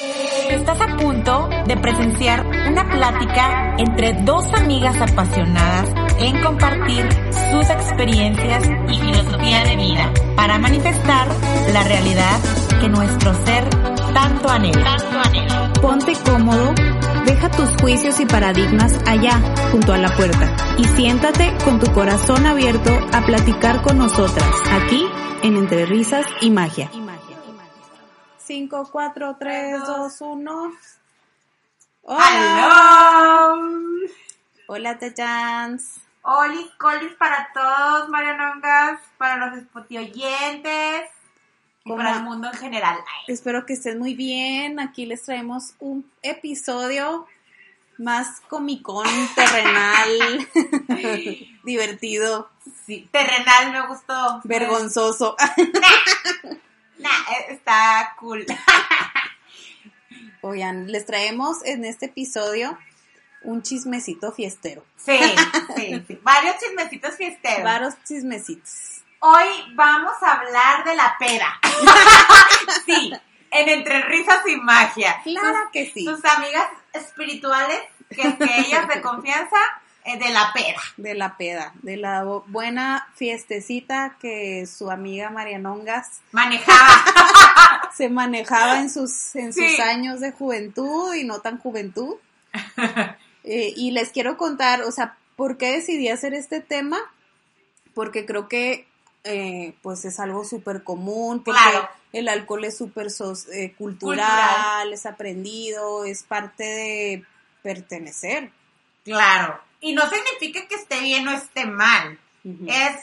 Estás 0.00 0.80
a 0.80 0.96
punto 0.96 1.48
de 1.66 1.76
presenciar 1.76 2.44
una 2.68 2.88
plática 2.90 3.76
entre 3.78 4.12
dos 4.22 4.44
amigas 4.54 5.00
apasionadas 5.00 5.88
en 6.18 6.42
compartir 6.42 7.06
sus 7.50 7.70
experiencias 7.70 8.64
y 8.88 8.98
filosofía 8.98 9.64
de 9.64 9.76
vida 9.76 10.12
para 10.34 10.58
manifestar 10.58 11.28
la 11.72 11.84
realidad 11.84 12.40
que 12.80 12.88
nuestro 12.88 13.34
ser 13.44 13.68
tanto 14.12 14.48
anhela. 14.48 14.96
Ponte 15.80 16.14
cómodo, 16.24 16.74
deja 17.24 17.50
tus 17.50 17.70
juicios 17.80 18.18
y 18.18 18.26
paradigmas 18.26 18.98
allá, 19.06 19.40
junto 19.70 19.92
a 19.92 19.98
la 19.98 20.14
puerta, 20.16 20.56
y 20.76 20.84
siéntate 20.84 21.54
con 21.64 21.78
tu 21.78 21.92
corazón 21.92 22.46
abierto 22.46 22.90
a 23.12 23.24
platicar 23.24 23.82
con 23.82 23.98
nosotras, 23.98 24.50
aquí 24.72 25.06
en 25.42 25.56
Entre 25.56 25.86
Risas 25.86 26.26
y 26.40 26.50
Magia. 26.50 26.90
5, 28.46 28.88
4, 28.92 29.36
3, 29.38 29.80
2, 29.86 30.20
1. 30.20 30.72
¡Hola! 32.02 33.54
Hola, 34.66 34.98
Techans. 34.98 36.00
Olis, 36.22 36.70
colis 36.78 37.12
para 37.18 37.48
todos, 37.52 38.08
Marianongas, 38.08 39.00
para 39.18 39.46
los 39.46 39.62
oyentes 39.74 41.10
y 41.84 41.88
¿Cómo? 41.90 41.96
para 41.96 42.16
el 42.16 42.22
mundo 42.22 42.48
en 42.52 42.58
general. 42.58 42.96
Ay, 42.98 43.24
Espero 43.34 43.66
que 43.66 43.74
estén 43.74 43.98
muy 43.98 44.14
bien. 44.14 44.80
Aquí 44.80 45.06
les 45.06 45.22
traemos 45.22 45.74
un 45.80 46.10
episodio 46.22 47.26
más 47.98 48.40
comicón, 48.48 49.06
terrenal, 49.36 50.48
divertido, 51.64 52.50
sí, 52.84 53.08
terrenal 53.12 53.70
me 53.72 53.86
gustó. 53.86 54.40
vergonzoso. 54.44 55.36
Nah, 56.98 57.08
eh, 57.08 57.46
está 57.54 58.14
cool. 58.18 58.46
Oigan, 60.42 60.90
les 60.92 61.06
traemos 61.06 61.64
en 61.64 61.84
este 61.84 62.06
episodio 62.06 62.78
un 63.42 63.62
chismecito 63.62 64.32
fiestero. 64.32 64.84
Sí, 64.96 65.18
sí, 65.76 66.04
sí. 66.06 66.20
Varios 66.22 66.56
chismecitos 66.58 67.16
fiesteros. 67.16 67.64
Varios 67.64 67.94
chismecitos. 68.04 69.02
Hoy 69.20 69.48
vamos 69.74 70.12
a 70.22 70.32
hablar 70.32 70.84
de 70.84 70.96
la 70.96 71.16
pera. 71.18 71.60
sí, 72.86 73.12
en 73.50 73.68
Entre 73.68 74.02
Risas 74.02 74.40
y 74.46 74.56
Magia. 74.56 75.20
Claro 75.22 75.70
que 75.72 75.90
sí. 75.90 76.04
Tus 76.04 76.24
amigas 76.24 76.68
espirituales, 76.92 77.80
que, 78.10 78.36
que 78.36 78.60
ellas 78.60 78.86
de 78.88 79.00
confianza, 79.00 79.56
de 80.04 80.30
la 80.30 80.50
pera. 80.52 80.80
De 80.96 81.14
la 81.14 81.36
peda, 81.36 81.72
de 81.82 81.96
la 81.96 82.24
bu- 82.24 82.44
buena 82.46 83.08
fiestecita 83.14 84.16
que 84.20 84.66
su 84.66 84.90
amiga 84.90 85.30
Marianongas 85.30 86.20
Manejaba. 86.32 87.04
se 87.96 88.08
manejaba 88.10 88.80
en 88.80 88.90
sus, 88.90 89.34
en 89.36 89.52
sus 89.52 89.80
años 89.80 90.20
de 90.20 90.32
juventud 90.32 91.14
y 91.14 91.24
no 91.24 91.40
tan 91.40 91.58
juventud. 91.58 92.16
Eh, 93.44 93.72
y 93.76 93.90
les 93.92 94.10
quiero 94.10 94.36
contar, 94.36 94.82
o 94.82 94.90
sea, 94.90 95.16
¿por 95.36 95.56
qué 95.58 95.72
decidí 95.72 96.08
hacer 96.08 96.34
este 96.34 96.60
tema? 96.60 96.98
Porque 97.94 98.24
creo 98.26 98.48
que 98.48 98.86
eh, 99.24 99.74
pues 99.82 100.04
es 100.04 100.20
algo 100.20 100.44
súper 100.44 100.82
común, 100.84 101.42
porque 101.44 101.60
Claro. 101.60 101.88
el 102.12 102.28
alcohol 102.28 102.64
es 102.64 102.76
súper 102.76 103.06
eh, 103.52 103.72
cultural, 103.78 104.18
Cultural. 104.18 104.92
es 104.92 105.06
aprendido, 105.06 106.04
es 106.04 106.22
parte 106.24 106.64
de 106.64 107.24
pertenecer. 107.62 108.50
Claro. 109.04 109.60
Y 109.84 109.92
no 109.94 110.02
significa 110.08 110.66
que 110.66 110.74
esté 110.76 111.00
bien 111.00 111.26
o 111.28 111.32
esté 111.32 111.66
mal. 111.66 112.18
Es 112.66 112.96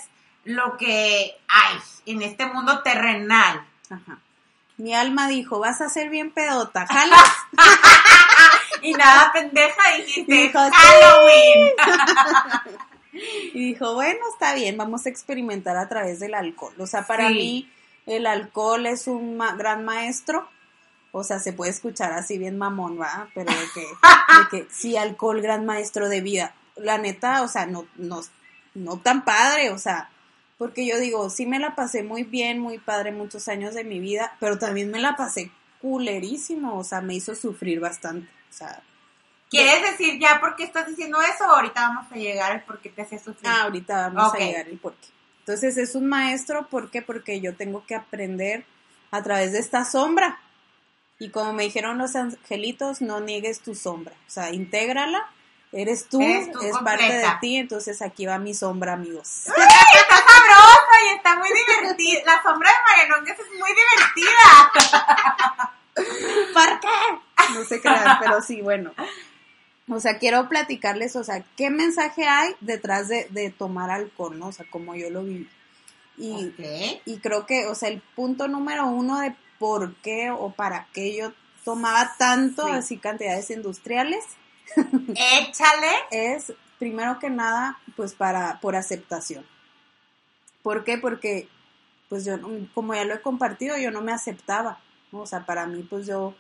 lo 0.46 0.78
que 0.78 1.36
hay 1.48 1.78
en 2.06 2.22
este 2.24 2.46
mundo 2.48 2.82
terrenal. 2.82 3.66
Ajá. 3.90 4.18
Mi 4.78 4.94
alma 4.96 5.28
dijo, 5.28 5.60
vas 5.60 5.80
a 5.82 5.90
ser 5.90 6.10
bien 6.10 6.32
pedota, 6.32 6.86
¿jalas? 6.88 7.30
Y 8.84 8.94
nada, 8.94 9.32
pendeja, 9.32 9.82
dijiste 9.98 10.34
Dijo. 10.34 10.58
Halloween. 10.60 11.70
Y 13.54 13.74
dijo, 13.74 13.94
bueno, 13.94 14.20
está 14.34 14.56
bien, 14.56 14.78
vamos 14.78 15.06
a 15.06 15.10
experimentar 15.10 15.76
a 15.76 15.90
través 15.90 16.20
del 16.22 16.34
alcohol. 16.34 16.74
O 16.80 16.88
sea, 16.88 17.06
para 17.06 17.28
Sí. 17.28 17.34
mí 17.34 17.72
el 18.06 18.26
alcohol 18.26 18.86
es 18.86 19.06
un 19.08 19.36
ma- 19.38 19.54
gran 19.56 19.84
maestro. 19.84 20.50
O 21.12 21.24
sea, 21.26 21.40
se 21.40 21.52
puede 21.52 21.72
escuchar 21.72 22.14
así 22.14 22.38
bien 22.38 22.58
mamón, 22.58 23.00
¿va? 23.00 23.28
Pero 23.36 23.52
de 23.52 23.68
que, 23.74 23.82
de 23.82 24.48
que 24.50 24.68
sí, 24.74 24.96
alcohol, 24.96 25.42
gran 25.42 25.66
maestro 25.66 26.08
de 26.08 26.22
vida. 26.22 26.54
La 26.82 26.98
neta, 26.98 27.44
o 27.44 27.48
sea, 27.48 27.66
no, 27.66 27.86
no, 27.96 28.22
no 28.74 29.00
tan 29.00 29.24
padre, 29.24 29.72
o 29.72 29.78
sea, 29.78 30.10
porque 30.58 30.86
yo 30.86 31.00
digo, 31.00 31.30
sí 31.30 31.46
me 31.46 31.60
la 31.60 31.76
pasé 31.76 32.04
muy 32.04 32.24
bien, 32.24 32.60
muy 32.60 32.78
padre 32.78 33.12
muchos 33.12 33.48
años 33.48 33.74
de 33.74 33.84
mi 33.84 34.00
vida, 34.00 34.36
pero 34.40 34.60
también 34.60 34.92
me 34.92 35.00
la 35.00 35.16
pasé 35.16 35.52
culerísimo, 35.82 36.78
o 36.78 36.84
sea, 36.84 37.02
me 37.02 37.16
hizo 37.16 37.34
sufrir 37.36 37.80
bastante. 37.80 38.30
O 38.50 38.54
sea, 38.54 38.84
¿Quieres 39.52 39.82
decir 39.92 40.18
ya 40.18 40.40
por 40.40 40.56
qué 40.56 40.64
estás 40.64 40.88
diciendo 40.88 41.20
eso 41.22 41.44
o 41.44 41.56
ahorita 41.56 41.82
vamos 41.82 42.10
a 42.10 42.16
llegar 42.16 42.54
al 42.54 42.64
por 42.64 42.80
qué 42.80 42.90
te 42.90 43.02
hace 43.02 43.20
sufrir? 43.20 43.52
Ah, 43.52 43.64
ahorita 43.64 44.10
vamos 44.10 44.34
a 44.34 44.38
llegar 44.38 44.70
el 44.70 44.80
porqué. 44.80 45.08
Entonces 45.40 45.78
es 45.78 45.94
un 45.94 46.08
maestro, 46.08 46.70
¿por 46.70 46.90
qué? 46.90 47.02
Porque 47.02 47.42
yo 47.42 47.54
tengo 47.56 47.86
que 47.86 47.96
aprender 47.96 48.64
a 49.12 49.22
través 49.22 49.52
de 49.52 49.60
esta 49.60 49.84
sombra. 49.84 50.40
Y 51.20 51.32
como 51.32 51.52
me 51.52 51.64
dijeron 51.64 51.98
los 51.98 52.16
angelitos, 52.16 53.02
no 53.02 53.20
niegues 53.20 53.60
tu 53.60 53.76
sombra. 53.76 54.14
O 54.26 54.30
sea, 54.30 54.52
intégrala, 54.54 55.30
eres 55.72 56.08
tú, 56.08 56.22
Eres 56.22 56.52
tú 56.52 56.60
es 56.62 56.78
parte 56.80 57.04
de 57.06 57.28
ti, 57.40 57.56
entonces 57.58 58.02
aquí 58.02 58.26
va 58.26 58.38
mi 58.40 58.54
sombra, 58.54 58.94
amigos. 58.94 59.44
¡Ay, 59.58 60.00
está 60.02 60.16
sabrosa 60.16 60.96
y 61.06 61.10
está 61.16 61.36
muy 61.38 61.50
divertida! 61.50 62.22
La 62.26 62.42
sombra 62.44 62.70
de 62.70 62.76
Marianongas 62.92 63.40
es 63.40 63.48
muy 63.60 63.70
divertida. 63.72 64.72
¿Por 66.54 66.80
qué? 66.80 66.88
No 67.54 67.64
se 67.66 67.82
crean, 67.82 68.18
pero 68.20 68.42
sí, 68.42 68.62
bueno. 68.62 68.92
O 69.90 70.00
sea, 70.00 70.18
quiero 70.20 70.48
platicarles, 70.48 71.16
o 71.16 71.24
sea, 71.24 71.44
qué 71.58 71.70
mensaje 71.70 72.26
hay 72.28 72.56
detrás 72.62 73.08
de, 73.10 73.28
de 73.32 73.50
tomar 73.50 73.90
alcohol, 73.90 74.38
¿no? 74.40 74.48
O 74.48 74.52
sea, 74.52 74.66
como 74.70 74.96
yo 74.96 75.10
lo 75.10 75.24
viví. 75.24 75.50
Y, 76.18 76.48
Ok. 76.48 77.02
Y 77.06 77.18
creo 77.20 77.46
que, 77.46 77.68
o 77.68 77.76
sea, 77.76 77.90
el 77.90 78.02
punto 78.16 78.48
número 78.48 78.86
uno 78.88 79.20
de 79.20 79.36
por 79.60 79.94
qué 79.96 80.32
o 80.32 80.52
para 80.52 80.88
qué 80.94 81.16
yo 81.16 81.34
tomaba 81.66 82.16
tanto, 82.18 82.68
Sí. 82.68 82.74
así 82.74 82.98
cantidades 82.98 83.50
industriales, 83.50 84.24
Échale. 84.76 85.92
es 86.12 86.54
primero 86.80 87.20
que 87.20 87.30
nada, 87.30 87.80
pues 87.96 88.14
para, 88.14 88.60
por 88.60 88.76
aceptación. 88.76 89.46
¿Por 90.64 90.84
qué? 90.84 90.98
Porque, 90.98 91.48
pues 92.10 92.26
yo, 92.26 92.38
como 92.74 92.96
ya 92.96 93.06
lo 93.06 93.14
he 93.14 93.22
compartido, 93.22 93.78
yo 93.78 93.92
no 93.92 94.02
me 94.02 94.12
aceptaba. 94.12 94.80
O 95.12 95.26
sea, 95.26 95.46
para 95.46 95.68
mí, 95.68 95.84
pues 95.84 96.08
yo, 96.08 96.34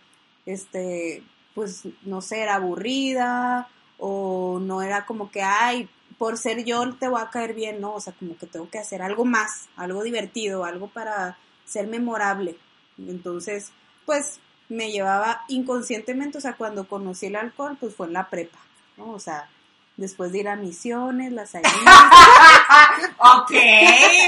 este, 0.46 1.24
pues, 1.54 1.84
no 2.04 2.22
sé, 2.22 2.42
era 2.42 2.56
aburrida 2.56 3.68
o 3.98 4.60
no 4.60 4.82
era 4.82 5.06
como 5.06 5.30
que, 5.30 5.44
ay, 5.44 5.88
por 6.18 6.38
ser 6.38 6.64
yo 6.64 6.92
te 6.96 7.08
voy 7.08 7.22
a 7.22 7.30
caer 7.30 7.54
bien, 7.54 7.82
¿no? 7.82 7.94
O 7.94 8.00
sea, 8.00 8.14
como 8.14 8.38
que 8.38 8.48
tengo 8.48 8.70
que 8.70 8.80
hacer 8.80 9.02
algo 9.02 9.26
más, 9.26 9.70
algo 9.76 10.04
divertido, 10.04 10.66
algo 10.66 10.88
para 10.88 11.38
ser 11.66 11.88
memorable. 11.88 12.58
Entonces, 12.98 13.72
pues, 14.06 14.40
me 14.72 14.90
llevaba 14.90 15.44
inconscientemente, 15.50 16.38
o 16.38 16.42
sea, 16.42 16.54
cuando 16.54 16.88
conocí 16.88 17.26
el 17.26 17.36
alcohol, 17.36 17.76
pues 17.78 17.94
fue 17.94 18.08
en 18.08 18.14
la 18.14 18.30
prepa, 18.30 18.58
¿no? 18.96 19.12
O 19.12 19.20
sea, 19.20 19.50
después 19.98 20.32
de 20.32 20.40
ir 20.40 20.48
a 20.48 20.56
misiones, 20.56 21.34
las 21.34 21.50
salí. 21.50 21.68
ok, 23.18 23.52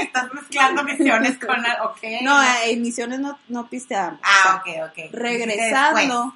estás 0.02 0.34
mezclando 0.34 0.84
misiones 0.84 1.38
con 1.38 1.62
la... 1.62 1.84
Ok. 1.84 1.98
No, 2.20 2.38
en 2.66 2.82
misiones 2.82 3.20
no, 3.20 3.38
no 3.48 3.68
pisteábamos. 3.68 4.20
Ah, 4.22 4.60
o 4.62 4.70
sea, 4.70 4.84
ok, 4.84 4.90
ok. 4.90 5.12
regresando. 5.12 6.34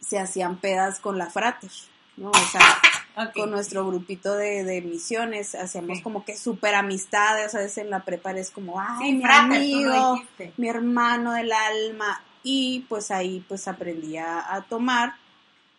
Se 0.00 0.18
hacían 0.18 0.56
pedas 0.56 0.98
con 0.98 1.16
la 1.16 1.30
frater, 1.30 1.70
¿no? 2.16 2.30
O 2.30 2.34
sea, 2.50 3.30
con 3.34 3.52
nuestro 3.52 3.86
grupito 3.86 4.34
de, 4.34 4.64
de 4.64 4.82
misiones 4.82 5.54
hacíamos 5.54 6.00
como 6.00 6.24
que 6.24 6.36
súper 6.36 6.74
amistades, 6.74 7.54
a 7.54 7.58
veces 7.58 7.78
en 7.78 7.90
la 7.90 8.04
prepa 8.04 8.32
eres 8.32 8.50
como, 8.50 8.80
ay, 8.80 8.96
Sí, 8.98 9.12
mi 9.12 9.22
frater, 9.22 9.56
amigo, 9.58 10.22
mi 10.56 10.68
hermano 10.68 11.32
del 11.34 11.52
alma. 11.52 12.20
Y 12.42 12.80
pues 12.88 13.10
ahí 13.10 13.44
pues 13.48 13.68
aprendí 13.68 14.16
a, 14.16 14.64
tomar 14.68 15.14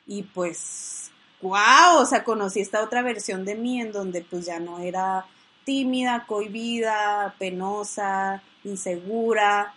y 0.08 0.24
pues, 0.24 1.12
wow, 1.42 1.98
o 2.00 2.06
sea, 2.06 2.24
conocí 2.24 2.62
esta 2.62 2.84
otra 2.84 3.02
versión 3.02 3.46
de 3.46 3.56
mí 3.56 3.82
en 3.82 3.92
donde 3.92 4.22
pues 4.22 4.46
ya 4.46 4.60
no 4.60 4.80
era 4.80 5.26
tímida, 5.66 6.26
cohibida, 6.28 7.36
penosa, 7.40 8.44
insegura. 8.64 9.74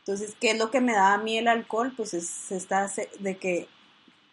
Entonces, 0.00 0.34
¿qué 0.40 0.52
es 0.52 0.58
lo 0.58 0.70
que 0.70 0.80
me 0.80 0.92
daba 0.94 1.14
a 1.14 1.18
mí 1.18 1.38
el 1.38 1.48
alcohol? 1.48 1.92
Pues 1.96 2.14
es 2.14 2.50
esta 2.52 2.90
de 3.20 3.36
que 3.38 3.68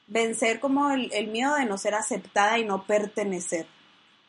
vencer 0.07 0.59
como 0.59 0.91
el, 0.91 1.11
el 1.13 1.27
miedo 1.27 1.55
de 1.55 1.65
no 1.65 1.77
ser 1.77 1.95
aceptada 1.95 2.57
y 2.59 2.65
no 2.65 2.83
pertenecer. 2.85 3.67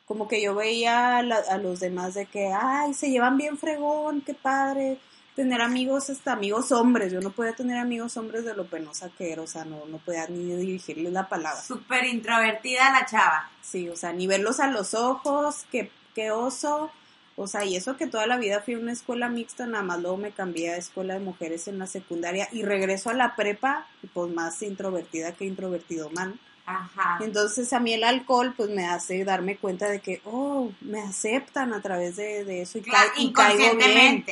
Como 0.07 0.29
que 0.29 0.41
yo 0.43 0.55
veía 0.55 1.19
a, 1.19 1.23
la- 1.23 1.43
a 1.51 1.59
los 1.59 1.81
demás 1.81 2.15
de 2.15 2.27
que, 2.27 2.53
ay, 2.53 2.95
se 2.95 3.11
llevan 3.11 3.37
bien 3.37 3.59
fregón, 3.59 4.21
qué 4.23 4.35
padre, 4.35 4.99
tener 5.37 5.61
amigos, 5.61 6.11
hasta 6.11 6.33
amigos 6.33 6.73
hombres. 6.73 7.13
Yo 7.13 7.21
no 7.21 7.31
podía 7.31 7.53
tener 7.55 7.79
amigos 7.79 8.17
hombres 8.17 8.45
de 8.45 8.55
lo 8.57 8.65
penosa 8.67 9.11
que 9.17 9.31
era, 9.33 9.43
o 9.43 9.47
sea, 9.47 9.65
no, 9.65 9.85
no 9.87 9.99
podía 9.99 10.27
ni 10.27 10.57
dirigirles 10.57 11.13
la 11.13 11.29
palabra. 11.29 11.63
Súper 11.63 12.05
introvertida 12.07 12.91
la 12.91 13.07
chava. 13.07 13.49
Sí, 13.63 13.89
o 13.89 13.95
sea, 13.97 14.13
ni 14.13 14.27
verlos 14.27 14.59
a 14.59 14.67
los 14.69 14.95
ojos, 14.95 15.65
qué, 15.71 15.91
qué 16.15 16.33
oso. 16.33 16.91
O 17.37 17.47
sea, 17.47 17.65
y 17.67 17.77
eso 17.77 17.99
que 17.99 18.07
toda 18.07 18.27
la 18.27 18.39
vida 18.39 18.63
fui 18.65 18.75
a 18.75 18.79
una 18.79 18.93
escuela 18.93 19.29
mixta, 19.29 19.67
nada 19.67 19.85
más 19.85 20.01
luego 20.01 20.17
me 20.17 20.31
cambié 20.33 20.73
a 20.73 20.79
escuela 20.79 21.15
de 21.15 21.21
mujeres 21.21 21.69
en 21.69 21.79
la 21.79 21.87
secundaria 21.87 22.49
y 22.51 22.63
regreso 22.63 23.11
a 23.11 23.15
la 23.15 23.37
prepa 23.37 23.87
y 24.03 24.07
pues 24.07 24.33
más 24.33 24.63
introvertida 24.63 25.33
que 25.33 25.45
introvertido 25.45 26.09
man. 26.11 26.41
Ajá. 26.65 27.19
Entonces 27.23 27.73
a 27.75 27.79
mí 27.79 27.93
el 27.93 28.05
alcohol 28.05 28.55
pues 28.57 28.71
me 28.71 28.87
hace 28.87 29.23
darme 29.25 29.57
cuenta 29.59 29.89
de 29.89 30.01
que, 30.01 30.23
oh, 30.25 30.73
me 30.81 31.01
aceptan 31.03 31.75
a 31.75 31.83
través 31.83 32.17
de, 32.17 32.45
de 32.45 32.63
eso 32.63 32.79
y, 32.79 32.81
Claro, 32.83 33.11
ca- 33.15 33.21
y 33.23 33.33
caigo 33.33 33.77
bien. 33.77 34.25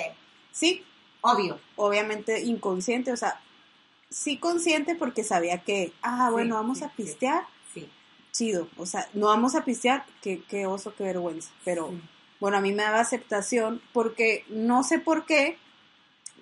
Sí, 0.51 0.83
Obvio. 1.27 1.59
obviamente 1.77 2.43
inconsciente, 2.43 3.11
o 3.13 3.17
sea, 3.17 3.41
sí 4.11 4.37
consciente 4.39 4.95
porque 4.95 5.25
sabía 5.25 5.59
que, 5.63 5.93
ah, 6.03 6.27
Sí, 6.29 6.33
bueno, 6.33 6.55
vamos 6.57 6.79
sí, 6.79 6.85
a 6.85 6.89
pistear, 6.91 7.47
Sí. 7.73 7.89
chido, 8.33 8.69
o 8.77 8.85
sea, 8.87 9.09
no 9.15 9.27
vamos 9.29 9.55
a 9.55 9.65
pistear, 9.65 10.05
qué, 10.23 10.43
qué 10.49 10.67
oso, 10.67 10.95
qué 10.95 11.05
vergüenza, 11.05 11.51
pero 11.65 11.93
bueno, 12.41 12.59
a 12.59 12.61
mí 12.61 12.73
me 12.73 12.83
daba 12.83 13.01
aceptación 13.01 13.81
porque 13.93 14.45
no 14.49 14.83
sé 14.85 14.99
por 14.99 15.25
qué, 15.25 15.57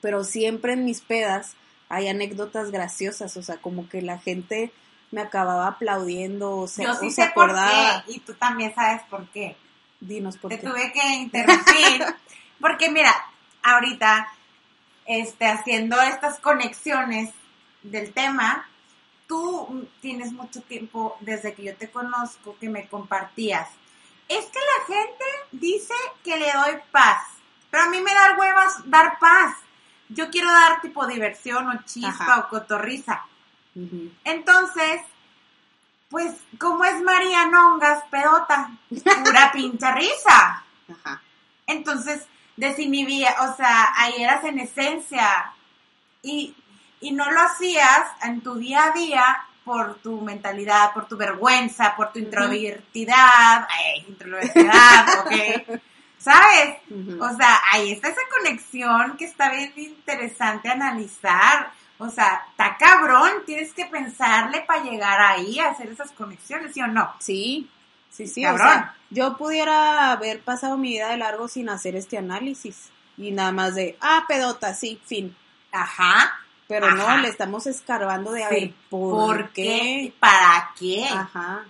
pero 0.00 0.24
siempre 0.24 0.72
en 0.72 0.84
mis 0.84 1.00
pedas 1.00 1.54
hay 1.88 2.08
anécdotas 2.08 2.70
graciosas, 2.72 3.36
o 3.36 3.42
sea, 3.42 3.58
como 3.58 3.88
que 3.88 4.02
la 4.02 4.18
gente 4.18 4.72
me 5.12 5.20
acababa 5.20 5.66
aplaudiendo, 5.68 6.56
o 6.56 6.66
sea, 6.66 6.86
Yo 6.86 6.92
o 6.92 6.94
se 6.96 7.10
sé 7.10 7.30
por 7.34 7.44
acordaba. 7.50 8.02
qué. 8.06 8.12
Y 8.14 8.18
tú 8.20 8.32
también 8.34 8.74
sabes 8.74 9.02
por 9.10 9.28
qué. 9.28 9.56
Dinos 10.00 10.38
por 10.38 10.50
Te 10.50 10.58
qué. 10.58 10.66
tuve 10.66 10.90
que 10.92 11.06
interrumpir. 11.16 12.04
porque 12.60 12.90
mira, 12.90 13.14
ahorita, 13.62 14.26
este, 15.20 15.46
haciendo 15.46 16.00
estas 16.00 16.38
conexiones 16.38 17.30
del 17.82 18.12
tema, 18.12 18.68
tú 19.26 19.88
tienes 20.00 20.32
mucho 20.32 20.62
tiempo 20.62 21.16
desde 21.20 21.54
que 21.54 21.64
yo 21.64 21.76
te 21.76 21.90
conozco 21.90 22.56
que 22.60 22.68
me 22.68 22.86
compartías. 22.86 23.68
Es 24.28 24.46
que 24.46 24.58
la 24.58 24.94
gente 24.94 25.24
dice 25.52 25.94
que 26.22 26.36
le 26.36 26.52
doy 26.52 26.80
paz, 26.90 27.26
pero 27.70 27.84
a 27.84 27.88
mí 27.88 28.00
me 28.00 28.12
da 28.12 28.36
huevas 28.38 28.90
dar 28.90 29.18
paz. 29.18 29.56
Yo 30.08 30.30
quiero 30.30 30.50
dar 30.52 30.80
tipo 30.80 31.06
diversión 31.06 31.68
o 31.68 31.82
chispa 31.84 32.08
Ajá. 32.08 32.38
o 32.40 32.48
cotorriza. 32.48 33.24
Entonces, 34.24 35.00
pues, 36.10 36.34
como 36.58 36.84
es 36.84 37.00
María 37.02 37.46
Nongas, 37.46 38.04
pedota, 38.10 38.70
pura 39.24 39.50
pincha 39.54 39.92
risa. 39.94 40.64
Ajá. 40.90 41.22
Entonces, 41.66 42.26
desinhibía, 42.56 43.34
o 43.40 43.56
sea, 43.56 43.92
ahí 43.96 44.22
eras 44.22 44.44
en 44.44 44.58
esencia. 44.58 45.52
Y, 46.22 46.54
y 47.00 47.12
no 47.12 47.30
lo 47.30 47.40
hacías 47.40 48.02
en 48.22 48.40
tu 48.40 48.54
día 48.54 48.84
a 48.84 48.92
día 48.92 49.46
por 49.64 49.96
tu 49.96 50.20
mentalidad, 50.20 50.92
por 50.92 51.06
tu 51.06 51.16
vergüenza, 51.16 51.94
por 51.96 52.12
tu 52.12 52.18
introvertidad. 52.18 53.66
Ay, 53.68 54.04
introvertidad, 54.08 55.06
ok. 55.20 55.80
¿Sabes? 56.18 56.78
O 57.20 57.36
sea, 57.36 57.60
ahí 57.72 57.92
está 57.92 58.08
esa 58.08 58.20
conexión 58.38 59.16
que 59.16 59.24
está 59.24 59.50
bien 59.50 59.72
interesante 59.76 60.68
analizar. 60.68 61.72
O 61.98 62.08
sea, 62.08 62.44
está 62.50 62.76
cabrón, 62.78 63.30
tienes 63.44 63.72
que 63.72 63.86
pensarle 63.86 64.60
para 64.60 64.84
llegar 64.84 65.20
ahí 65.20 65.58
a 65.58 65.70
hacer 65.70 65.88
esas 65.88 66.12
conexiones, 66.12 66.74
¿sí 66.74 66.80
o 66.80 66.86
no? 66.86 67.12
Sí, 67.18 67.68
sí, 68.12 68.26
sí. 68.28 68.44
O 68.46 68.56
sea, 68.56 68.94
yo 69.10 69.36
pudiera 69.36 70.12
haber 70.12 70.40
pasado 70.40 70.76
mi 70.76 70.90
vida 70.90 71.08
de 71.10 71.16
largo 71.16 71.48
sin 71.48 71.68
hacer 71.68 71.96
este 71.96 72.18
análisis. 72.18 72.90
Y 73.18 73.30
nada 73.32 73.52
más 73.52 73.74
de, 73.74 73.96
ah, 74.00 74.24
pedota, 74.28 74.74
sí, 74.74 75.00
fin. 75.04 75.34
Ajá. 75.72 76.38
Pero 76.68 76.86
Ajá. 76.86 76.96
no, 77.16 77.22
le 77.22 77.28
estamos 77.28 77.66
escarbando 77.66 78.32
de, 78.32 78.44
a 78.44 78.48
Sí. 78.48 78.54
ver, 78.54 78.74
¿por, 78.88 79.10
¿Por 79.14 79.48
qué? 79.50 79.62
qué? 79.62 80.12
¿Para 80.20 80.70
qué? 80.78 81.04
Ajá. 81.10 81.64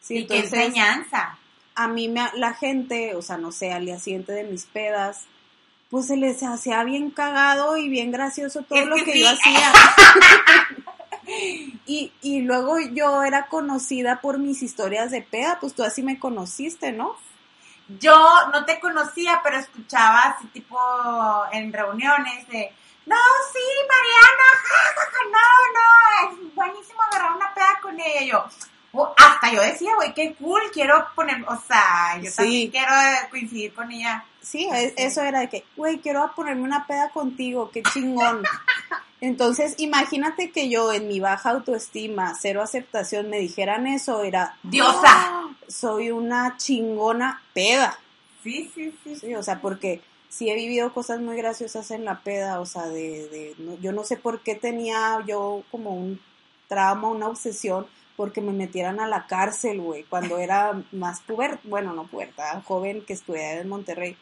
Sí, 0.00 0.18
¿Y 0.18 0.26
qué 0.26 0.36
entonces, 0.38 0.58
enseñanza? 0.66 1.36
a 1.74 1.86
mí 1.88 2.08
me, 2.08 2.22
la 2.34 2.54
gente, 2.54 3.14
o 3.14 3.22
sea, 3.22 3.36
no 3.36 3.52
sé, 3.52 3.72
al 3.72 3.84
día 3.86 3.98
siguiente 4.00 4.32
de 4.32 4.42
mis 4.44 4.64
pedas, 4.64 5.26
pues 5.90 6.06
se 6.08 6.16
les 6.16 6.42
hacía 6.42 6.82
bien 6.84 7.10
cagado 7.10 7.76
y 7.76 7.88
bien 7.88 8.10
gracioso 8.10 8.62
todo 8.62 8.78
Es 8.78 8.86
lo 8.86 8.96
que 8.96 9.04
que, 9.04 9.12
sí. 9.12 9.20
yo 9.20 9.28
hacía. 9.30 9.72
y, 11.86 12.12
y 12.22 12.40
luego 12.42 12.78
yo 12.92 13.22
era 13.22 13.46
conocida 13.46 14.20
por 14.20 14.38
mis 14.38 14.62
historias 14.62 15.10
de 15.10 15.22
peda, 15.22 15.58
pues 15.60 15.74
tú 15.74 15.82
así 15.84 16.02
me 16.02 16.18
conociste, 16.18 16.92
¿no? 16.92 17.16
Yo 18.00 18.14
no 18.52 18.64
te 18.66 18.78
conocía, 18.80 19.40
pero 19.42 19.56
escuchaba 19.58 20.20
así 20.20 20.46
tipo 20.48 20.78
en 21.52 21.72
reuniones 21.72 22.46
de, 22.48 22.70
no, 23.06 23.16
sí, 23.52 23.60
Mariana, 23.88 24.44
ja, 24.62 24.78
ja, 24.94 25.10
ja, 25.10 25.24
no, 25.32 26.28
no, 26.34 26.38
es 26.46 26.54
buenísimo 26.54 27.00
agarrar 27.10 27.36
una 27.36 27.54
peda 27.54 27.78
con 27.80 27.98
ella. 27.98 28.20
Y 28.22 28.28
yo, 28.28 28.44
oh, 28.92 29.14
hasta 29.16 29.50
yo 29.52 29.62
decía, 29.62 29.94
güey, 29.94 30.12
qué 30.12 30.34
cool, 30.34 30.60
quiero 30.72 31.06
poner, 31.14 31.42
o 31.48 31.56
sea, 31.66 32.18
yo 32.20 32.30
Sí. 32.30 32.36
también 32.36 32.70
quiero 32.70 32.92
coincidir 33.30 33.72
con 33.72 33.90
ella. 33.90 34.22
Sí, 34.42 34.68
e- 34.70 34.94
eso 34.98 35.22
era 35.22 35.40
de 35.40 35.48
que, 35.48 35.64
güey, 35.76 35.98
quiero 35.98 36.30
ponerme 36.36 36.62
una 36.62 36.86
peda 36.86 37.08
contigo, 37.10 37.70
qué 37.70 37.82
chingón. 37.82 38.42
Entonces, 39.20 39.74
imagínate 39.78 40.50
que 40.52 40.68
yo 40.68 40.92
en 40.92 41.08
mi 41.08 41.18
baja 41.20 41.50
autoestima, 41.50 42.34
cero 42.40 42.62
aceptación, 42.62 43.28
me 43.30 43.38
dijeran 43.40 43.86
eso, 43.86 44.22
era, 44.22 44.56
Diosa. 44.62 45.00
"Ah, 45.04 45.48
soy 45.66 46.10
una 46.10 46.56
chingona 46.56 47.42
peda. 47.52 47.98
Sí, 48.44 48.70
sí, 48.74 48.94
sí. 49.02 49.16
Sí, 49.16 49.34
o 49.34 49.42
sea, 49.42 49.60
porque 49.60 50.00
sí 50.28 50.48
he 50.48 50.54
vivido 50.54 50.92
cosas 50.94 51.20
muy 51.20 51.36
graciosas 51.36 51.90
en 51.90 52.04
la 52.04 52.20
peda, 52.20 52.60
o 52.60 52.66
sea, 52.66 52.86
de, 52.86 53.28
de 53.28 53.54
no- 53.58 53.76
yo 53.80 53.92
no 53.92 54.04
sé 54.04 54.16
por 54.16 54.40
qué 54.42 54.54
tenía 54.54 55.22
yo 55.26 55.64
como 55.70 55.90
un 55.96 56.20
trauma, 56.68 57.08
una 57.08 57.26
obsesión, 57.28 57.86
porque 58.16 58.40
me 58.40 58.52
metieran 58.52 59.00
a 59.00 59.06
la 59.08 59.26
cárcel, 59.26 59.80
güey, 59.80 60.04
cuando 60.04 60.38
era 60.38 60.80
más 60.92 61.20
puberta, 61.20 61.60
bueno, 61.64 61.92
no 61.92 62.04
puberta, 62.06 62.62
joven 62.66 63.02
que 63.04 63.12
estudiaba 63.14 63.60
en 63.60 63.68
Monterrey. 63.68 64.16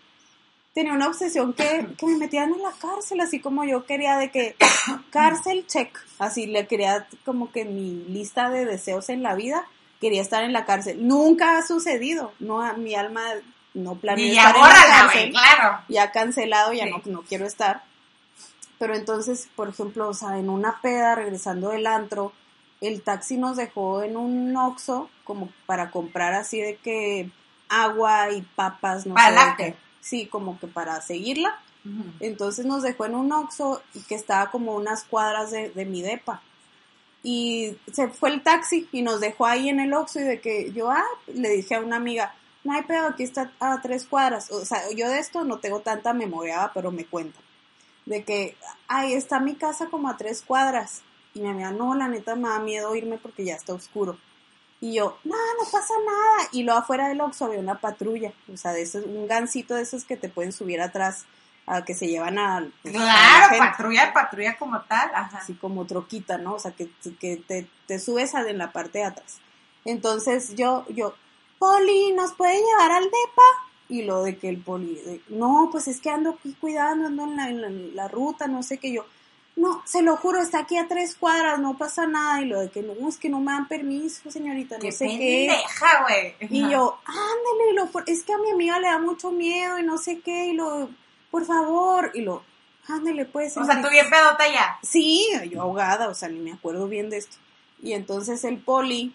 Tenía 0.76 0.92
una 0.92 1.06
obsesión 1.08 1.54
que, 1.54 1.86
que 1.96 2.06
me 2.06 2.18
metieran 2.18 2.52
a 2.52 2.58
la 2.58 2.70
cárcel, 2.72 3.18
así 3.22 3.40
como 3.40 3.64
yo 3.64 3.86
quería 3.86 4.18
de 4.18 4.30
que 4.30 4.56
cárcel 5.10 5.66
check, 5.66 5.98
así 6.18 6.46
le 6.46 6.66
quería 6.66 7.06
como 7.24 7.50
que 7.50 7.64
mi 7.64 8.04
lista 8.08 8.50
de 8.50 8.66
deseos 8.66 9.08
en 9.08 9.22
la 9.22 9.34
vida, 9.34 9.64
quería 10.02 10.20
estar 10.20 10.44
en 10.44 10.52
la 10.52 10.66
cárcel. 10.66 11.08
Nunca 11.08 11.56
ha 11.56 11.66
sucedido, 11.66 12.32
no, 12.40 12.60
mi 12.76 12.94
alma 12.94 13.22
no 13.72 13.94
planea 13.94 14.26
estar 14.28 14.54
en 14.54 14.62
la 14.62 14.68
cárcel 15.00 15.30
claro. 15.30 15.78
ya 15.88 16.12
cancelado, 16.12 16.72
ya 16.74 16.84
Sí. 16.84 16.90
no, 16.90 17.02
no 17.06 17.22
quiero 17.22 17.46
estar. 17.46 17.82
Pero 18.78 18.94
entonces, 18.94 19.48
por 19.56 19.70
ejemplo, 19.70 20.06
o 20.10 20.12
sea, 20.12 20.38
en 20.38 20.50
una 20.50 20.82
peda, 20.82 21.14
regresando 21.14 21.70
del 21.70 21.86
antro, 21.86 22.32
el 22.82 23.00
taxi 23.00 23.38
nos 23.38 23.56
dejó 23.56 24.02
en 24.02 24.18
un 24.18 24.54
Oxxo 24.54 25.08
como 25.24 25.48
para 25.64 25.90
comprar 25.90 26.34
así 26.34 26.60
de 26.60 26.76
que 26.76 27.30
agua 27.70 28.30
y 28.30 28.42
papas, 28.42 29.06
no 29.06 29.14
Para 29.14 29.56
sé. 29.56 29.62
qué. 29.72 29.85
Sí, 30.06 30.26
como 30.26 30.56
que 30.60 30.68
para 30.68 31.00
seguirla. 31.00 31.58
Entonces 32.20 32.64
nos 32.64 32.82
dejó 32.82 33.06
en 33.06 33.14
un 33.16 33.32
Oxxo 33.32 33.82
y 33.94 34.00
que 34.00 34.14
estaba 34.14 34.50
como 34.50 34.74
unas 34.74 35.02
cuadras 35.04 35.50
de, 35.50 35.70
de 35.70 35.84
mi 35.84 36.00
depa. 36.00 36.42
Y 37.24 37.76
se 37.92 38.08
fue 38.08 38.30
el 38.30 38.42
taxi 38.42 38.88
y 38.92 39.02
nos 39.02 39.20
dejó 39.20 39.46
ahí 39.46 39.68
en 39.68 39.80
el 39.80 39.92
Oxxo 39.94 40.20
y 40.20 40.24
de 40.24 40.40
que 40.40 40.72
yo, 40.72 40.90
ah, 40.90 41.04
le 41.32 41.48
dije 41.50 41.74
a 41.74 41.80
una 41.80 41.96
amiga, 41.96 42.34
no 42.62 42.72
hay 42.72 42.82
pedo, 42.82 43.08
aquí 43.08 43.24
está 43.24 43.50
a 43.58 43.80
tres 43.82 44.04
cuadras. 44.04 44.50
O 44.52 44.64
sea, 44.64 44.80
yo 44.94 45.08
de 45.08 45.18
esto 45.18 45.44
no 45.44 45.58
tengo 45.58 45.80
tanta 45.80 46.12
memoria, 46.12 46.70
pero 46.72 46.92
me 46.92 47.04
cuento. 47.04 47.38
De 48.04 48.22
que, 48.22 48.56
ay, 48.86 49.14
está 49.14 49.40
mi 49.40 49.56
casa 49.56 49.86
como 49.86 50.08
a 50.08 50.16
tres 50.16 50.42
cuadras. 50.42 51.02
Y 51.34 51.40
mi 51.40 51.48
amiga, 51.48 51.72
no, 51.72 51.96
la 51.96 52.06
neta 52.06 52.36
me 52.36 52.48
da 52.48 52.60
miedo 52.60 52.94
irme 52.94 53.18
porque 53.18 53.44
ya 53.44 53.56
está 53.56 53.74
oscuro. 53.74 54.18
Y 54.80 54.94
yo, 54.94 55.16
no, 55.24 55.34
no 55.34 55.70
pasa 55.72 55.94
nada. 56.04 56.48
Y 56.52 56.62
luego 56.62 56.80
afuera 56.80 57.08
del 57.08 57.20
Oxxo 57.20 57.46
había 57.46 57.60
una 57.60 57.80
patrulla, 57.80 58.32
o 58.52 58.56
sea, 58.56 58.72
de 58.72 58.82
esos, 58.82 59.04
un 59.06 59.26
gancito 59.26 59.74
de 59.74 59.82
esos 59.82 60.04
que 60.04 60.16
te 60.16 60.28
pueden 60.28 60.52
subir 60.52 60.80
atrás, 60.80 61.24
a 61.66 61.84
que 61.84 61.94
se 61.94 62.06
llevan 62.08 62.38
a, 62.38 62.68
pues, 62.82 62.94
Claro, 62.94 63.56
patrulla, 63.58 64.12
patrulla 64.12 64.56
como 64.58 64.80
tal, 64.82 65.10
ajá. 65.14 65.38
así 65.38 65.54
como 65.54 65.86
troquita, 65.86 66.38
¿no? 66.38 66.54
O 66.54 66.58
sea, 66.58 66.72
que, 66.72 66.88
que 67.18 67.36
te, 67.38 67.66
te 67.86 67.98
subes 67.98 68.34
en 68.34 68.58
la 68.58 68.70
parte 68.72 68.98
de 68.98 69.04
atrás. 69.04 69.38
Entonces 69.84 70.54
yo, 70.56 70.84
yo, 70.90 71.14
Poli, 71.58 72.12
¿nos 72.12 72.34
puede 72.34 72.54
llevar 72.60 72.92
al 72.92 73.04
DEPA? 73.04 73.42
Y 73.88 74.02
lo 74.02 74.22
de 74.24 74.36
que 74.36 74.48
el 74.48 74.58
Poli, 74.58 74.94
de, 74.96 75.20
no, 75.28 75.68
pues 75.72 75.88
es 75.88 76.00
que 76.00 76.10
ando 76.10 76.30
aquí 76.30 76.54
cuidando, 76.60 77.06
ando 77.06 77.24
en 77.24 77.36
la, 77.36 77.48
en 77.48 77.60
la- 77.62 77.66
en 77.68 77.96
la 77.96 78.08
ruta, 78.08 78.46
no 78.48 78.62
sé 78.62 78.78
qué 78.78 78.92
yo. 78.92 79.06
No, 79.56 79.82
se 79.86 80.02
lo 80.02 80.18
juro, 80.18 80.42
está 80.42 80.58
aquí 80.60 80.76
a 80.76 80.86
tres 80.86 81.14
cuadras, 81.14 81.58
no 81.58 81.78
pasa 81.78 82.06
nada. 82.06 82.42
Y 82.42 82.44
lo 82.44 82.60
de 82.60 82.70
que 82.70 82.82
no, 82.82 83.08
es 83.08 83.16
que 83.16 83.30
no 83.30 83.40
me 83.40 83.52
dan 83.52 83.66
permiso, 83.66 84.30
señorita, 84.30 84.76
no 84.76 84.82
Qué 84.82 84.92
sé 84.92 85.06
qué. 85.06 85.46
pendeja, 85.48 86.02
güey. 86.02 86.34
Y 86.50 86.60
yo, 86.70 86.98
ándale, 87.06 87.70
y 87.70 87.74
lo, 87.74 87.88
es 88.06 88.22
que 88.22 88.34
a 88.34 88.38
mi 88.38 88.50
amiga 88.50 88.78
le 88.78 88.88
da 88.88 88.98
mucho 88.98 89.30
miedo 89.30 89.78
y 89.78 89.82
no 89.82 89.96
sé 89.96 90.20
qué, 90.20 90.48
y 90.48 90.52
lo, 90.52 90.90
por 91.30 91.46
favor, 91.46 92.10
y 92.12 92.20
lo, 92.20 92.42
ándale, 92.86 93.24
pues. 93.24 93.56
O 93.56 93.64
sea, 93.64 93.80
tú 93.80 93.88
bien 93.88 94.10
pedota 94.10 94.46
ya. 94.46 94.78
Sí, 94.82 95.26
yo 95.50 95.62
ahogada, 95.62 96.08
o 96.08 96.14
sea, 96.14 96.28
ni 96.28 96.38
me 96.38 96.52
acuerdo 96.52 96.86
bien 96.86 97.08
de 97.08 97.16
esto. 97.16 97.36
Y 97.82 97.94
entonces 97.94 98.44
el 98.44 98.58
poli, 98.58 99.14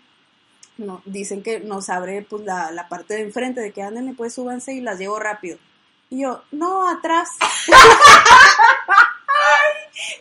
no, 0.78 1.04
dicen 1.06 1.44
que 1.44 1.60
nos 1.60 1.90
abre 1.90 2.24
pues 2.24 2.44
la, 2.46 2.72
la 2.72 2.90
parte 2.90 3.14
de 3.14 3.22
enfrente, 3.22 3.62
de 3.62 3.72
que 3.72 3.84
ándale, 3.84 4.14
pues 4.18 4.34
súbanse 4.34 4.74
y 4.74 4.82
las 4.82 4.98
llevo 4.98 5.20
rápido. 5.20 5.60
Y 6.10 6.22
yo, 6.22 6.42
no, 6.52 6.90
atrás. 6.90 7.30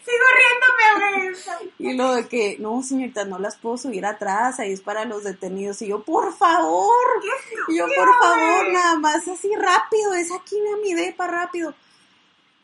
Sigo 0.04 0.26
riéndome, 0.36 1.18
güey. 1.18 1.70
Y 1.78 1.94
lo 1.96 2.14
de 2.14 2.28
que, 2.28 2.56
no, 2.58 2.82
señorita, 2.82 3.24
no 3.24 3.38
las 3.38 3.56
puedo 3.56 3.76
subir 3.78 4.04
atrás, 4.06 4.60
ahí 4.60 4.72
es 4.72 4.80
para 4.80 5.04
los 5.04 5.24
detenidos. 5.24 5.80
Y 5.82 5.88
yo, 5.88 6.02
por 6.02 6.34
favor. 6.36 6.90
Y 7.68 7.76
yo, 7.78 7.86
por 7.86 8.08
favor, 8.18 8.68
nada 8.72 8.96
más 8.96 9.26
así 9.28 9.50
rápido, 9.56 10.14
es 10.14 10.30
aquí 10.32 10.56
mi 10.82 10.94
depa, 10.94 11.26
rápido. 11.26 11.74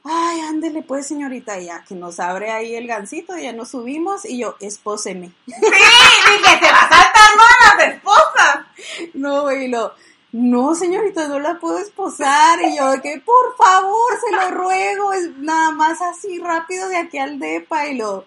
ay, 0.04 0.40
ándele 0.40 0.82
pues, 0.82 1.06
señorita, 1.06 1.58
ya 1.58 1.82
que 1.84 1.94
nos 1.94 2.20
abre 2.20 2.50
ahí 2.50 2.74
el 2.76 2.86
gancito, 2.86 3.36
ya 3.36 3.52
nos 3.52 3.70
subimos 3.70 4.24
y 4.24 4.38
yo, 4.38 4.56
espóseme. 4.60 5.32
Sí, 5.46 5.52
dije, 5.52 6.56
te 6.60 6.70
va 6.70 6.82
a 6.82 6.88
saltar 6.88 7.36
más 7.36 7.78
las 7.78 7.88
esposas. 7.94 8.66
No, 9.14 9.42
güey, 9.42 9.64
y 9.64 9.68
lo, 9.68 9.94
no, 10.38 10.74
señorita, 10.74 11.28
no 11.28 11.38
la 11.38 11.58
puedo 11.58 11.78
esposar. 11.78 12.60
Y 12.62 12.76
yo, 12.76 13.00
que 13.02 13.20
por 13.24 13.56
favor, 13.56 14.12
se 14.20 14.36
lo 14.36 14.50
ruego, 14.50 15.12
es 15.14 15.30
nada 15.38 15.70
más 15.70 16.02
así 16.02 16.38
rápido 16.38 16.88
de 16.88 16.98
aquí 16.98 17.16
al 17.18 17.38
depa. 17.38 17.86
Y 17.86 17.96
lo, 17.96 18.26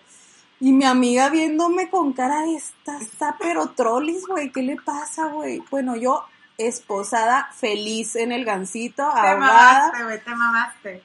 y 0.60 0.72
mi 0.74 0.86
amiga 0.86 1.30
viéndome 1.30 1.89
con 1.89 2.13
cara 2.13 2.42
de 2.42 2.56
esta, 2.56 2.98
está 2.98 3.36
pero 3.39 3.70
trolis, 3.70 4.25
güey, 4.28 4.51
¿qué 4.51 4.63
le 4.63 4.75
pasa, 4.78 5.28
güey? 5.28 5.62
Bueno, 5.70 5.96
yo 5.96 6.24
esposada, 6.58 7.50
feliz 7.54 8.16
en 8.16 8.32
el 8.32 8.44
gancito, 8.44 9.04
Te 9.13 9.20
ahogada. 9.20 9.38
mamaste, 9.38 10.04
güey, 10.04 10.24
te 10.24 10.30
mamaste. 10.36 11.04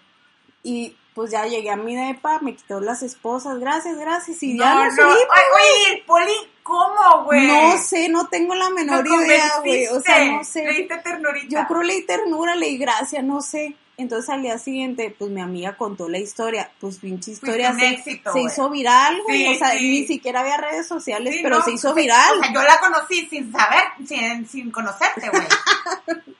Y 0.62 0.96
pues 1.14 1.30
ya 1.30 1.46
llegué 1.46 1.70
a 1.70 1.76
mi 1.76 1.94
depa, 1.94 2.40
me 2.40 2.56
quitó 2.56 2.80
las 2.80 3.02
esposas, 3.02 3.60
gracias, 3.60 3.96
gracias. 3.98 4.42
Y 4.42 4.58
ya 4.58 4.74
No, 4.74 4.84
no, 4.84 4.90
subimos, 4.90 5.28
ay, 5.56 6.02
Poli, 6.06 6.32
¿cómo, 6.64 7.24
güey? 7.24 7.46
No 7.46 7.78
sé, 7.78 8.08
no 8.08 8.26
tengo 8.26 8.54
la 8.56 8.70
menor 8.70 9.06
idea, 9.06 9.60
güey. 9.60 9.86
O 9.86 10.00
sea, 10.00 10.24
no 10.32 10.42
sé. 10.42 10.64
Le 10.64 10.72
diste 10.74 10.98
ternurita. 10.98 11.46
Yo 11.48 11.66
creo 11.68 11.82
leí 11.82 12.02
ternura, 12.04 12.56
leí 12.56 12.76
gracia, 12.78 13.22
no 13.22 13.40
sé. 13.40 13.76
Entonces 13.96 14.28
al 14.28 14.42
día 14.42 14.58
siguiente, 14.58 15.14
pues 15.16 15.30
mi 15.30 15.40
amiga 15.40 15.76
contó 15.76 16.08
la 16.08 16.18
historia, 16.18 16.68
pues 16.80 16.98
pinche 16.98 17.30
historia 17.30 17.70
un 17.70 17.78
se, 17.78 17.90
éxito, 17.90 18.32
se 18.32 18.40
hizo 18.40 18.68
viral, 18.68 19.22
güey. 19.22 19.38
Sí, 19.38 19.54
o 19.54 19.54
sea, 19.54 19.70
sí. 19.70 19.88
ni 19.88 20.06
siquiera 20.08 20.40
había 20.40 20.56
redes 20.56 20.88
sociales, 20.88 21.32
Sí, 21.36 21.40
pero 21.44 21.62
se 21.62 21.70
hizo 21.70 21.94
sea, 21.94 22.02
viral. 22.02 22.38
O 22.38 22.42
sea, 22.42 22.52
yo 22.52 22.62
la 22.62 22.80
conocí 22.80 23.26
sin 23.26 23.52
saber, 23.52 23.84
sin, 24.04 24.48
sin 24.48 24.70
conocerte, 24.72 25.30
güey. 25.30 25.46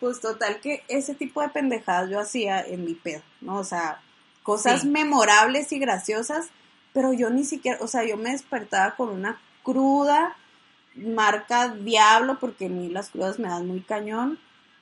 Pues 0.00 0.20
total 0.20 0.58
que 0.60 0.84
ese 0.88 1.14
tipo 1.14 1.42
de 1.42 1.50
pendejadas 1.50 2.08
yo 2.08 2.18
hacía 2.18 2.62
en 2.62 2.86
mi 2.86 2.94
pedo, 2.94 3.20
¿no? 3.42 3.56
O 3.56 3.64
sea, 3.64 4.00
cosas 4.46 4.82
Sí. 4.82 4.88
memorables 4.88 5.70
y 5.72 5.78
graciosas, 5.78 6.46
pero 6.94 7.12
yo 7.12 7.28
ni 7.28 7.44
siquiera, 7.44 7.78
o 7.82 7.88
sea, 7.88 8.04
yo 8.04 8.16
me 8.16 8.30
despertaba 8.30 8.94
con 8.96 9.10
una 9.10 9.38
cruda 9.62 10.34
marca 10.94 11.68
diablo, 11.68 12.38
porque 12.38 12.66
a 12.66 12.68
mí 12.70 12.88
las 12.88 13.10
crudas 13.10 13.38
me 13.38 13.48
dan 13.48 13.66
muy 13.66 13.80
cañón, 13.82 14.38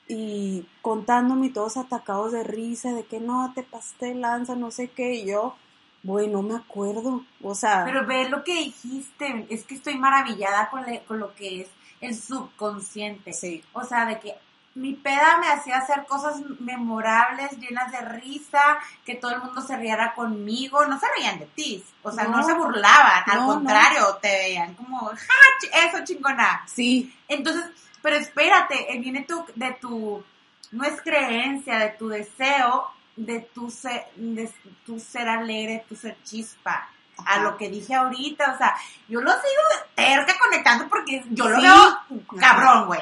y 0.07 0.65
contándome 0.83 1.49
todos 1.49 1.77
atacados 1.77 2.31
de 2.31 2.43
risa, 2.43 2.93
de 2.93 3.03
que 3.05 3.19
no, 3.19 3.51
te 3.55 3.65
de 3.99 4.13
lanza, 4.15 4.55
no 4.55 4.69
sé 4.71 4.87
qué, 4.89 5.15
y 5.15 5.25
yo, 5.25 5.55
güey, 6.03 6.27
no 6.27 6.43
me 6.43 6.55
acuerdo, 6.55 7.25
o 7.41 7.55
sea, 7.55 7.83
Pero 7.85 8.05
ve 8.05 8.29
lo 8.29 8.43
que 8.43 8.53
dijiste, 8.53 9.47
es 9.49 9.63
que 9.65 9.73
estoy 9.75 9.97
maravillada 9.97 10.69
con, 10.69 10.83
le- 10.85 11.01
con 11.05 11.19
lo 11.19 11.33
que 11.33 11.61
es 11.61 11.67
el 12.01 12.15
subconsciente. 12.15 13.33
sí, 13.33 13.63
O 13.73 13.83
sea, 13.83 14.05
de 14.05 14.19
que 14.19 14.35
mi 14.75 14.93
peda 14.93 15.37
me 15.39 15.47
hacía 15.47 15.77
hacer 15.77 16.05
cosas 16.05 16.35
memorables, 16.59 17.51
llenas 17.59 17.91
de 17.91 18.01
risa, 18.01 18.77
que 19.05 19.15
todo 19.15 19.31
el 19.31 19.41
mundo 19.41 19.61
se 19.61 19.75
riera 19.77 20.13
conmigo. 20.13 20.85
No 20.85 20.99
se 20.99 21.07
reían 21.15 21.39
de 21.39 21.45
ti, 21.47 21.83
o 22.03 22.11
sea, 22.11 22.25
no, 22.25 22.37
No. 22.37 22.43
se 22.43 22.53
burlaban, 22.53 23.23
al 23.25 23.37
No, 23.37 23.47
no. 23.47 23.53
contrario, 23.53 24.15
te 24.21 24.27
veían 24.27 24.73
como, 24.75 25.07
¡ja! 25.07 25.87
Eso 25.87 26.03
chingona. 26.03 26.63
sí, 26.67 27.13
Entonces, 27.27 27.63
pero 28.01 28.17
espérate, 28.17 28.93
eh, 28.93 28.99
viene 28.99 29.21
tu, 29.21 29.45
de 29.55 29.71
tu, 29.81 30.23
no 30.71 30.83
es 30.83 31.01
creencia, 31.01 31.79
de 31.79 31.89
tu 31.91 32.09
deseo, 32.09 32.91
de 33.15 33.39
tu 33.39 33.71
ser, 33.71 34.05
de 34.15 34.51
tu 34.85 34.99
ser 34.99 35.27
alegre, 35.29 35.85
tu 35.87 35.95
ser 35.95 36.17
chispa. 36.23 36.89
A 37.25 37.39
lo 37.39 37.55
que 37.55 37.69
dije 37.69 37.95
ahorita, 37.95 38.51
o 38.53 38.57
sea, 38.57 38.75
yo 39.07 39.21
lo 39.21 39.31
sigo 39.31 39.85
terca 39.95 40.37
conectando 40.37 40.89
porque 40.89 41.23
yo 41.29 41.47
lo 41.47 41.55
Sí. 41.55 41.61
veo 41.63 41.99
cabrón, 42.37 42.87
güey. 42.87 43.01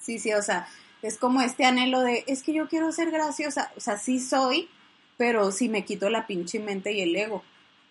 Sí, 0.00 0.18
sí, 0.18 0.32
o 0.34 0.42
sea, 0.42 0.66
es 1.02 1.18
como 1.18 1.40
este 1.42 1.64
anhelo 1.64 2.00
de, 2.00 2.24
es 2.26 2.42
que 2.42 2.52
yo 2.52 2.68
quiero 2.68 2.92
ser 2.92 3.10
graciosa, 3.10 3.70
o 3.76 3.80
sea, 3.80 3.98
sí 3.98 4.20
soy, 4.20 4.68
pero 5.16 5.52
si 5.52 5.68
me 5.68 5.84
quito 5.84 6.08
la 6.10 6.26
pinche 6.26 6.58
mente 6.60 6.92
y 6.92 7.00
el 7.02 7.14
ego, 7.16 7.42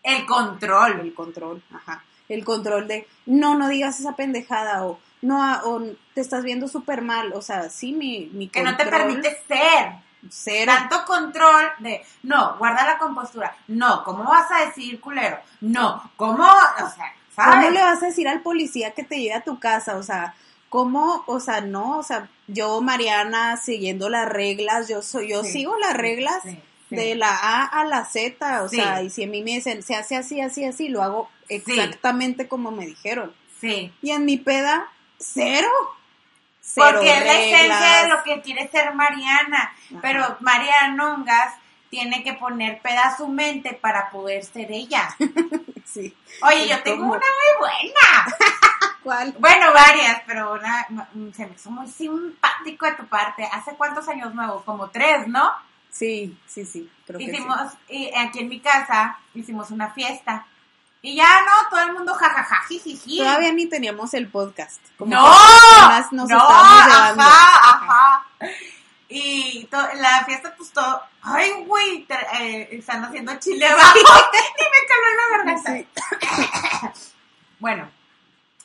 El 0.04 0.26
control. 0.26 1.00
el 1.02 1.14
control, 1.14 1.62
ajá, 1.74 2.04
el 2.28 2.44
control 2.46 2.88
de, 2.88 3.08
no, 3.26 3.56
no 3.58 3.68
digas 3.70 4.00
esa 4.00 4.16
pendejada, 4.16 4.86
o 4.86 5.00
no, 5.22 5.40
o 5.66 5.82
te 6.14 6.22
estás 6.22 6.44
viendo 6.44 6.68
súper 6.68 7.02
mal, 7.02 7.34
o 7.34 7.42
sea, 7.42 7.70
sí, 7.70 7.94
mi, 7.94 8.30
mi 8.34 8.48
Que 8.48 8.64
control, 8.64 8.78
no 8.78 8.92
te 8.92 8.98
permite 8.98 9.38
ser. 9.48 9.94
cero, 10.30 10.72
Tanto 10.76 11.06
control 11.06 11.66
de, 11.80 12.02
no, 12.24 12.58
guarda 12.58 12.86
la 12.86 12.98
compostura. 12.98 13.56
No, 13.68 14.04
¿cómo 14.04 14.24
vas 14.26 14.50
a 14.52 14.66
decir 14.66 15.00
culero? 15.02 15.40
No, 15.62 16.12
¿cómo? 16.16 16.44
O 16.46 16.90
sea, 16.90 17.14
¿cómo 17.36 17.52
¿sabes? 17.52 17.72
le 17.74 17.82
vas 17.82 18.04
a 18.04 18.08
decir 18.08 18.28
al 18.28 18.42
policía 18.42 18.92
que 18.94 19.04
te 19.04 19.20
lleve 19.20 19.36
a 19.36 19.44
tu 19.44 19.60
casa? 19.60 19.96
O 19.98 20.04
sea, 20.04 20.34
¿cómo? 20.70 21.24
O 21.28 21.40
sea, 21.40 21.62
no, 21.62 21.98
o 21.98 22.04
sea, 22.04 22.30
yo, 22.48 22.82
Mariana, 22.82 23.58
siguiendo 23.58 24.10
las 24.10 24.28
reglas, 24.30 24.88
yo 24.88 25.02
soy, 25.02 25.30
yo 25.30 25.44
Sí, 25.44 25.52
sigo 25.52 25.78
las 25.78 25.94
reglas 25.96 26.42
sí, 26.44 26.60
sí. 26.90 26.96
de 26.96 27.16
la 27.16 27.36
A 27.36 27.66
a 27.66 27.86
la 27.86 28.06
Z, 28.06 28.64
o 28.64 28.70
sea, 28.70 29.02
y 29.04 29.10
si 29.10 29.24
a 29.24 29.28
mí 29.28 29.42
me 29.44 29.52
dicen, 29.52 29.84
se 29.84 29.96
hace 29.96 30.16
así, 30.16 30.42
así, 30.42 30.64
así, 30.64 30.88
lo 30.90 31.04
hago 31.04 31.30
exactamente 31.50 32.48
como 32.48 32.72
me 32.72 32.86
dijeron. 32.86 33.34
Sí. 33.60 33.92
Y 34.02 34.12
en 34.12 34.26
mi 34.26 34.38
peda, 34.38 34.88
cero. 35.18 35.68
Cero 36.62 36.88
Porque 36.94 37.12
es 37.12 37.26
la 37.26 37.40
esencia 37.42 38.04
de 38.04 38.10
lo 38.10 38.24
que 38.24 38.42
quiere 38.42 38.70
ser 38.70 38.94
Mariana. 38.94 39.74
Ajá. 39.90 40.00
Pero 40.02 40.38
Mariana 40.40 41.16
Ongas 41.16 41.56
tiene 41.90 42.24
que 42.24 42.34
poner 42.34 42.80
peda 42.82 43.08
a 43.08 43.18
su 43.18 43.28
mente 43.28 43.74
para 43.74 44.12
poder 44.12 44.44
ser 44.44 44.72
ella. 44.72 45.16
Sí. 45.92 46.16
Oye, 46.44 46.68
yo 46.68 46.84
tengo 46.84 47.04
una 47.04 47.10
muy 47.18 47.68
buena. 47.68 48.36
¿Cuál? 49.04 49.34
Bueno, 49.40 49.72
varias, 49.74 50.22
pero 50.26 50.54
una 50.54 50.86
mm, 50.90 51.32
se 51.32 51.46
me 51.48 51.54
hizo 51.56 51.72
muy 51.72 51.88
simpático 51.88 52.86
de 52.86 52.94
tu 52.94 53.06
parte. 53.08 53.48
¿Hace 53.52 53.76
cuántos 53.76 54.08
años 54.10 54.34
nuevos? 54.34 54.64
Como 54.64 54.90
tres, 54.90 55.28
¿no? 55.28 55.52
Sí, 55.90 56.38
sí, 56.46 56.66
sí, 56.66 56.90
creo 57.08 57.18
que 57.18 57.26
sí. 57.26 57.32
hicimos, 57.32 57.72
y 57.88 58.12
aquí 58.16 58.40
en 58.40 58.50
mi 58.50 58.60
casa, 58.60 59.18
hicimos 59.34 59.72
una 59.72 59.90
fiesta. 59.92 60.46
Y 61.02 61.16
ya, 61.16 61.42
¿no? 61.46 61.70
Todo 61.70 61.80
el 61.82 61.94
mundo 61.94 62.14
jajaja, 62.14 62.62
jijiji. 62.68 63.20
Todavía 63.20 63.54
ni 63.54 63.68
teníamos 63.68 64.14
el 64.14 64.28
podcast. 64.28 64.82
Como 64.98 65.16
no, 65.16 65.24
que 65.24 66.16
nos 66.16 66.30
no, 66.30 66.38
ajá, 66.38 67.16
ajá. 67.18 68.26
Y 69.08 69.66
to- 69.72 69.94
la 69.96 70.24
fiesta, 70.26 70.54
pues 70.56 70.72
todo, 70.72 71.02
ay, 71.24 71.64
güey, 71.66 72.06
eh, 72.40 72.68
están 72.74 73.04
haciendo 73.06 73.34
chile 73.40 73.66
abajo 73.66 73.98
y 73.98 74.02
me 74.04 74.88
caló 74.88 75.08
la 75.16 75.38
garganta. 75.38 75.74
Sí. 75.74 77.00
Bueno, 77.60 77.90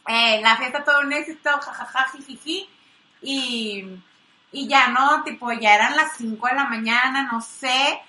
eh, 0.06 0.40
la 0.42 0.56
fiesta 0.56 0.84
todo 0.84 1.00
un 1.00 1.12
éxito, 1.12 1.50
jajaja, 1.61 2.11
jijiji. 2.12 2.68
Y, 3.23 3.84
y 4.52 4.68
ya, 4.68 4.88
¿no? 4.88 5.23
Tipo, 5.25 5.52
ya 5.52 5.75
eran 5.75 5.96
las 5.96 6.16
5 6.16 6.46
de 6.46 6.54
la 6.54 6.64
mañana, 6.64 7.28
no 7.30 7.40
sé. 7.40 8.00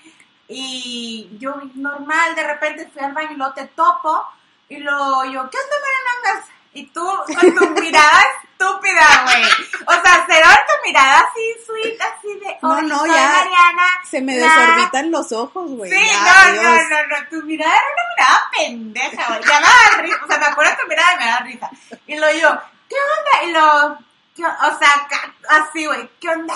Y 0.47 1.29
yo, 1.39 1.55
normal, 1.75 2.35
de 2.35 2.43
repente 2.45 2.89
fui 2.93 3.01
al 3.01 3.13
baño 3.13 3.31
y 3.33 3.37
lo 3.37 3.53
te 3.53 3.65
topo. 3.67 4.23
Y 4.69 4.77
lo 4.77 5.25
yo, 5.25 5.49
¿qué 5.49 5.57
onda, 5.57 5.75
Marianangas? 5.81 6.49
Y 6.73 6.87
tú, 6.87 7.05
con 7.39 7.55
tu 7.55 7.81
mirada 7.81 8.23
estúpida, 8.59 9.23
güey. 9.25 9.43
O 9.87 10.01
sea, 10.01 10.25
cero 10.27 10.47
tu 10.67 10.87
mirada 10.89 11.19
así, 11.19 11.55
sweet, 11.65 12.01
así 12.01 12.39
de, 12.39 12.57
No, 12.61 12.69
"Hola, 12.69 12.81
no, 12.81 13.05
ya 13.05 13.27
Mariana. 13.29 13.83
Se 14.09 14.21
me 14.21 14.37
la- 14.37 14.47
desorbitan 14.47 15.11
los 15.11 15.31
ojos, 15.31 15.69
güey. 15.71 15.91
Sí, 15.91 16.05
ya, 16.07 16.45
no, 16.45 16.51
Dios. 16.53 16.63
no, 16.63 16.71
no, 16.73 17.07
no, 17.07 17.27
tu 17.29 17.45
mirada 17.45 17.73
era 17.73 17.83
una 17.93 18.03
mirada 18.15 18.51
pendeja, 18.57 19.27
güey. 19.27 19.41
Ya 19.49 19.59
me 19.59 19.65
da 19.65 20.01
risa, 20.01 20.17
o 20.23 20.27
sea, 20.27 20.37
me 20.39 20.45
acuerdo 20.45 20.71
de 20.71 20.77
tu 20.81 20.87
mirada 20.87 21.13
y 21.13 21.17
me 21.17 21.25
da 21.25 21.39
risa. 21.39 21.69
Y 22.07 22.15
lo 22.15 22.31
yo, 22.33 22.61
¿qué 22.89 22.95
onda? 22.95 23.43
Y 23.43 23.51
lo, 23.51 23.97
¿qué 24.35 24.45
o 24.45 24.49
o 24.49 24.79
sea, 24.79 25.07
así, 25.49 25.85
güey, 25.85 26.09
¿qué 26.19 26.29
onda? 26.29 26.55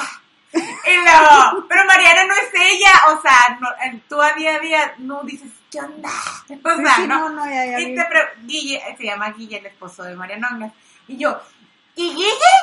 Y 0.52 0.96
luego, 0.98 1.66
pero 1.70 1.86
Mariana 1.86 2.24
no 2.24 2.34
es 2.34 2.50
ella, 2.56 2.92
o 3.10 3.22
sea, 3.22 3.58
no, 3.60 3.70
tú 4.08 4.20
a 4.20 4.34
día 4.34 4.56
a 4.56 4.60
día 4.60 4.94
no 4.98 5.22
dices, 5.24 5.52
¿qué 5.72 5.80
onda? 5.80 6.10
O 6.10 6.76
sea, 6.82 6.96
sí, 6.96 7.08
no. 7.08 7.20
no, 7.20 7.30
no, 7.30 7.46
ya, 7.46 7.66
ya. 7.66 7.80
Y 7.80 7.94
te 7.96 8.04
Guille, 8.46 8.96
se 8.98 9.04
llama 9.04 9.30
Guille, 9.30 9.58
el 9.58 9.68
esposo 9.68 10.02
de 10.04 10.16
Mariana 10.16 10.50
Ongas. 10.52 10.74
Y 11.08 11.18
yo, 11.18 11.40
¿y 12.00 12.16
Guille? 12.16 12.56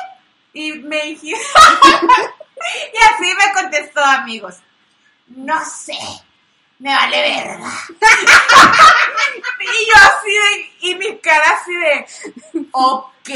Y 0.53 0.71
me 0.79 1.01
dijiste, 1.03 1.39
y 2.93 2.97
así 2.97 3.33
me 3.35 3.53
contestó, 3.53 4.03
amigos, 4.03 4.55
no 5.27 5.63
sé, 5.63 5.97
me 6.79 6.93
vale 6.93 7.21
verga. 7.21 7.71
y 9.59 9.85
yo 9.85 9.95
así 10.01 10.31
de, 10.31 10.71
y 10.79 10.95
mi 10.95 11.19
cara 11.19 11.59
así 11.61 11.75
de, 11.75 12.07
ok, 12.71 13.29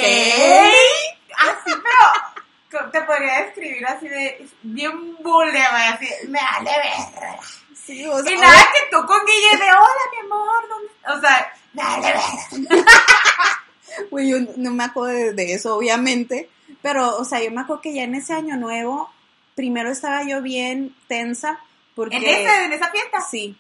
así, 1.38 1.72
pero 1.84 2.92
te 2.92 3.02
podría 3.02 3.44
describir 3.44 3.86
así 3.86 4.08
de, 4.08 4.50
bien 4.64 5.18
bully, 5.18 5.52
güey, 5.52 5.88
así, 5.88 6.08
me 6.30 6.40
vale 6.42 6.72
verga. 6.72 7.40
Sí, 7.76 8.08
o 8.08 8.24
sea, 8.24 8.32
Y 8.32 8.38
nada 8.38 8.68
que 8.74 8.90
tú 8.90 9.06
con 9.06 9.24
Guille 9.24 9.58
de, 9.58 9.72
hola, 9.72 10.04
mi 10.12 10.26
amor, 10.26 10.68
¿dónde? 10.68 10.92
O 11.16 11.22
sea, 11.22 11.54
me 11.74 11.84
vale 11.84 12.14
verga. 12.14 13.58
Güey, 14.10 14.30
yo 14.30 14.38
no 14.58 14.72
me 14.72 14.84
acuerdo 14.84 15.14
de, 15.16 15.34
de 15.34 15.54
eso, 15.54 15.76
obviamente. 15.76 16.50
Pero, 16.82 17.18
o 17.18 17.26
sea, 17.26 17.44
yo 17.44 17.52
me 17.52 17.62
acuerdo 17.62 17.82
que 17.82 17.94
ya 17.94 18.04
en 18.04 18.16
ese 18.16 18.34
año 18.34 18.58
nuevo, 18.58 19.10
primero 19.56 19.90
estaba 19.92 20.24
yo 20.24 20.42
bien 20.42 20.96
tensa. 21.08 21.60
Porque, 21.96 22.18
¿En, 22.18 22.24
ese, 22.24 22.66
en 22.66 22.74
esa 22.74 22.90
fiesta? 22.90 23.20
Sí, 23.30 23.58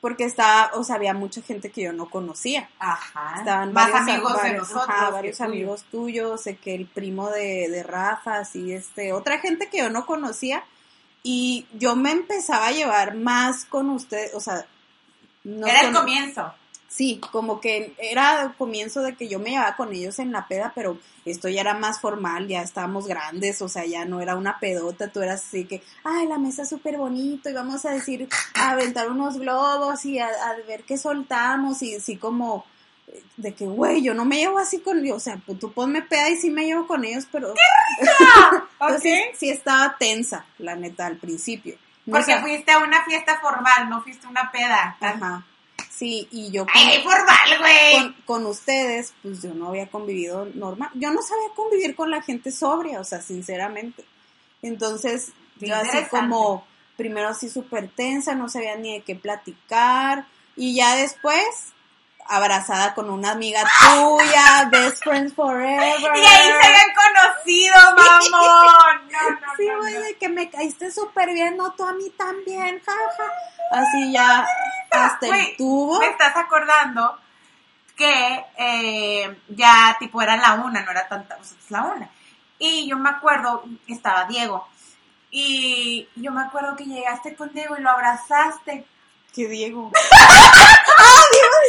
porque 0.00 0.24
estaba, 0.24 0.70
o 0.74 0.84
sea, 0.84 0.96
había 0.96 1.14
mucha 1.14 1.42
gente 1.42 1.70
que 1.70 1.82
yo 1.82 1.92
no 1.92 2.08
conocía. 2.08 2.68
Ajá. 2.78 3.34
Estaban 3.38 3.72
Más 3.72 3.90
varios, 3.92 4.08
amigos 4.10 4.32
de 4.34 4.38
varios- 4.42 4.68
nosotros. 4.70 4.88
ajá, 4.88 5.10
varios 5.10 5.36
tuyos. 5.36 5.48
amigos 5.52 5.84
tuyos, 5.90 6.42
sé 6.42 6.56
que 6.56 6.74
el 6.74 6.86
primo 6.86 7.30
de, 7.30 7.68
de 7.68 7.82
Rafa, 7.82 8.38
así, 8.38 8.72
este, 8.72 9.12
otra 9.12 9.38
gente 9.38 9.68
que 9.68 9.78
yo 9.78 9.90
no 9.90 10.06
conocía. 10.06 10.64
Y 11.24 11.66
yo 11.74 11.94
me 11.94 12.10
empezaba 12.10 12.66
a 12.68 12.72
llevar 12.72 13.14
más 13.14 13.64
con 13.64 13.90
ustedes, 13.90 14.34
o 14.34 14.40
sea, 14.40 14.66
no 15.44 15.66
Era 15.66 15.82
el 15.82 15.92
comienzo. 15.94 16.52
Sí, 16.92 17.18
como 17.32 17.58
que 17.58 17.94
era 17.96 18.42
el 18.42 18.54
comienzo 18.54 19.00
de 19.00 19.16
que 19.16 19.26
yo 19.26 19.38
me 19.38 19.52
llevaba 19.52 19.76
con 19.76 19.94
ellos 19.94 20.18
en 20.18 20.30
la 20.30 20.46
peda, 20.46 20.72
pero 20.74 20.98
esto 21.24 21.48
ya 21.48 21.62
era 21.62 21.72
más 21.72 22.02
formal, 22.02 22.48
ya 22.48 22.60
estábamos 22.60 23.06
grandes, 23.06 23.62
o 23.62 23.68
sea, 23.70 23.86
ya 23.86 24.04
no 24.04 24.20
era 24.20 24.36
una 24.36 24.58
pedota, 24.58 25.08
tú 25.08 25.22
eras 25.22 25.42
así 25.42 25.64
que, 25.64 25.82
ay, 26.04 26.26
la 26.26 26.36
mesa 26.36 26.64
es 26.64 26.68
súper 26.68 26.98
bonito 26.98 27.48
y 27.48 27.54
vamos 27.54 27.86
a 27.86 27.92
decir, 27.92 28.28
a 28.52 28.72
aventar 28.72 29.10
unos 29.10 29.38
globos 29.38 30.04
y 30.04 30.18
a, 30.18 30.28
ver 30.68 30.82
qué 30.82 30.98
soltamos 30.98 31.82
y 31.82 31.94
así 31.94 32.18
como 32.18 32.66
de 33.38 33.54
que, 33.54 33.64
güey, 33.64 34.02
yo 34.02 34.12
no 34.12 34.26
me 34.26 34.36
llevo 34.36 34.58
así 34.58 34.80
con, 34.80 35.02
o 35.10 35.18
sea, 35.18 35.40
pues, 35.46 35.58
tú 35.58 35.72
ponme 35.72 36.02
peda 36.02 36.28
y 36.28 36.36
sí 36.36 36.50
me 36.50 36.66
llevo 36.66 36.86
con 36.86 37.06
ellos, 37.06 37.26
pero... 37.32 37.54
Entonces 38.80 39.18
sí 39.38 39.48
estaba 39.48 39.96
tensa, 39.98 40.44
la 40.58 40.76
neta, 40.76 41.06
al 41.06 41.16
principio. 41.16 41.74
Porque 42.04 42.38
fuiste 42.40 42.70
a 42.70 42.80
una 42.80 43.02
fiesta 43.04 43.38
formal, 43.40 43.88
no 43.88 44.02
fuiste 44.02 44.26
a 44.26 44.30
una 44.30 44.52
peda. 44.52 44.98
Ajá. 45.00 45.46
Sí, 46.02 46.26
y 46.32 46.50
yo 46.50 46.66
con, 46.66 46.74
Ay, 46.74 47.00
formal, 47.00 47.58
güey. 47.60 48.14
Con, 48.24 48.44
ustedes, 48.46 49.14
pues 49.22 49.40
yo 49.40 49.54
no 49.54 49.68
había 49.68 49.86
convivido 49.86 50.46
normal. 50.46 50.90
Yo 50.94 51.12
no 51.12 51.22
sabía 51.22 51.54
convivir 51.54 51.94
con 51.94 52.10
la 52.10 52.20
gente 52.20 52.50
sobria, 52.50 52.98
o 52.98 53.04
sea, 53.04 53.22
sinceramente. 53.22 54.04
Entonces, 54.62 55.30
yo 55.60 55.76
así 55.76 55.98
como, 56.10 56.66
primero 56.96 57.28
así 57.28 57.48
súper 57.48 57.88
tensa, 57.88 58.34
no 58.34 58.48
sabía 58.48 58.74
ni 58.74 58.94
de 58.94 59.02
qué 59.02 59.14
platicar. 59.14 60.26
Y 60.56 60.74
ya 60.74 60.96
después, 60.96 61.46
abrazada 62.26 62.94
con 62.94 63.10
una 63.10 63.32
amiga 63.32 63.62
tuya, 63.80 64.68
best 64.70 65.02
friends 65.02 65.34
forever. 65.34 65.98
Y 66.00 66.24
ahí 66.24 66.48
se 66.60 66.66
habían 66.66 66.92
conocido, 66.94 67.76
mamón. 67.96 69.08
No, 69.10 69.30
no, 69.30 69.36
sí, 69.56 69.68
güey, 69.78 69.94
de 69.94 70.16
que 70.16 70.28
me 70.28 70.50
caíste 70.50 70.90
súper 70.90 71.32
bien, 71.32 71.56
no, 71.56 71.72
tú 71.72 71.84
a 71.84 71.92
mí 71.92 72.10
también, 72.16 72.80
jaja. 72.84 73.32
Así 73.70 74.12
ya, 74.12 74.46
hasta 74.90 75.26
el 75.26 75.56
tubo. 75.56 75.98
Me 76.00 76.08
estás 76.08 76.36
acordando 76.36 77.18
que 77.96 78.44
eh, 78.56 79.38
ya 79.48 79.96
tipo 79.98 80.22
era 80.22 80.36
la 80.36 80.54
una, 80.54 80.82
no 80.82 80.90
era 80.90 81.08
tanta, 81.08 81.36
o 81.40 81.44
sea, 81.44 81.56
es 81.58 81.70
la 81.70 81.82
una. 81.82 82.10
Y 82.58 82.88
yo 82.88 82.96
me 82.96 83.10
acuerdo, 83.10 83.64
estaba 83.86 84.24
Diego. 84.24 84.68
Y 85.30 86.08
yo 86.14 86.30
me 86.30 86.42
acuerdo 86.42 86.76
que 86.76 86.84
llegaste 86.84 87.34
con 87.34 87.52
Diego 87.52 87.76
y 87.76 87.80
lo 87.80 87.90
abrazaste 87.90 88.86
¿Qué 89.32 89.48
Diego? 89.48 89.90
¡Ah! 90.12 90.76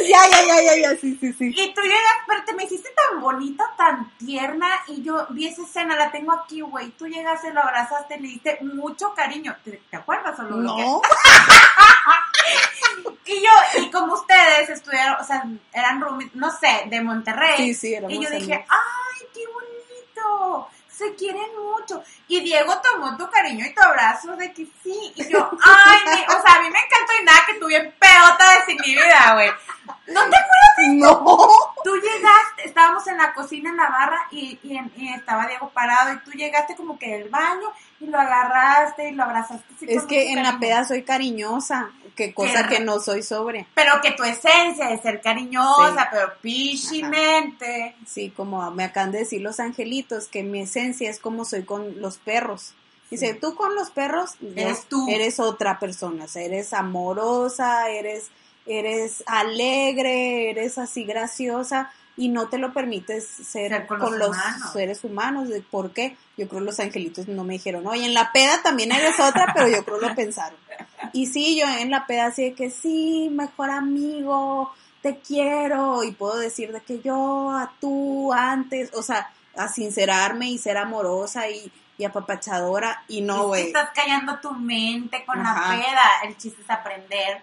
Ya, 0.06 0.28
ya, 0.28 0.46
ya, 0.46 0.62
ya, 0.62 0.76
ya, 0.76 0.96
sí, 0.96 1.16
sí, 1.18 1.32
sí. 1.32 1.52
Y 1.56 1.74
tú 1.74 1.80
llegas, 1.80 2.16
pero 2.26 2.44
te 2.44 2.52
me 2.52 2.64
hiciste 2.64 2.90
tan 2.90 3.20
bonita, 3.20 3.64
tan 3.76 4.10
tierna, 4.18 4.68
y 4.88 5.02
yo 5.02 5.26
vi 5.30 5.46
esa 5.46 5.62
escena, 5.62 5.96
la 5.96 6.10
tengo 6.10 6.32
aquí, 6.32 6.60
güey. 6.60 6.90
Tú 6.90 7.06
llegaste, 7.06 7.52
lo 7.52 7.62
abrazaste, 7.62 8.20
le 8.20 8.28
diste 8.28 8.58
mucho 8.62 9.14
cariño. 9.14 9.56
¿Te, 9.64 9.80
acuerdas 9.96 10.38
o 10.40 10.42
lo 10.42 10.56
No. 10.56 11.00
y 13.24 13.42
yo, 13.42 13.82
y 13.82 13.90
como 13.90 14.14
ustedes 14.14 14.68
estudiaron, 14.68 15.20
o 15.20 15.24
sea, 15.24 15.44
eran 15.72 16.00
roomies, 16.00 16.34
no 16.34 16.50
sé, 16.50 16.84
de 16.86 17.00
Monterrey. 17.00 17.56
Sí, 17.56 17.74
sí, 17.74 17.96
Y 18.08 18.22
yo 18.22 18.30
dije, 18.30 18.64
¡ay, 18.68 19.26
qué 19.32 19.40
bonito! 19.46 20.68
Se 20.96 21.14
quieren 21.14 21.48
mucho. 21.58 22.02
Y 22.28 22.40
Diego 22.40 22.72
tomó 22.80 23.16
tu 23.16 23.28
cariño 23.30 23.66
y 23.66 23.74
tu 23.74 23.82
abrazo 23.82 24.36
de 24.36 24.52
que 24.52 24.66
sí. 24.82 25.12
Y 25.16 25.28
yo, 25.28 25.50
ay, 25.62 26.24
o 26.28 26.42
sea, 26.42 26.56
a 26.56 26.62
mí 26.62 26.70
me 26.70 26.78
encantó 26.78 27.12
y 27.20 27.24
nada 27.24 27.40
que 27.46 27.54
tú 27.54 27.66
bien 27.66 27.94
peota 27.98 28.44
desinhibida, 28.58 29.34
güey. 29.34 29.50
¿No 30.06 30.20
te 30.28 30.36
acuerdas 30.36 30.76
de 30.76 30.86
No. 30.94 31.63
Tú 31.84 31.94
llegaste, 31.94 32.64
estábamos 32.64 33.06
en 33.06 33.18
la 33.18 33.34
cocina 33.34 33.70
en 33.70 33.76
la 33.76 33.90
barra 33.90 34.18
y, 34.30 34.58
y, 34.62 35.08
estaba 35.14 35.46
Diego 35.46 35.70
parado 35.70 36.14
y 36.14 36.18
tú 36.20 36.30
llegaste 36.32 36.74
como 36.74 36.98
que 36.98 37.18
del 37.18 37.28
baño 37.28 37.72
y 38.00 38.06
lo 38.06 38.18
agarraste 38.18 39.10
y 39.10 39.12
lo 39.12 39.24
abrazaste. 39.24 39.66
es 39.86 40.02
que 40.04 40.32
en 40.32 40.42
la 40.42 40.58
peda 40.58 40.84
soy 40.84 41.02
cariñosa 41.02 41.92
que 42.14 42.32
cosa 42.32 42.68
que 42.68 42.80
no 42.80 43.00
soy 43.00 43.22
sobre. 43.22 43.66
Pero 43.74 43.92
que 44.02 44.12
tu 44.12 44.22
esencia 44.22 44.90
es 44.90 45.02
ser 45.02 45.20
cariñosa, 45.20 46.08
pero 46.10 46.32
pichimente. 46.40 47.96
Sí, 48.06 48.30
como 48.30 48.70
me 48.70 48.84
acaban 48.84 49.12
de 49.12 49.20
decir 49.20 49.42
los 49.42 49.60
angelitos, 49.60 50.28
que 50.28 50.42
mi 50.42 50.62
esencia 50.62 51.10
es 51.10 51.18
como 51.18 51.44
soy 51.44 51.64
con 51.64 52.00
los 52.00 52.18
perros. 52.18 52.74
Dice, 53.10 53.34
tú 53.34 53.54
con 53.54 53.74
los 53.74 53.90
perros 53.90 54.32
eres 54.56 54.86
tú. 54.86 55.06
Eres 55.08 55.38
otra 55.38 55.78
persona, 55.78 56.24
o 56.24 56.28
sea, 56.28 56.42
eres 56.42 56.72
amorosa, 56.72 57.88
eres, 57.90 58.28
eres 58.66 59.22
alegre, 59.26 60.50
eres 60.50 60.78
así 60.78 61.04
graciosa 61.04 61.92
y 62.16 62.28
no 62.28 62.48
te 62.48 62.58
lo 62.58 62.72
permites 62.72 63.26
ser, 63.26 63.86
con, 63.86 64.18
los, 64.18 64.36
seres 64.72 65.02
humanos. 65.02 65.48
¿Por 65.70 65.90
qué? 65.90 66.16
Yo 66.36 66.48
creo 66.48 66.60
que 66.60 66.66
los 66.66 66.80
angelitos 66.80 67.26
no 67.28 67.44
me 67.44 67.54
dijeron, 67.54 67.86
oye, 67.86 68.04
en 68.04 68.14
la 68.14 68.30
peda 68.32 68.62
también 68.62 68.92
eres 68.92 69.18
otra, 69.18 69.52
pero 69.54 69.68
yo 69.68 69.84
creo 69.84 69.98
lo 69.98 70.14
pensaron. 70.14 70.58
Y 71.12 71.26
sí, 71.26 71.58
yo 71.58 71.66
en 71.66 71.90
la 71.90 72.06
peda 72.06 72.26
así 72.26 72.44
de 72.44 72.54
que 72.54 72.70
sí, 72.70 73.28
mejor 73.32 73.70
amigo, 73.70 74.72
te 75.02 75.18
quiero, 75.18 76.04
y 76.04 76.12
puedo 76.12 76.38
decir 76.38 76.72
de 76.72 76.80
que 76.80 77.00
yo 77.00 77.50
a 77.50 77.72
tú 77.80 78.32
antes, 78.32 78.94
o 78.94 79.02
sea, 79.02 79.30
a 79.56 79.68
sincerarme 79.68 80.50
y 80.50 80.58
ser 80.58 80.76
amorosa 80.76 81.48
y, 81.48 81.70
apapachadora, 82.04 83.04
y 83.08 83.22
no, 83.22 83.48
güey. 83.48 83.66
Estás 83.66 83.90
callando 83.94 84.38
tu 84.40 84.52
mente 84.52 85.24
con 85.24 85.42
la 85.42 85.54
peda, 85.54 86.28
el 86.28 86.36
chiste 86.36 86.62
es 86.62 86.70
aprender 86.70 87.42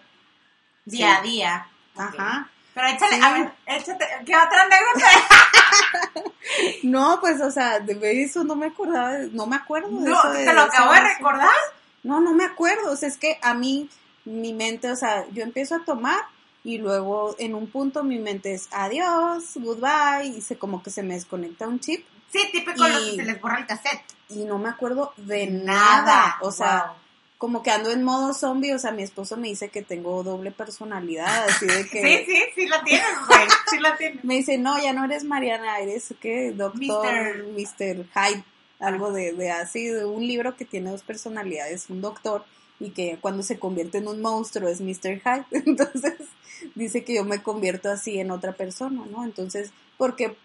día 0.85 1.17
a 1.17 1.21
día. 1.21 1.67
Ajá. 1.95 2.49
Pero 2.73 2.87
échale, 2.87 3.21
a 3.21 3.33
ver, 3.33 3.51
échate, 3.65 4.05
¿qué 4.25 4.35
otra 4.35 4.61
anécdota? 4.61 6.31
no, 6.83 7.19
pues, 7.19 7.41
o 7.41 7.51
sea, 7.51 7.79
de 7.79 8.23
eso 8.23 8.43
no 8.43 8.55
me 8.55 8.67
acordaba, 8.67 9.17
no 9.31 9.45
me 9.45 9.57
acuerdo 9.57 9.89
de 9.89 10.09
no, 10.09 10.19
eso. 10.19 10.31
¿Te 10.31 10.53
lo 10.53 10.61
acabo 10.61 10.93
de 10.93 11.01
recordar? 11.01 11.49
No, 12.03 12.21
no 12.21 12.33
me 12.33 12.45
acuerdo, 12.45 12.91
o 12.91 12.95
sea, 12.95 13.09
es 13.09 13.17
que 13.17 13.37
a 13.41 13.53
mí, 13.53 13.89
mi 14.23 14.53
mente, 14.53 14.89
o 14.89 14.95
sea, 14.95 15.25
yo 15.31 15.43
empiezo 15.43 15.75
a 15.75 15.83
tomar 15.83 16.19
y 16.63 16.77
luego 16.77 17.35
en 17.39 17.55
un 17.55 17.67
punto 17.67 18.03
mi 18.03 18.19
mente 18.19 18.53
es 18.53 18.69
adiós, 18.71 19.51
goodbye, 19.55 20.27
y 20.27 20.41
se 20.41 20.57
como 20.57 20.81
que 20.81 20.91
se 20.91 21.03
me 21.03 21.15
desconecta 21.15 21.67
un 21.67 21.79
chip. 21.81 22.05
Sí, 22.31 22.39
típico 22.53 22.87
y, 22.87 22.89
los 22.89 23.03
que 23.03 23.15
se 23.17 23.23
les 23.23 23.41
borra 23.41 23.59
el 23.59 23.67
cassette. 23.67 24.05
Y 24.29 24.45
no 24.45 24.57
me 24.57 24.69
acuerdo 24.69 25.13
de 25.17 25.47
nada, 25.47 26.37
o 26.39 26.51
sea 26.53 26.95
como 27.41 27.63
que 27.63 27.71
ando 27.71 27.89
en 27.89 28.03
modo 28.03 28.35
zombie, 28.35 28.71
o 28.71 28.77
sea, 28.77 28.91
mi 28.91 29.01
esposo 29.01 29.35
me 29.35 29.47
dice 29.47 29.69
que 29.69 29.81
tengo 29.81 30.21
doble 30.21 30.51
personalidad, 30.51 31.45
así 31.45 31.65
de 31.65 31.87
que... 31.91 31.99
sí, 31.99 32.31
sí, 32.31 32.43
sí 32.53 32.67
la 32.67 32.83
tienes, 32.83 33.07
güey, 33.27 33.47
sí 33.67 33.79
la 33.79 33.97
tienes. 33.97 34.23
me 34.23 34.35
dice, 34.35 34.59
no, 34.59 34.79
ya 34.79 34.93
no 34.93 35.05
eres 35.05 35.23
Mariana, 35.23 35.79
eres, 35.79 36.13
¿qué? 36.21 36.51
Doctor, 36.51 37.47
Mr. 37.47 38.05
Hyde, 38.13 38.43
algo 38.77 39.11
de, 39.11 39.33
de 39.33 39.49
así, 39.49 39.85
de 39.85 40.05
un 40.05 40.27
libro 40.27 40.55
que 40.55 40.65
tiene 40.65 40.91
dos 40.91 41.01
personalidades, 41.01 41.89
un 41.89 42.01
doctor, 42.01 42.45
y 42.79 42.91
que 42.91 43.17
cuando 43.19 43.41
se 43.41 43.57
convierte 43.57 43.97
en 43.97 44.07
un 44.07 44.21
monstruo 44.21 44.69
es 44.69 44.79
Mr. 44.79 45.19
Hyde, 45.23 45.45
entonces 45.65 46.13
dice 46.75 47.03
que 47.03 47.15
yo 47.15 47.23
me 47.23 47.41
convierto 47.41 47.89
así 47.89 48.19
en 48.19 48.29
otra 48.29 48.51
persona, 48.51 49.03
¿no? 49.09 49.23
Entonces, 49.23 49.71
porque 49.97 50.37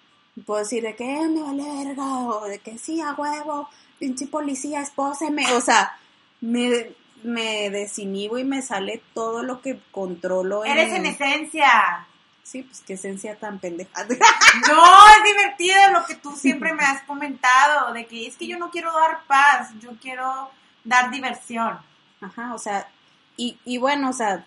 puedo 0.46 0.60
decir 0.60 0.82
de 0.82 0.96
que 0.96 1.04
eh, 1.04 1.28
me 1.28 1.42
vale 1.42 1.62
verga, 1.62 2.20
o 2.20 2.46
de 2.46 2.58
que 2.58 2.78
sí, 2.78 3.02
a 3.02 3.12
huevo, 3.12 3.68
pinche 3.98 4.26
policía, 4.26 4.80
espóseme, 4.80 5.44
o 5.52 5.60
sea 5.60 5.94
me, 6.40 6.92
me 7.22 7.70
desinhibo 7.70 8.38
y 8.38 8.44
me 8.44 8.62
sale 8.62 9.02
todo 9.14 9.42
lo 9.42 9.60
que 9.60 9.78
controlo. 9.90 10.64
Eres 10.64 10.92
en, 10.92 11.06
esencia. 11.06 12.06
Sí, 12.42 12.62
pues 12.62 12.82
qué 12.86 12.94
esencia 12.94 13.36
tan 13.36 13.58
pendeja. 13.58 14.06
No, 14.68 14.84
es 15.18 15.24
divertido 15.24 15.76
lo 15.92 16.06
que 16.06 16.14
tú 16.14 16.34
siempre 16.34 16.72
me 16.72 16.84
has 16.84 17.02
comentado, 17.02 17.92
de 17.92 18.06
que 18.06 18.26
es 18.26 18.36
que 18.36 18.46
yo 18.46 18.58
no 18.58 18.70
quiero 18.70 18.92
dar 18.92 19.24
paz, 19.26 19.70
yo 19.80 19.90
quiero 20.00 20.50
dar 20.84 21.10
diversión. 21.10 21.78
Ajá, 22.20 22.54
o 22.54 22.58
sea, 22.58 22.88
y, 23.36 23.58
y 23.64 23.76
bueno, 23.78 24.10
o 24.10 24.12
sea, 24.12 24.46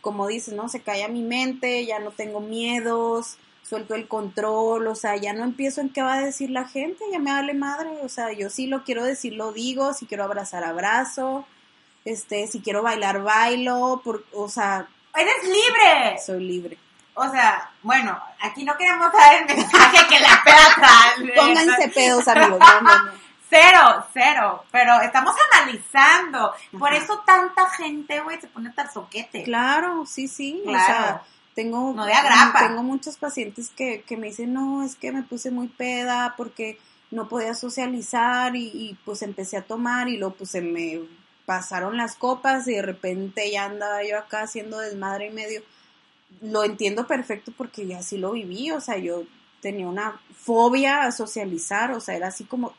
como 0.00 0.28
dices, 0.28 0.54
¿no? 0.54 0.68
Se 0.68 0.82
calla 0.82 1.08
mi 1.08 1.22
mente, 1.22 1.84
ya 1.86 1.98
no 1.98 2.10
tengo 2.10 2.40
miedos, 2.40 3.38
suelto 3.70 3.94
el 3.94 4.08
control, 4.08 4.88
o 4.88 4.96
sea, 4.96 5.14
ya 5.14 5.32
no 5.32 5.44
empiezo 5.44 5.80
en 5.80 5.90
qué 5.90 6.02
va 6.02 6.14
a 6.14 6.20
decir 6.20 6.50
la 6.50 6.66
gente, 6.66 7.04
ya 7.12 7.20
me 7.20 7.30
vale 7.30 7.54
madre, 7.54 7.88
o 8.02 8.08
sea, 8.08 8.32
yo 8.32 8.50
sí 8.50 8.66
lo 8.66 8.82
quiero 8.82 9.04
decir, 9.04 9.34
lo 9.34 9.52
digo, 9.52 9.94
si 9.94 10.06
quiero 10.06 10.24
abrazar, 10.24 10.64
abrazo, 10.64 11.46
este, 12.04 12.48
si 12.48 12.60
quiero 12.60 12.82
bailar, 12.82 13.22
bailo, 13.22 14.02
por, 14.04 14.24
o 14.32 14.48
sea... 14.48 14.88
¡Eres 15.14 15.44
libre! 15.44 16.18
Soy 16.18 16.44
libre. 16.44 16.78
O 17.14 17.30
sea, 17.30 17.70
bueno, 17.82 18.20
aquí 18.40 18.64
no 18.64 18.76
queremos 18.76 19.12
dar 19.12 19.36
el 19.36 19.56
mensaje 19.56 19.98
que 20.08 20.18
la 20.18 20.42
peda 20.44 21.36
Pónganse 21.36 21.88
pedos, 21.90 22.26
amigos, 22.26 22.58
no, 22.58 22.80
no, 22.80 23.04
no. 23.04 23.12
Cero, 23.50 24.06
cero, 24.14 24.64
pero 24.70 25.00
estamos 25.00 25.34
analizando. 25.52 26.54
Por 26.78 26.92
eso 26.94 27.20
tanta 27.26 27.68
gente, 27.70 28.20
güey, 28.20 28.40
se 28.40 28.46
pone 28.46 28.70
tan 28.70 28.92
soquete. 28.92 29.42
Claro, 29.42 30.06
sí, 30.06 30.28
sí. 30.28 30.62
Claro. 30.64 30.82
O 30.82 30.86
sea, 30.86 31.22
tengo, 31.54 31.92
no 31.94 32.06
de 32.06 32.12
agrapa. 32.12 32.68
tengo 32.68 32.82
muchos 32.82 33.16
pacientes 33.16 33.70
que, 33.70 34.02
que 34.02 34.16
me 34.16 34.28
dicen, 34.28 34.52
no, 34.52 34.82
es 34.82 34.96
que 34.96 35.12
me 35.12 35.22
puse 35.22 35.50
muy 35.50 35.68
peda 35.68 36.34
porque 36.36 36.78
no 37.10 37.28
podía 37.28 37.54
socializar 37.54 38.54
y, 38.54 38.96
pues 39.04 39.22
empecé 39.22 39.56
a 39.56 39.62
tomar 39.62 40.08
y 40.08 40.16
luego 40.16 40.34
pues 40.34 40.50
se 40.50 40.60
me 40.60 41.00
pasaron 41.44 41.96
las 41.96 42.14
copas 42.14 42.68
y 42.68 42.74
de 42.74 42.82
repente 42.82 43.50
ya 43.50 43.64
andaba 43.64 44.04
yo 44.04 44.18
acá 44.18 44.42
haciendo 44.42 44.78
desmadre 44.78 45.26
y 45.26 45.30
medio. 45.30 45.62
Lo 46.40 46.62
entiendo 46.62 47.06
perfecto 47.06 47.52
porque 47.56 47.86
ya 47.86 47.98
así 47.98 48.16
lo 48.16 48.32
viví, 48.32 48.70
o 48.70 48.80
sea, 48.80 48.98
yo 48.98 49.24
tenía 49.60 49.88
una 49.88 50.20
fobia 50.34 51.02
a 51.02 51.12
socializar, 51.12 51.92
o 51.92 52.00
sea, 52.00 52.14
era 52.14 52.28
así 52.28 52.44
como... 52.44 52.72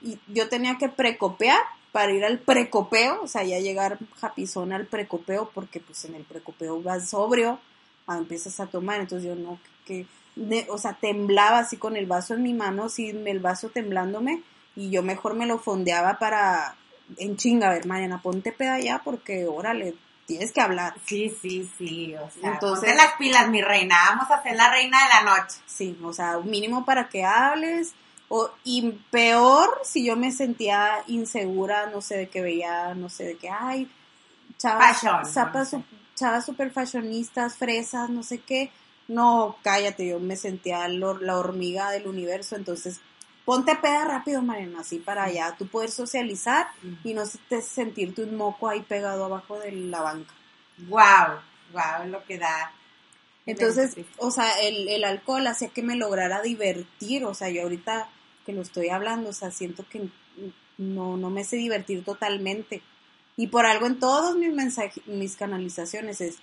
Y 0.00 0.18
yo 0.28 0.48
tenía 0.48 0.78
que 0.78 0.88
precopear 0.88 1.60
para 1.96 2.12
ir 2.12 2.26
al 2.26 2.38
precopeo, 2.40 3.22
o 3.22 3.26
sea, 3.26 3.42
ya 3.42 3.58
llegar 3.58 3.96
japizón 4.20 4.74
al 4.74 4.84
precopeo, 4.84 5.50
porque 5.54 5.80
pues 5.80 6.04
en 6.04 6.14
el 6.14 6.24
precopeo 6.24 6.82
vas 6.82 7.08
sobrio, 7.08 7.58
ah, 8.06 8.18
empiezas 8.18 8.60
a 8.60 8.66
tomar, 8.66 9.00
entonces 9.00 9.26
yo 9.26 9.34
no, 9.34 9.58
que, 9.86 10.04
de- 10.34 10.66
o 10.68 10.76
sea, 10.76 10.92
temblaba 11.00 11.60
así 11.60 11.78
con 11.78 11.96
el 11.96 12.04
vaso 12.04 12.34
en 12.34 12.42
mi 12.42 12.52
mano, 12.52 12.84
así 12.84 13.08
el 13.08 13.40
vaso 13.40 13.70
temblándome, 13.70 14.42
y 14.74 14.90
yo 14.90 15.02
mejor 15.02 15.32
me 15.36 15.46
lo 15.46 15.58
fondeaba 15.58 16.18
para, 16.18 16.74
en 17.16 17.38
chinga, 17.38 17.68
a 17.68 17.72
ver, 17.72 17.86
Mariana, 17.86 18.20
ponte 18.20 18.52
peda 18.52 18.78
ya, 18.78 19.00
porque 19.02 19.46
órale, 19.46 19.94
tienes 20.26 20.52
que 20.52 20.60
hablar. 20.60 20.92
Sí, 21.06 21.34
sí, 21.40 21.66
sí, 21.78 22.14
o 22.14 22.28
sea, 22.30 22.52
Entonces- 22.52 22.90
ponte 22.90 22.94
las 23.02 23.14
pilas, 23.14 23.48
mi 23.48 23.62
reina, 23.62 23.96
vamos 24.10 24.30
a 24.30 24.42
ser 24.42 24.54
la 24.54 24.70
reina 24.70 24.98
de 25.02 25.08
la 25.14 25.34
noche. 25.34 25.56
Sí, 25.64 25.98
o 26.04 26.12
sea, 26.12 26.36
mínimo 26.40 26.84
para 26.84 27.08
que 27.08 27.24
hables. 27.24 27.94
O, 28.28 28.50
y 28.64 28.92
peor 29.10 29.80
si 29.84 30.04
yo 30.04 30.16
me 30.16 30.32
sentía 30.32 31.04
insegura, 31.06 31.86
no 31.90 32.00
sé, 32.00 32.16
de 32.16 32.28
que 32.28 32.42
veía, 32.42 32.94
no 32.94 33.08
sé, 33.08 33.24
de 33.24 33.36
que, 33.38 33.48
ay, 33.50 33.90
chavas, 34.58 35.06
zapas 35.24 35.70
no 35.70 35.70
sé. 35.70 35.82
su- 35.82 35.84
chavas 36.14 36.46
super 36.46 36.70
fashionistas, 36.72 37.56
fresas, 37.56 38.10
no 38.10 38.22
sé 38.22 38.38
qué. 38.40 38.72
No, 39.08 39.58
cállate, 39.62 40.06
yo 40.08 40.18
me 40.20 40.36
sentía 40.36 40.88
la 40.88 41.36
hormiga 41.38 41.90
del 41.90 42.08
universo, 42.08 42.56
entonces 42.56 43.00
ponte 43.44 43.76
peda 43.76 44.04
rápido, 44.06 44.42
Mariana, 44.42 44.80
así 44.80 44.98
para 44.98 45.24
allá, 45.24 45.54
tú 45.56 45.68
poder 45.68 45.90
socializar 45.90 46.66
y 47.04 47.14
no 47.14 47.22
te 47.48 47.62
sentirte 47.62 48.22
un 48.24 48.36
moco 48.36 48.68
ahí 48.68 48.82
pegado 48.82 49.24
abajo 49.24 49.58
de 49.60 49.70
la 49.72 50.00
banca. 50.02 50.34
Wow, 50.88 51.40
wow, 51.72 52.06
lo 52.08 52.24
que 52.24 52.38
da. 52.38 52.72
Entonces, 53.46 53.98
o 54.18 54.30
sea, 54.30 54.60
el, 54.60 54.88
el 54.88 55.04
alcohol 55.04 55.46
hacía 55.46 55.68
que 55.68 55.82
me 55.82 55.96
lograra 55.96 56.42
divertir, 56.42 57.24
o 57.24 57.34
sea, 57.34 57.48
yo 57.50 57.62
ahorita 57.62 58.08
que 58.46 58.52
lo 58.52 58.62
estoy 58.62 58.88
hablando, 58.88 59.30
o 59.30 59.32
sea, 59.32 59.50
siento 59.50 59.84
que 59.90 60.08
no, 60.78 61.16
no 61.16 61.28
me 61.30 61.44
sé 61.44 61.56
divertir 61.56 62.04
totalmente. 62.04 62.80
Y 63.36 63.48
por 63.48 63.66
algo 63.66 63.86
en 63.86 63.98
todos 63.98 64.36
mis 64.36 64.54
mensajes, 64.54 65.06
mis 65.06 65.36
canalizaciones 65.36 66.20
es, 66.20 66.36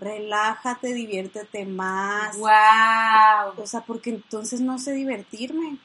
relájate, 0.00 0.92
diviértete 0.92 1.64
más. 1.66 2.36
Wow, 2.36 3.62
O 3.62 3.66
sea, 3.66 3.82
porque 3.82 4.10
entonces 4.10 4.60
no 4.60 4.78
sé 4.78 4.92
divertirme. 4.92 5.76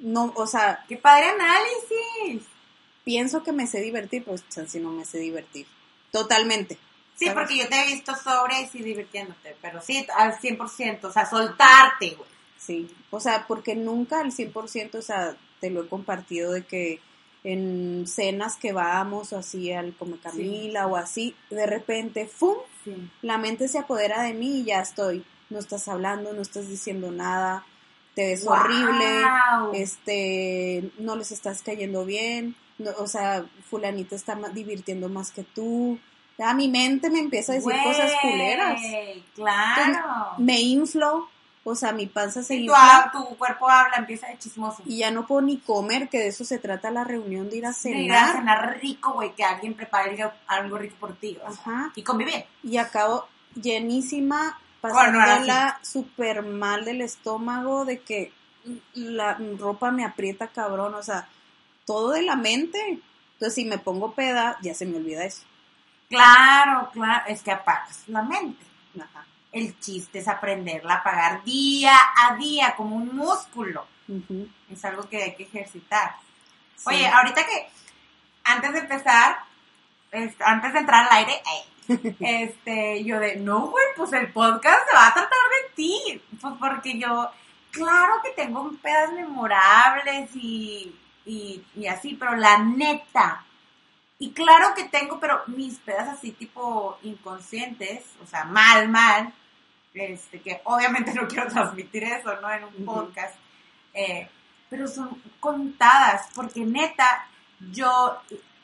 No, 0.00 0.32
o 0.36 0.46
sea, 0.46 0.84
qué 0.88 0.96
padre 0.96 1.30
análisis. 1.30 2.46
pienso 3.04 3.42
que 3.42 3.52
me 3.52 3.66
sé 3.66 3.80
divertir, 3.80 4.24
pues 4.24 4.44
si 4.68 4.78
no 4.78 4.90
me 4.90 5.04
sé 5.04 5.18
divertir. 5.18 5.66
Totalmente. 6.12 6.78
Sí, 7.16 7.26
¿Sabes? 7.26 7.34
porque 7.34 7.58
yo 7.58 7.68
te 7.68 7.80
he 7.80 7.86
visto 7.94 8.14
sobre 8.14 8.60
y 8.62 8.66
sí 8.66 8.82
divirtiéndote, 8.82 9.56
pero 9.62 9.80
sí 9.80 10.06
al 10.16 10.38
100%, 10.38 11.04
o 11.04 11.12
sea, 11.12 11.26
soltarte, 11.26 12.10
güey. 12.10 12.33
Sí, 12.58 12.88
o 13.10 13.20
sea, 13.20 13.46
porque 13.46 13.74
nunca 13.74 14.20
al 14.20 14.32
100%, 14.32 14.94
o 14.98 15.02
sea, 15.02 15.36
te 15.60 15.70
lo 15.70 15.84
he 15.84 15.88
compartido 15.88 16.52
de 16.52 16.64
que 16.64 17.00
en 17.42 18.06
cenas 18.06 18.56
que 18.56 18.72
vamos 18.72 19.32
o 19.32 19.38
así 19.38 19.70
al 19.70 19.94
Come 19.94 20.16
Camila 20.18 20.86
o 20.86 20.96
así, 20.96 21.36
de 21.50 21.66
repente, 21.66 22.26
¡fum! 22.26 22.56
Sí. 22.84 23.10
La 23.20 23.36
mente 23.36 23.68
se 23.68 23.78
apodera 23.78 24.22
de 24.22 24.32
mí 24.32 24.60
y 24.60 24.64
ya 24.64 24.80
estoy. 24.80 25.24
No 25.50 25.58
estás 25.58 25.88
hablando, 25.88 26.32
no 26.32 26.40
estás 26.40 26.68
diciendo 26.68 27.10
nada, 27.10 27.66
te 28.14 28.28
ves 28.28 28.44
Wow. 28.44 28.54
horrible, 28.54 29.22
este, 29.74 30.90
no 30.98 31.16
les 31.16 31.32
estás 31.32 31.62
cayendo 31.62 32.04
bien, 32.04 32.56
no, 32.78 32.90
o 32.98 33.06
sea, 33.06 33.44
fulanita 33.68 34.16
está 34.16 34.36
divirtiendo 34.52 35.08
más 35.08 35.30
que 35.30 35.42
tú. 35.42 35.98
Ya 36.38 36.52
mi 36.54 36.68
mente 36.68 37.10
me 37.10 37.20
empieza 37.20 37.52
a 37.52 37.54
decir 37.56 37.72
cosas 37.84 38.12
culeras. 38.20 38.80
Claro. 39.34 40.30
Me 40.38 40.60
inflo, 40.60 41.28
o 41.66 41.74
sea, 41.74 41.92
mi 41.92 42.06
panza 42.06 42.42
se 42.42 42.54
Sí, 42.54 42.66
tu, 42.66 42.72
infla. 42.72 43.10
tu 43.12 43.24
cuerpo 43.36 43.68
habla, 43.68 43.96
empieza 43.96 44.26
de 44.28 44.38
chismoso. 44.38 44.82
y 44.86 44.98
ya 44.98 45.10
no 45.10 45.26
puedo 45.26 45.40
ni 45.42 45.58
comer, 45.58 46.08
que 46.10 46.18
de 46.18 46.28
eso 46.28 46.44
se 46.44 46.58
trata 46.58 46.90
la 46.90 47.04
reunión 47.04 47.48
de 47.50 47.56
ir 47.56 47.66
a 47.66 47.72
De 47.72 47.90
ir 47.90 48.12
a 48.12 48.26
cenar. 48.26 48.36
cenar 48.36 48.78
rico, 48.82 49.12
güey, 49.14 49.34
que 49.34 49.44
alguien 49.44 49.74
prepare 49.74 50.30
algo, 50.46 50.76
rico 50.78 50.96
por 51.00 51.14
ti. 51.16 51.38
o 51.46 51.50
sea, 51.52 51.60
Ajá. 51.62 51.92
Y 51.94 52.02
convivir. 52.02 52.44
Y 52.62 52.76
acabo 52.76 53.26
llenísima, 53.54 54.58
pasándola 54.80 55.78
súper 55.82 56.42
mal 56.42 56.84
del 56.84 57.00
estómago, 57.00 57.84
de 57.84 58.00
que 58.00 58.32
la 58.94 59.38
ropa 59.58 59.90
me 59.90 60.04
aprieta 60.04 60.48
cabrón, 60.48 60.94
o 60.94 61.02
sea, 61.02 61.28
todo 61.86 62.10
de 62.10 62.22
la 62.22 62.36
mente. 62.36 63.00
Entonces, 63.34 63.54
si 63.54 63.64
me 63.64 63.78
pongo 63.78 64.12
peda, 64.12 64.58
ya 64.62 64.74
se 64.74 64.86
me 64.86 64.96
olvida 64.98 65.24
eso. 65.24 65.42
Claro, 66.08 66.90
claro, 66.92 67.24
es 67.28 67.42
que 67.42 67.50
apagas 67.50 68.04
la 68.08 68.22
mente. 68.22 68.64
Ajá. 69.00 69.24
El 69.54 69.78
chiste 69.80 70.18
es 70.18 70.28
aprenderla 70.28 70.94
a 70.94 70.98
apagar 70.98 71.44
día 71.44 71.96
a 72.16 72.34
día, 72.36 72.74
como 72.76 72.96
un 72.96 73.14
músculo. 73.16 73.86
Es 74.70 74.84
algo 74.84 75.08
que 75.08 75.22
hay 75.22 75.34
que 75.36 75.44
ejercitar. 75.44 76.16
Sí. 76.76 76.84
Oye, 76.88 77.06
ahorita 77.08 77.46
que, 77.46 77.68
antes 78.44 78.72
de 78.72 78.78
empezar, 78.80 79.38
es- 80.10 80.34
antes 80.40 80.72
de 80.72 80.78
entrar 80.80 81.06
al 81.08 81.18
aire, 81.18 81.32
eh, 81.88 82.16
este, 82.20 83.04
yo 83.04 83.18
de, 83.20 83.36
no, 83.36 83.68
güey, 83.68 83.84
pues 83.96 84.12
el 84.12 84.32
podcast 84.32 84.88
se 84.90 84.96
va 84.96 85.06
a 85.08 85.14
tratar 85.14 85.38
de 85.62 85.74
ti. 85.76 86.22
Pues 86.40 86.54
porque 86.58 86.98
yo, 86.98 87.30
claro 87.70 88.14
que 88.22 88.30
tengo 88.30 88.70
pedas 88.82 89.12
memorables 89.12 90.30
y, 90.34 90.94
y, 91.24 91.62
y 91.76 91.86
así, 91.86 92.14
pero 92.14 92.34
la 92.36 92.58
neta, 92.58 93.44
y 94.18 94.32
claro 94.32 94.74
que 94.74 94.84
tengo, 94.84 95.18
pero 95.20 95.42
mis 95.46 95.78
pedas 95.78 96.08
así 96.08 96.32
tipo 96.32 96.98
inconscientes, 97.02 98.04
o 98.22 98.26
sea, 98.26 98.44
mal, 98.44 98.88
mal, 98.88 99.32
este, 99.94 100.40
que 100.40 100.60
obviamente 100.64 101.14
no 101.14 101.26
quiero 101.28 101.48
transmitir 101.48 102.04
eso, 102.04 102.34
¿no? 102.40 102.50
En 102.50 102.64
un 102.64 102.84
podcast, 102.84 103.34
eh, 103.94 104.28
pero 104.68 104.88
son 104.88 105.22
contadas, 105.40 106.28
porque 106.34 106.64
neta, 106.64 107.26
yo, 107.70 108.20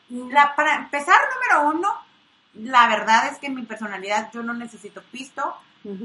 la, 0.09 0.53
para 0.55 0.75
empezar, 0.75 1.15
número 1.33 1.69
uno, 1.77 1.89
la 2.55 2.87
verdad 2.87 3.27
es 3.27 3.37
que 3.39 3.47
en 3.47 3.55
mi 3.55 3.63
personalidad 3.63 4.29
yo 4.33 4.43
no 4.43 4.53
necesito 4.53 5.01
pisto 5.03 5.55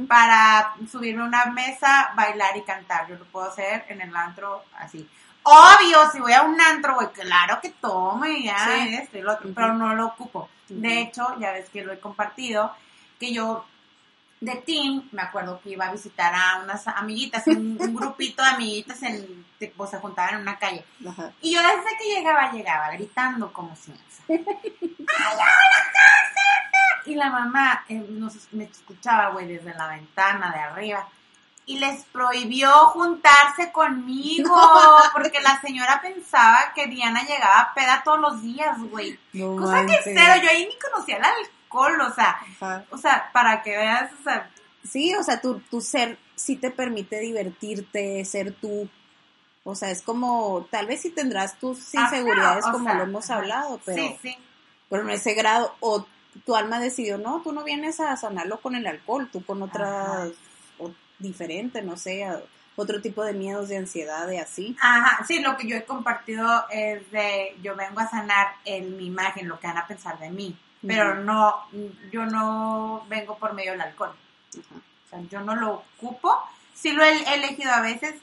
para 0.08 0.74
subirme 0.90 1.22
a 1.22 1.26
una 1.26 1.46
mesa, 1.46 2.12
bailar 2.14 2.56
y 2.56 2.62
cantar. 2.62 3.08
Yo 3.08 3.16
lo 3.16 3.26
puedo 3.26 3.50
hacer 3.50 3.84
en 3.88 4.00
el 4.00 4.14
antro 4.16 4.64
así. 4.78 5.06
Obvio, 5.42 6.10
si 6.10 6.18
voy 6.18 6.32
a 6.32 6.42
un 6.42 6.58
antro, 6.60 6.94
güey, 6.94 7.08
claro 7.12 7.60
que 7.60 7.70
tomo 7.70 8.24
y 8.24 8.44
ya 8.44 8.58
Sí. 8.58 8.94
esto 8.94 9.18
y 9.18 9.22
lo 9.22 9.34
otro, 9.34 9.50
pero 9.54 9.74
no 9.74 9.94
lo 9.94 10.06
ocupo. 10.06 10.48
De 10.68 11.00
hecho, 11.02 11.36
ya 11.38 11.52
ves 11.52 11.68
que 11.68 11.84
lo 11.84 11.92
he 11.92 12.00
compartido, 12.00 12.74
que 13.20 13.32
yo 13.34 13.66
de 14.40 14.57
team, 14.57 15.09
me 15.12 15.22
acuerdo 15.22 15.61
que 15.62 15.70
iba 15.70 15.87
a 15.87 15.92
visitar 15.92 16.33
a 16.35 16.61
unas 16.62 16.87
amiguitas, 16.88 17.46
un, 17.46 17.79
un 17.81 17.94
grupito 17.94 18.42
de 18.42 18.49
amiguitas 18.51 19.03
en, 19.03 19.46
tipo, 19.59 19.87
se 19.87 19.99
juntaban 19.99 20.35
en 20.35 20.40
una 20.42 20.59
calle. 20.59 20.85
Ajá. 21.09 21.33
Y 21.40 21.55
yo 21.55 21.61
desde 21.62 21.96
que 21.99 22.14
llegaba, 22.14 22.53
llegaba 22.53 22.90
gritando 22.90 23.53
como 23.53 23.75
si. 23.77 23.92
¡Ay! 24.29 24.40
Y 27.07 27.14
la 27.14 27.31
mamá 27.31 27.85
eh, 27.88 28.05
nos, 28.09 28.53
me 28.53 28.64
escuchaba, 28.64 29.31
güey, 29.31 29.46
desde 29.46 29.72
la 29.75 29.88
ventana 29.88 30.53
de 30.53 30.59
arriba. 30.59 31.07
Y 31.64 31.79
les 31.79 32.05
prohibió 32.05 32.70
juntarse 32.88 33.72
conmigo, 33.72 34.55
porque 35.12 35.40
la 35.40 35.61
señora 35.61 36.01
pensaba 36.01 36.72
que 36.75 36.87
Diana 36.87 37.22
llegaba 37.22 37.72
peda 37.75 38.03
todos 38.05 38.20
los 38.20 38.42
días, 38.42 38.79
güey. 38.90 39.18
No 39.33 39.57
Cosa 39.57 39.87
que 39.87 39.99
cero, 40.03 40.35
yo 40.42 40.51
ahí 40.51 40.66
ni 40.66 40.79
conocía 40.79 41.16
el 41.16 41.25
alcohol, 41.25 41.51
o 41.78 42.14
sea, 42.14 42.36
Ajá. 42.60 42.84
o 42.90 42.98
sea, 42.98 43.30
para 43.32 43.62
que 43.62 43.70
veas, 43.76 44.12
o 44.20 44.22
sea, 44.22 44.50
Sí, 44.88 45.12
o 45.16 45.22
sea, 45.24 45.40
tu, 45.40 45.58
tu 45.60 45.80
ser 45.80 46.16
sí 46.36 46.54
te 46.56 46.70
permite 46.70 47.18
divertirte, 47.18 48.24
ser 48.24 48.52
tú. 48.52 48.88
O 49.64 49.74
sea, 49.74 49.90
es 49.90 50.00
como, 50.00 50.68
tal 50.70 50.86
vez 50.86 51.00
sí 51.00 51.10
tendrás 51.10 51.58
tus 51.58 51.92
inseguridades 51.92 52.64
como 52.66 52.84
sea, 52.84 52.94
lo 52.94 53.02
hemos 53.02 53.28
hablado, 53.30 53.80
pero, 53.84 54.00
sí, 54.00 54.16
sí. 54.22 54.36
pero 54.88 55.02
en 55.02 55.10
ese 55.10 55.34
grado, 55.34 55.74
o 55.80 56.06
tu 56.44 56.54
alma 56.54 56.78
decidió, 56.78 57.18
no, 57.18 57.40
tú 57.42 57.50
no 57.50 57.64
vienes 57.64 57.98
a 57.98 58.16
sanarlo 58.16 58.60
con 58.60 58.76
el 58.76 58.86
alcohol, 58.86 59.28
tú 59.32 59.44
con 59.44 59.60
otras, 59.62 60.30
o 60.78 60.92
diferente, 61.18 61.82
no 61.82 61.96
sé, 61.96 62.22
a- 62.24 62.40
otro 62.76 63.00
tipo 63.00 63.24
de 63.24 63.32
miedos, 63.32 63.68
de 63.68 63.78
ansiedad, 63.78 64.28
de 64.28 64.38
así. 64.38 64.76
Ajá, 64.80 65.24
sí, 65.26 65.40
lo 65.40 65.56
que 65.56 65.66
yo 65.66 65.76
he 65.78 65.84
compartido 65.84 66.64
es 66.70 67.10
de, 67.10 67.56
yo 67.60 67.74
vengo 67.74 67.98
a 67.98 68.08
sanar 68.08 68.48
en 68.64 68.96
mi 68.98 69.06
imagen, 69.06 69.48
lo 69.48 69.58
que 69.58 69.66
van 69.66 69.78
a 69.78 69.86
pensar 69.88 70.16
de 70.20 70.30
mí, 70.30 70.56
pero 70.84 71.16
no, 71.16 71.62
yo 72.10 72.26
no 72.26 73.04
vengo 73.08 73.36
por 73.38 73.54
medio 73.54 73.72
del 73.72 73.80
alcohol, 73.80 74.14
Ajá. 74.50 74.76
o 74.76 75.08
sea, 75.08 75.20
yo 75.30 75.40
no 75.40 75.54
lo 75.54 75.84
ocupo, 75.98 76.36
sí 76.74 76.92
lo 76.92 77.02
he 77.02 77.34
elegido 77.34 77.72
a 77.72 77.80
veces, 77.80 78.14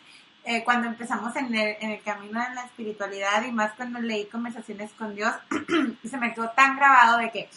eh, 0.45 0.63
cuando 0.63 0.87
empezamos 0.87 1.33
en 1.37 1.55
el, 1.55 1.77
en 1.79 1.91
el 1.91 2.01
camino 2.01 2.41
de 2.41 2.53
la 2.53 2.65
espiritualidad 2.65 3.45
y 3.45 3.51
más 3.51 3.73
cuando 3.73 3.99
leí 3.99 4.25
conversaciones 4.25 4.91
con 4.91 5.15
Dios, 5.15 5.33
se 6.03 6.17
me 6.17 6.33
quedó 6.33 6.49
tan 6.49 6.75
grabado 6.75 7.19
de 7.19 7.31
que 7.31 7.49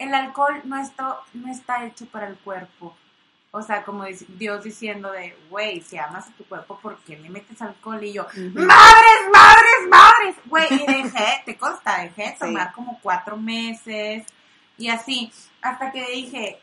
el 0.00 0.12
alcohol 0.14 0.60
no, 0.64 0.80
esto, 0.80 1.20
no 1.34 1.52
está 1.52 1.84
hecho 1.84 2.06
para 2.06 2.26
el 2.26 2.36
cuerpo. 2.36 2.96
O 3.52 3.62
sea, 3.62 3.84
como 3.84 4.04
Dios 4.28 4.64
diciendo 4.64 5.10
de, 5.10 5.36
güey, 5.50 5.80
si 5.82 5.98
amas 5.98 6.28
a 6.28 6.32
tu 6.32 6.44
cuerpo, 6.44 6.78
¿por 6.80 6.98
qué 7.00 7.16
le 7.18 7.28
metes 7.28 7.60
alcohol? 7.60 8.02
Y 8.02 8.12
yo. 8.12 8.24
¡Madres, 8.24 9.20
madres, 9.32 9.88
madres! 9.88 10.09
Güey, 10.46 10.66
y 10.72 10.86
dejé, 10.86 11.42
te 11.44 11.56
consta, 11.56 12.02
dejé 12.02 12.22
de 12.22 12.28
Sí. 12.32 12.36
tomar 12.40 12.72
como 12.72 12.98
cuatro 13.02 13.36
meses 13.36 14.24
y 14.78 14.88
así, 14.88 15.32
hasta 15.62 15.90
que 15.92 16.04
dije, 16.10 16.58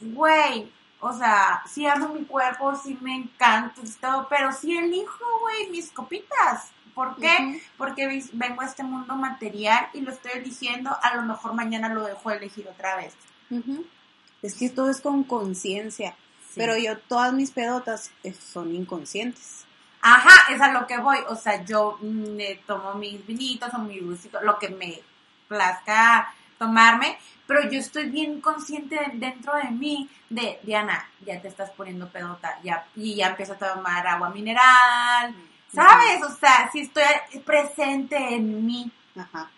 güey, 0.00 0.70
o 1.00 1.12
sea, 1.16 1.62
sí 1.72 1.86
amo 1.86 2.08
mi 2.08 2.24
cuerpo, 2.24 2.74
sí 2.76 2.98
me 3.00 3.14
encanta 3.14 3.80
y 3.82 3.88
todo, 4.00 4.26
pero 4.28 4.52
sí 4.52 4.76
elijo, 4.76 5.24
güey, 5.40 5.70
mis 5.70 5.90
copitas. 5.90 6.70
¿Por 6.94 7.16
qué? 7.16 7.62
Porque 7.78 8.24
vengo 8.32 8.60
a 8.60 8.66
este 8.66 8.82
mundo 8.82 9.14
material 9.14 9.88
y 9.94 10.00
lo 10.00 10.12
estoy 10.12 10.32
eligiendo, 10.34 10.90
a 11.02 11.14
lo 11.14 11.22
mejor 11.22 11.54
mañana 11.54 11.88
lo 11.88 12.04
dejo 12.04 12.30
elegir 12.30 12.68
otra 12.68 12.96
vez. 12.96 13.14
Es 14.42 14.54
que 14.56 14.68
todo 14.68 14.90
es 14.90 15.00
con 15.00 15.22
conciencia, 15.24 16.14
pero 16.56 16.76
yo 16.76 16.98
todas 16.98 17.32
mis 17.32 17.52
pedotas 17.52 18.10
eh, 18.24 18.34
son 18.34 18.74
inconscientes. 18.74 19.64
Ajá, 20.02 20.52
es 20.52 20.60
a 20.60 20.72
lo 20.72 20.86
que 20.86 20.96
voy, 20.98 21.18
o 21.28 21.36
sea, 21.36 21.62
yo 21.64 21.98
me 22.00 22.56
tomo 22.66 22.94
mis 22.94 23.24
vinitos 23.26 23.72
o 23.74 23.78
mi 23.78 23.98
dulcito, 23.98 24.40
lo 24.40 24.58
que 24.58 24.70
me 24.70 25.02
plazca 25.46 26.32
tomarme, 26.58 27.18
pero 27.46 27.68
yo 27.70 27.78
estoy 27.78 28.08
bien 28.08 28.40
consciente 28.40 28.98
dentro 29.14 29.54
de 29.56 29.70
mí 29.70 30.08
de, 30.28 30.58
Diana, 30.62 31.06
ya 31.24 31.40
te 31.40 31.48
estás 31.48 31.70
poniendo 31.70 32.08
pedota, 32.08 32.58
ya, 32.62 32.86
y 32.96 33.16
ya 33.16 33.28
empiezo 33.28 33.54
a 33.54 33.74
tomar 33.74 34.06
agua 34.06 34.30
mineral, 34.30 35.34
¿sabes? 35.72 36.22
O 36.22 36.34
sea, 36.34 36.70
si 36.72 36.80
estoy 36.80 37.04
presente 37.44 38.16
en 38.16 38.64
mí. 38.64 38.90
Ajá. 39.16 39.50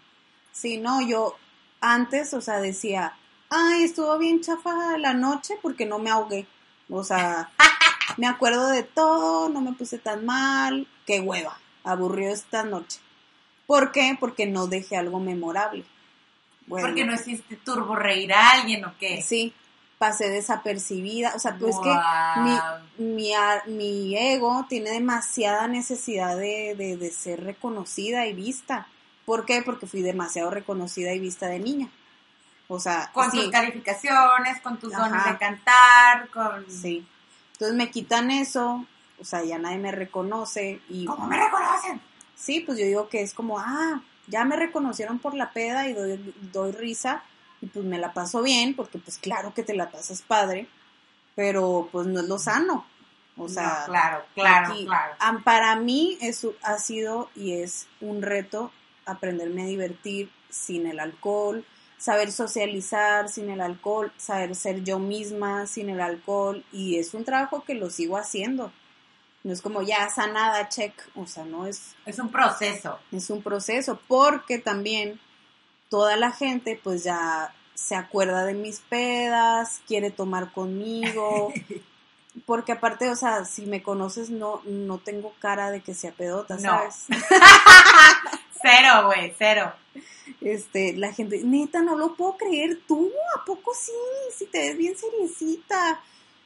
Sí, 0.52 0.78
no, 0.78 1.00
yo 1.00 1.36
antes, 1.80 2.32
o 2.34 2.40
sea, 2.40 2.60
decía, 2.60 3.14
ay, 3.50 3.84
estuvo 3.84 4.16
bien 4.18 4.40
chafa 4.40 4.96
la 4.98 5.14
noche 5.14 5.58
porque 5.60 5.86
no 5.86 5.98
me 5.98 6.10
ahogué. 6.10 6.46
O 6.88 7.04
sea, 7.04 7.50
me 8.16 8.26
acuerdo 8.26 8.68
de 8.68 8.82
todo, 8.82 9.48
no 9.48 9.60
me 9.60 9.72
puse 9.72 9.98
tan 9.98 10.24
mal, 10.24 10.86
qué 11.06 11.20
hueva, 11.20 11.58
aburrió 11.84 12.30
esta 12.30 12.62
noche. 12.62 13.00
¿Por 13.66 13.92
qué? 13.92 14.16
Porque 14.18 14.46
no 14.46 14.66
dejé 14.66 14.96
algo 14.96 15.20
memorable. 15.20 15.84
Porque 16.68 17.04
no 17.04 17.14
hiciste 17.14 17.56
turbo 17.56 17.96
reír 17.96 18.32
a 18.32 18.50
alguien 18.50 18.84
o 18.84 18.94
qué. 18.98 19.22
Sí, 19.22 19.52
pasé 19.98 20.30
desapercibida. 20.30 21.32
O 21.34 21.38
sea, 21.38 21.56
pues 21.56 21.76
que 21.78 21.94
mi, 22.98 23.32
mi, 23.66 24.16
ego 24.16 24.66
tiene 24.68 24.90
demasiada 24.90 25.68
necesidad 25.68 26.36
de, 26.36 26.74
de, 26.76 27.10
ser 27.10 27.44
reconocida 27.44 28.26
y 28.26 28.32
vista. 28.32 28.86
¿Por 29.24 29.44
qué? 29.44 29.62
Porque 29.62 29.86
fui 29.86 30.02
demasiado 30.02 30.50
reconocida 30.50 31.12
y 31.12 31.18
vista 31.18 31.46
de 31.46 31.58
niña. 31.58 31.88
O 32.68 32.80
sea, 32.80 33.10
con 33.12 33.30
tus 33.30 33.50
calificaciones, 33.50 34.60
con 34.62 34.78
tus 34.78 34.92
dones 34.92 35.24
de 35.24 35.38
cantar, 35.38 36.28
con... 36.30 36.64
Sí. 36.70 37.06
Entonces 37.62 37.78
me 37.78 37.92
quitan 37.92 38.32
eso, 38.32 38.84
o 39.20 39.24
sea, 39.24 39.44
ya 39.44 39.56
nadie 39.56 39.78
me 39.78 39.92
reconoce 39.92 40.80
y... 40.88 41.04
¿Cómo 41.04 41.28
me 41.28 41.36
reconocen? 41.36 42.00
Sí, 42.34 42.58
pues 42.58 42.76
yo 42.76 42.84
digo 42.84 43.08
que 43.08 43.22
es 43.22 43.34
como, 43.34 43.60
ah, 43.60 44.02
ya 44.26 44.44
me 44.44 44.56
reconocieron 44.56 45.20
por 45.20 45.34
la 45.34 45.52
peda 45.52 45.86
y 45.86 45.92
doy, 45.92 46.34
doy 46.52 46.72
risa 46.72 47.22
y 47.60 47.66
pues 47.66 47.84
me 47.84 48.00
la 48.00 48.12
paso 48.12 48.42
bien, 48.42 48.74
porque 48.74 48.98
pues 48.98 49.16
claro 49.16 49.54
que 49.54 49.62
te 49.62 49.76
la 49.76 49.92
pasas 49.92 50.22
padre, 50.22 50.66
pero 51.36 51.88
pues 51.92 52.08
no 52.08 52.18
es 52.18 52.26
lo 52.26 52.36
sano. 52.36 52.84
O 53.36 53.48
sea, 53.48 53.84
claro, 53.86 54.24
claro, 54.34 54.74
claro. 54.84 55.40
Para 55.44 55.76
mí 55.76 56.18
eso 56.20 56.54
ha 56.64 56.78
sido 56.78 57.30
y 57.36 57.52
es 57.52 57.86
un 58.00 58.22
reto 58.22 58.72
aprenderme 59.06 59.62
a 59.62 59.66
divertir 59.66 60.32
sin 60.50 60.88
el 60.88 60.98
alcohol, 60.98 61.64
saber 62.02 62.32
socializar 62.32 63.28
sin 63.28 63.48
el 63.48 63.60
alcohol, 63.60 64.12
saber 64.16 64.56
ser 64.56 64.82
yo 64.82 64.98
misma 64.98 65.68
sin 65.68 65.88
el 65.88 66.00
alcohol 66.00 66.64
y 66.72 66.98
es 66.98 67.14
un 67.14 67.24
trabajo 67.24 67.62
que 67.62 67.74
lo 67.74 67.90
sigo 67.90 68.16
haciendo. 68.16 68.72
No 69.44 69.52
es 69.52 69.62
como 69.62 69.82
ya 69.82 70.10
sanada, 70.10 70.68
check, 70.68 70.92
o 71.14 71.28
sea, 71.28 71.44
no 71.44 71.64
es... 71.64 71.94
Es 72.04 72.18
un 72.18 72.28
proceso. 72.28 72.98
Es 73.12 73.30
un 73.30 73.40
proceso, 73.40 74.00
porque 74.08 74.58
también 74.58 75.20
toda 75.90 76.16
la 76.16 76.32
gente 76.32 76.80
pues 76.82 77.04
ya 77.04 77.54
se 77.74 77.94
acuerda 77.94 78.44
de 78.46 78.54
mis 78.54 78.80
pedas, 78.80 79.80
quiere 79.86 80.10
tomar 80.10 80.52
conmigo, 80.52 81.52
porque 82.46 82.72
aparte, 82.72 83.10
o 83.10 83.16
sea, 83.16 83.44
si 83.44 83.64
me 83.66 83.80
conoces 83.80 84.28
no, 84.28 84.60
no 84.64 84.98
tengo 84.98 85.34
cara 85.38 85.70
de 85.70 85.82
que 85.82 85.94
sea 85.94 86.10
pedota, 86.10 86.58
¿sabes? 86.58 87.06
cero, 88.62 89.06
güey, 89.06 89.34
cero 89.38 89.72
este, 90.40 90.96
la 90.96 91.12
gente, 91.12 91.42
neta, 91.44 91.82
no 91.82 91.96
lo 91.96 92.14
puedo 92.14 92.36
creer, 92.36 92.80
tú, 92.86 93.10
¿a 93.36 93.44
poco 93.44 93.72
sí? 93.74 93.92
Si 94.36 94.46
te 94.46 94.58
ves 94.58 94.76
bien 94.76 94.96
seriecita. 94.96 96.00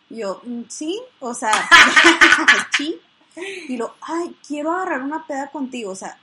yo, 0.09 0.41
mm, 0.45 0.63
sí, 0.69 1.01
o 1.21 1.35
sea, 1.35 1.53
sí. 2.77 3.01
Y 3.69 3.77
lo, 3.77 3.95
ay, 4.01 4.35
quiero 4.47 4.73
agarrar 4.73 5.03
una 5.03 5.27
peda 5.27 5.51
contigo, 5.51 5.91
o 5.91 5.97
sea, 5.97 6.19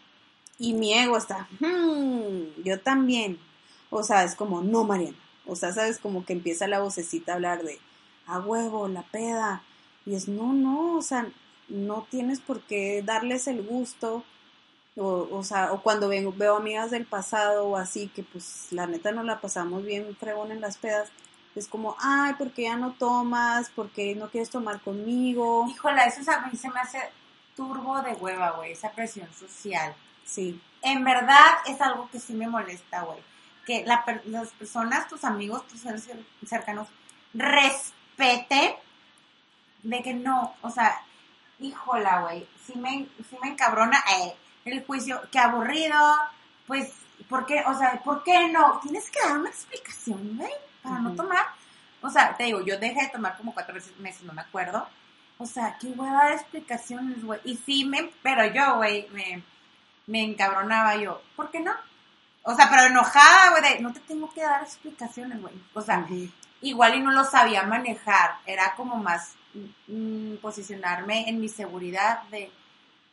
y 0.57 0.73
mi 0.73 0.93
ego 0.93 1.17
está, 1.17 1.47
hmm, 1.59 2.63
yo 2.63 2.79
también. 2.79 3.39
O 3.89 4.03
sea, 4.03 4.23
es 4.23 4.35
como, 4.35 4.61
no, 4.61 4.83
Mariana. 4.83 5.17
O 5.45 5.55
sea, 5.55 5.73
sabes, 5.73 5.99
como 5.99 6.25
que 6.25 6.33
empieza 6.33 6.67
la 6.67 6.79
vocecita 6.79 7.33
a 7.33 7.35
hablar 7.35 7.63
de, 7.63 7.79
a 8.25 8.39
huevo, 8.39 8.87
la 8.87 9.03
peda. 9.03 9.61
Y 10.05 10.15
es, 10.15 10.27
no, 10.27 10.53
no, 10.53 10.97
o 10.97 11.01
sea, 11.01 11.27
no 11.67 12.07
tienes 12.09 12.39
por 12.39 12.61
qué 12.61 13.03
darles 13.03 13.47
el 13.47 13.61
gusto 13.61 14.23
o, 14.97 15.27
o 15.31 15.43
sea, 15.43 15.73
o 15.73 15.81
cuando 15.81 16.07
vengo, 16.07 16.33
veo 16.33 16.57
amigas 16.57 16.91
del 16.91 17.05
pasado 17.05 17.67
o 17.67 17.77
así, 17.77 18.07
que 18.09 18.23
pues 18.23 18.67
la 18.71 18.87
neta 18.87 19.11
nos 19.11 19.25
la 19.25 19.41
pasamos 19.41 19.83
bien 19.83 20.15
fregón 20.15 20.51
en 20.51 20.61
las 20.61 20.77
pedas, 20.77 21.09
es 21.55 21.67
como, 21.67 21.95
ay, 21.99 22.33
¿por 22.33 22.51
qué 22.51 22.63
ya 22.63 22.77
no 22.77 22.93
tomas? 22.93 23.69
¿Por 23.69 23.89
qué 23.91 24.15
no 24.15 24.29
quieres 24.29 24.49
tomar 24.49 24.81
conmigo? 24.81 25.67
Híjola, 25.69 26.05
eso 26.05 26.29
a 26.31 26.47
mí 26.47 26.57
se 26.57 26.69
me 26.69 26.79
hace 26.79 26.99
turbo 27.55 28.01
de 28.01 28.13
hueva, 28.13 28.51
güey, 28.51 28.71
esa 28.71 28.91
presión 28.91 29.31
social. 29.33 29.93
Sí. 30.25 30.59
En 30.81 31.03
verdad 31.03 31.57
es 31.67 31.79
algo 31.79 32.09
que 32.11 32.19
sí 32.19 32.33
me 32.33 32.47
molesta, 32.47 33.03
güey. 33.03 33.19
Que 33.65 33.85
la, 33.85 34.03
las 34.25 34.49
personas, 34.49 35.07
tus 35.07 35.23
amigos, 35.23 35.67
tus 35.67 35.81
seres 35.81 36.09
cercanos, 36.45 36.87
respeten 37.33 38.73
de 39.83 40.01
que 40.01 40.13
no, 40.13 40.55
o 40.61 40.69
sea, 40.69 41.01
híjola, 41.59 42.21
güey, 42.21 42.47
sí 42.65 42.73
me, 42.77 43.07
sí 43.29 43.37
me 43.41 43.49
encabrona, 43.49 44.03
eh, 44.17 44.33
el 44.65 44.85
juicio, 44.85 45.21
qué 45.31 45.39
aburrido, 45.39 45.97
pues, 46.67 46.91
¿por 47.29 47.45
qué? 47.45 47.63
O 47.67 47.77
sea, 47.77 48.01
¿por 48.03 48.23
qué 48.23 48.49
no? 48.49 48.79
Tienes 48.81 49.09
que 49.09 49.19
dar 49.21 49.37
una 49.37 49.49
explicación, 49.49 50.37
güey, 50.37 50.51
para 50.81 50.99
no 50.99 51.13
tomar. 51.15 51.45
O 52.01 52.09
sea, 52.09 52.35
te 52.35 52.45
digo, 52.45 52.61
yo 52.61 52.77
dejé 52.77 53.01
de 53.01 53.09
tomar 53.09 53.37
como 53.37 53.53
cuatro 53.53 53.75
meses, 53.99 54.23
no 54.23 54.33
me 54.33 54.41
acuerdo. 54.41 54.87
O 55.37 55.45
sea, 55.45 55.77
qué 55.79 55.87
voy 55.89 56.07
a 56.07 56.13
dar 56.13 56.31
explicaciones, 56.33 57.23
güey. 57.23 57.39
Y 57.43 57.57
sí, 57.57 57.85
me, 57.85 58.11
pero 58.21 58.45
yo, 58.45 58.77
güey, 58.77 59.07
me, 59.11 59.43
me 60.07 60.23
encabronaba 60.23 60.95
yo. 60.97 61.21
¿Por 61.35 61.49
qué 61.49 61.59
no? 61.59 61.73
O 62.43 62.55
sea, 62.55 62.69
pero 62.69 62.83
enojada, 62.83 63.51
güey, 63.51 63.73
de, 63.73 63.79
no 63.81 63.93
te 63.93 64.01
tengo 64.01 64.31
que 64.33 64.41
dar 64.41 64.63
explicaciones, 64.63 65.41
güey. 65.41 65.53
O 65.73 65.81
sea, 65.81 66.05
igual 66.61 66.95
y 66.95 66.99
no 66.99 67.11
lo 67.11 67.23
sabía 67.23 67.63
manejar. 67.63 68.37
Era 68.45 68.75
como 68.75 68.97
más 68.97 69.33
mm, 69.87 70.35
posicionarme 70.35 71.29
en 71.29 71.39
mi 71.39 71.47
seguridad 71.47 72.23
de, 72.23 72.51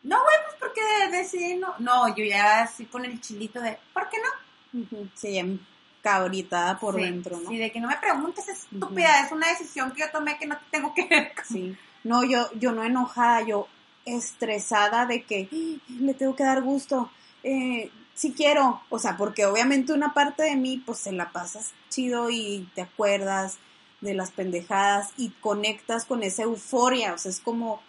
no, 0.02 0.16
güey, 0.22 0.36
pues 0.46 0.56
porque 0.58 0.80
decidí 1.10 1.56
no. 1.56 1.74
No, 1.78 2.14
yo 2.14 2.24
ya 2.24 2.62
así 2.62 2.86
con 2.86 3.04
el 3.04 3.20
chilito 3.20 3.60
de, 3.60 3.78
¿por 3.92 4.08
qué 4.08 4.16
no? 4.18 5.08
Sí, 5.14 5.60
cabritada 6.02 6.78
por 6.78 6.94
dentro, 6.94 7.38
¿no? 7.38 7.50
Sí, 7.50 7.58
de 7.58 7.70
que 7.70 7.80
no 7.80 7.88
me 7.88 7.96
preguntes, 7.96 8.48
es 8.48 8.60
estúpida, 8.60 9.24
es 9.24 9.32
una 9.32 9.48
decisión 9.48 9.92
que 9.92 10.00
yo 10.00 10.10
tomé 10.10 10.38
que 10.38 10.46
no 10.46 10.56
tengo 10.70 10.94
que 10.94 11.06
ver 11.06 11.32
Sí, 11.46 11.76
no, 12.04 12.24
yo, 12.24 12.50
yo 12.54 12.72
no 12.72 12.84
enojada, 12.84 13.42
yo 13.42 13.68
estresada 14.06 15.06
de 15.06 15.22
que 15.22 15.48
le 15.88 16.14
tengo 16.14 16.34
que 16.34 16.44
dar 16.44 16.62
gusto, 16.62 17.10
eh, 17.42 17.90
si 18.14 18.32
quiero, 18.32 18.82
o 18.90 18.98
sea, 18.98 19.16
porque 19.16 19.46
obviamente 19.46 19.92
una 19.92 20.14
parte 20.14 20.42
de 20.42 20.56
mí, 20.56 20.82
pues 20.84 20.98
se 20.98 21.12
la 21.12 21.32
pasas 21.32 21.72
chido 21.88 22.30
y 22.30 22.68
te 22.74 22.82
acuerdas 22.82 23.58
de 24.00 24.14
las 24.14 24.30
pendejadas 24.30 25.10
y 25.16 25.30
conectas 25.40 26.04
con 26.04 26.22
esa 26.22 26.42
euforia, 26.42 27.14
o 27.14 27.18
sea, 27.18 27.30
es 27.30 27.40
como 27.40 27.82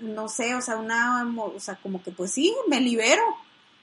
no 0.00 0.28
sé, 0.28 0.54
o 0.54 0.60
sea, 0.60 0.76
una, 0.76 1.26
o 1.36 1.60
sea, 1.60 1.76
como 1.76 2.02
que 2.02 2.10
pues 2.10 2.32
sí, 2.32 2.54
me 2.68 2.80
libero. 2.80 3.22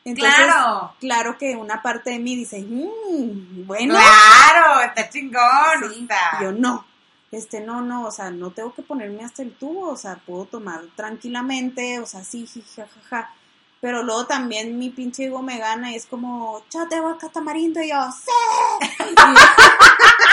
Entonces, 0.05 0.35
claro. 0.35 0.93
Claro 0.99 1.37
que 1.37 1.55
una 1.55 1.81
parte 1.81 2.09
de 2.11 2.19
mí 2.19 2.35
dice, 2.35 2.61
mmm, 2.61 3.65
bueno. 3.65 3.93
Claro, 3.93 4.81
está 4.81 5.09
chingón. 5.09 6.07
Yo 6.41 6.51
no, 6.51 6.85
este, 7.31 7.61
no, 7.61 7.81
no, 7.81 8.05
o 8.07 8.11
sea, 8.11 8.29
no 8.29 8.51
tengo 8.51 8.73
que 8.73 8.83
ponerme 8.83 9.23
hasta 9.23 9.41
el 9.41 9.53
tubo, 9.53 9.89
o 9.89 9.97
sea, 9.97 10.17
puedo 10.25 10.45
tomar 10.45 10.81
tranquilamente, 10.95 11.99
o 11.99 12.05
sea, 12.05 12.23
sí, 12.23 12.47
jajaja. 12.75 13.33
Pero 13.81 14.03
luego 14.03 14.25
también 14.25 14.77
mi 14.77 14.89
pinche 14.89 15.25
ego 15.25 15.41
me 15.41 15.57
gana 15.57 15.91
y 15.91 15.95
es 15.95 16.05
como, 16.05 16.63
chate, 16.69 16.99
vaca 16.99 17.29
tamarindo, 17.29 17.81
y 17.81 17.89
yo, 17.89 17.97
¡sí! 18.11 18.31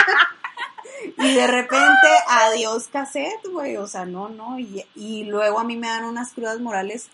de 1.27 1.47
repente, 1.47 2.07
adiós 2.27 2.87
cassette, 2.87 3.47
güey. 3.51 3.77
O 3.77 3.87
sea, 3.87 4.05
no, 4.05 4.29
no. 4.29 4.57
Y, 4.59 5.23
luego 5.25 5.59
a 5.59 5.63
mí 5.63 5.77
me 5.77 5.87
dan 5.87 6.05
unas 6.05 6.33
crudas 6.33 6.59
morales 6.59 7.07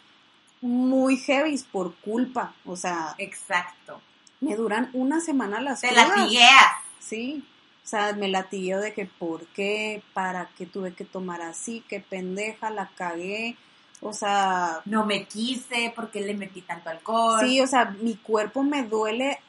muy 0.62 1.18
heavy 1.18 1.58
por 1.72 1.96
culpa. 1.96 2.54
O 2.66 2.76
sea. 2.76 3.16
Exacto. 3.18 4.02
Me 4.40 4.56
duran 4.56 4.90
una 4.94 5.20
semana 5.20 5.62
las 5.62 5.82
Te 5.82 5.92
latigueas. 5.92 6.66
Sí. 7.00 7.44
O 7.84 7.88
sea, 7.88 8.14
me 8.14 8.28
latigueo 8.28 8.80
de 8.80 8.94
que 8.94 9.06
por 9.06 9.46
qué, 9.48 10.04
para 10.14 10.50
qué 10.58 10.66
tuve 10.66 10.94
que 10.94 11.06
tomar 11.06 11.42
así, 11.42 11.84
qué 11.88 12.02
pendeja, 12.02 12.70
la 12.70 12.90
cagué. 12.96 13.56
O 14.02 14.14
sea. 14.14 14.82
No 14.86 15.06
me 15.06 15.26
quise, 15.26 15.92
porque 15.96 16.22
le 16.22 16.34
metí 16.34 16.62
tanto 16.62 16.90
alcohol. 16.90 17.42
Sí, 17.46 17.62
o 17.62 17.68
sea, 17.68 17.86
mi 18.02 18.16
cuerpo 18.16 18.64
me 18.64 18.84
duele 18.84 19.40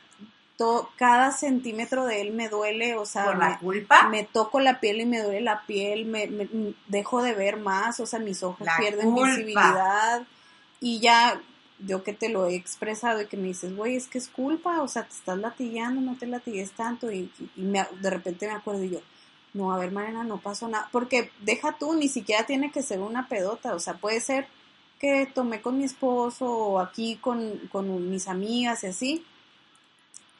cada 0.96 1.30
centímetro 1.30 2.04
de 2.04 2.20
él 2.20 2.32
me 2.32 2.48
duele, 2.48 2.96
o 2.96 3.06
sea, 3.06 3.26
¿Por 3.26 3.38
la 3.38 3.58
culpa? 3.58 4.08
me 4.08 4.24
toco 4.24 4.58
la 4.58 4.80
piel 4.80 5.00
y 5.00 5.06
me 5.06 5.22
duele 5.22 5.40
la 5.40 5.62
piel, 5.66 6.04
me, 6.04 6.28
dejo 6.88 7.22
de 7.22 7.32
ver 7.32 7.58
más, 7.58 8.00
o 8.00 8.06
sea, 8.06 8.18
mis 8.18 8.42
ojos 8.42 8.66
pierden 8.78 9.14
visibilidad. 9.14 10.22
Y 10.80 11.00
ya 11.00 11.40
yo 11.78 12.02
que 12.02 12.12
te 12.12 12.28
lo 12.28 12.46
he 12.46 12.56
expresado 12.56 13.22
y 13.22 13.26
que 13.26 13.36
me 13.36 13.48
dices, 13.48 13.76
güey, 13.76 13.96
es 13.96 14.08
que 14.08 14.18
es 14.18 14.28
culpa, 14.28 14.82
o 14.82 14.88
sea, 14.88 15.04
te 15.04 15.14
estás 15.14 15.38
latillando, 15.38 16.00
no 16.00 16.16
te 16.16 16.26
latigues 16.26 16.72
tanto, 16.72 17.10
y, 17.12 17.30
y 17.56 17.62
me, 17.62 17.86
de 18.00 18.10
repente 18.10 18.48
me 18.48 18.54
acuerdo 18.54 18.82
y 18.82 18.90
yo, 18.90 19.00
no, 19.54 19.72
a 19.72 19.78
ver, 19.78 19.92
Mariana, 19.92 20.24
no 20.24 20.38
pasó 20.38 20.66
nada, 20.68 20.88
porque 20.90 21.30
deja 21.40 21.76
tú, 21.78 21.94
ni 21.94 22.08
siquiera 22.08 22.46
tiene 22.46 22.72
que 22.72 22.82
ser 22.82 22.98
una 22.98 23.28
pedota, 23.28 23.74
o 23.74 23.78
sea, 23.78 23.94
puede 23.94 24.20
ser 24.20 24.48
que 24.98 25.26
tomé 25.32 25.60
con 25.60 25.78
mi 25.78 25.84
esposo 25.84 26.46
o 26.46 26.80
aquí 26.80 27.16
con, 27.16 27.58
con 27.70 28.10
mis 28.10 28.26
amigas 28.26 28.82
y 28.82 28.88
así, 28.88 29.24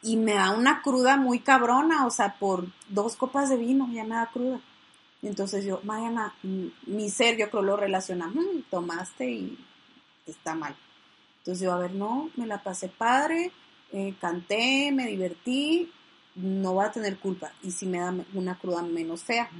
y 0.08 0.16
me 0.16 0.34
da 0.34 0.52
una 0.52 0.80
cruda 0.80 1.18
muy 1.18 1.40
cabrona, 1.40 2.06
o 2.06 2.10
sea, 2.10 2.36
por 2.38 2.66
dos 2.88 3.14
copas 3.14 3.50
de 3.50 3.58
vino 3.58 3.86
ya 3.92 4.04
me 4.04 4.14
da 4.14 4.26
cruda. 4.32 4.58
Entonces 5.20 5.66
yo, 5.66 5.80
Mariana, 5.84 6.32
mi 6.86 7.10
ser 7.10 7.36
yo 7.36 7.50
creo 7.50 7.62
lo 7.62 7.76
relaciona, 7.76 8.26
mm, 8.28 8.62
tomaste 8.70 9.30
y 9.30 9.58
está 10.26 10.54
mal. 10.54 10.74
Entonces 11.40 11.62
yo, 11.62 11.74
a 11.74 11.78
ver, 11.78 11.92
no, 11.92 12.30
me 12.36 12.46
la 12.46 12.62
pasé 12.62 12.88
padre, 12.88 13.52
eh, 13.92 14.14
canté, 14.18 14.90
me 14.92 15.06
divertí, 15.08 15.92
no 16.36 16.76
va 16.76 16.86
a 16.86 16.92
tener 16.92 17.18
culpa. 17.18 17.52
Y 17.62 17.70
si 17.70 17.84
me 17.84 17.98
da 17.98 18.14
una 18.32 18.56
cruda 18.56 18.80
menos 18.80 19.22
fea. 19.22 19.50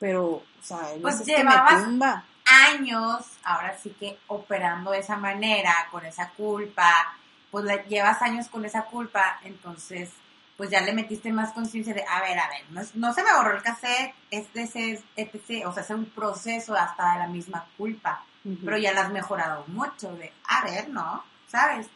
Pero, 0.00 0.26
o 0.26 0.44
sea, 0.60 0.88
pues 1.00 1.20
es 1.20 1.26
que 1.26 1.44
me 1.44 1.54
tumba. 1.84 2.24
años, 2.46 3.26
ahora 3.44 3.78
sí 3.80 3.90
que 3.90 4.18
operando 4.26 4.90
de 4.90 4.98
esa 4.98 5.16
manera, 5.16 5.72
con 5.92 6.04
esa 6.04 6.30
culpa, 6.30 7.16
pues 7.52 7.86
llevas 7.86 8.20
años 8.22 8.48
con 8.48 8.64
esa 8.64 8.86
culpa, 8.86 9.38
entonces 9.44 10.10
pues 10.56 10.70
ya 10.70 10.80
le 10.80 10.92
metiste 10.92 11.32
más 11.32 11.52
conciencia 11.52 11.92
de, 11.92 12.04
a 12.08 12.20
ver, 12.22 12.38
a 12.38 12.48
ver, 12.48 12.62
no, 12.94 13.12
se 13.12 13.22
me 13.22 13.32
borró 13.34 13.56
el 13.56 13.62
cassette, 13.62 14.14
este 14.30 14.62
es 14.62 15.02
etc. 15.16 15.66
O 15.66 15.72
sea, 15.72 15.82
es 15.82 15.90
un 15.90 16.06
proceso 16.06 16.74
hasta 16.74 17.12
de 17.12 17.18
la 17.20 17.26
misma 17.26 17.66
culpa, 17.76 18.24
pero 18.64 18.78
ya 18.78 18.92
la 18.92 19.02
has 19.02 19.12
mejorado 19.12 19.64
mucho 19.68 20.12
de, 20.14 20.32
a 20.48 20.64
ver, 20.64 20.88
¿no? 20.88 21.22
¿Sabes? 21.48 21.88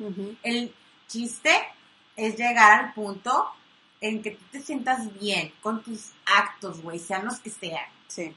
El 0.43 0.75
chiste 1.09 1.51
es 2.17 2.37
llegar 2.37 2.81
al 2.85 2.93
punto 2.93 3.51
en 4.01 4.23
que 4.23 4.33
tú 4.33 4.45
te 4.53 4.61
sientas 4.61 5.13
bien 5.19 5.53
con 5.63 5.83
tus 5.83 6.11
actos, 6.27 6.83
güey, 6.83 6.99
sean 6.99 7.25
los 7.25 7.41
que 7.41 7.51
sean. 7.51 7.87
Sí. 8.09 8.35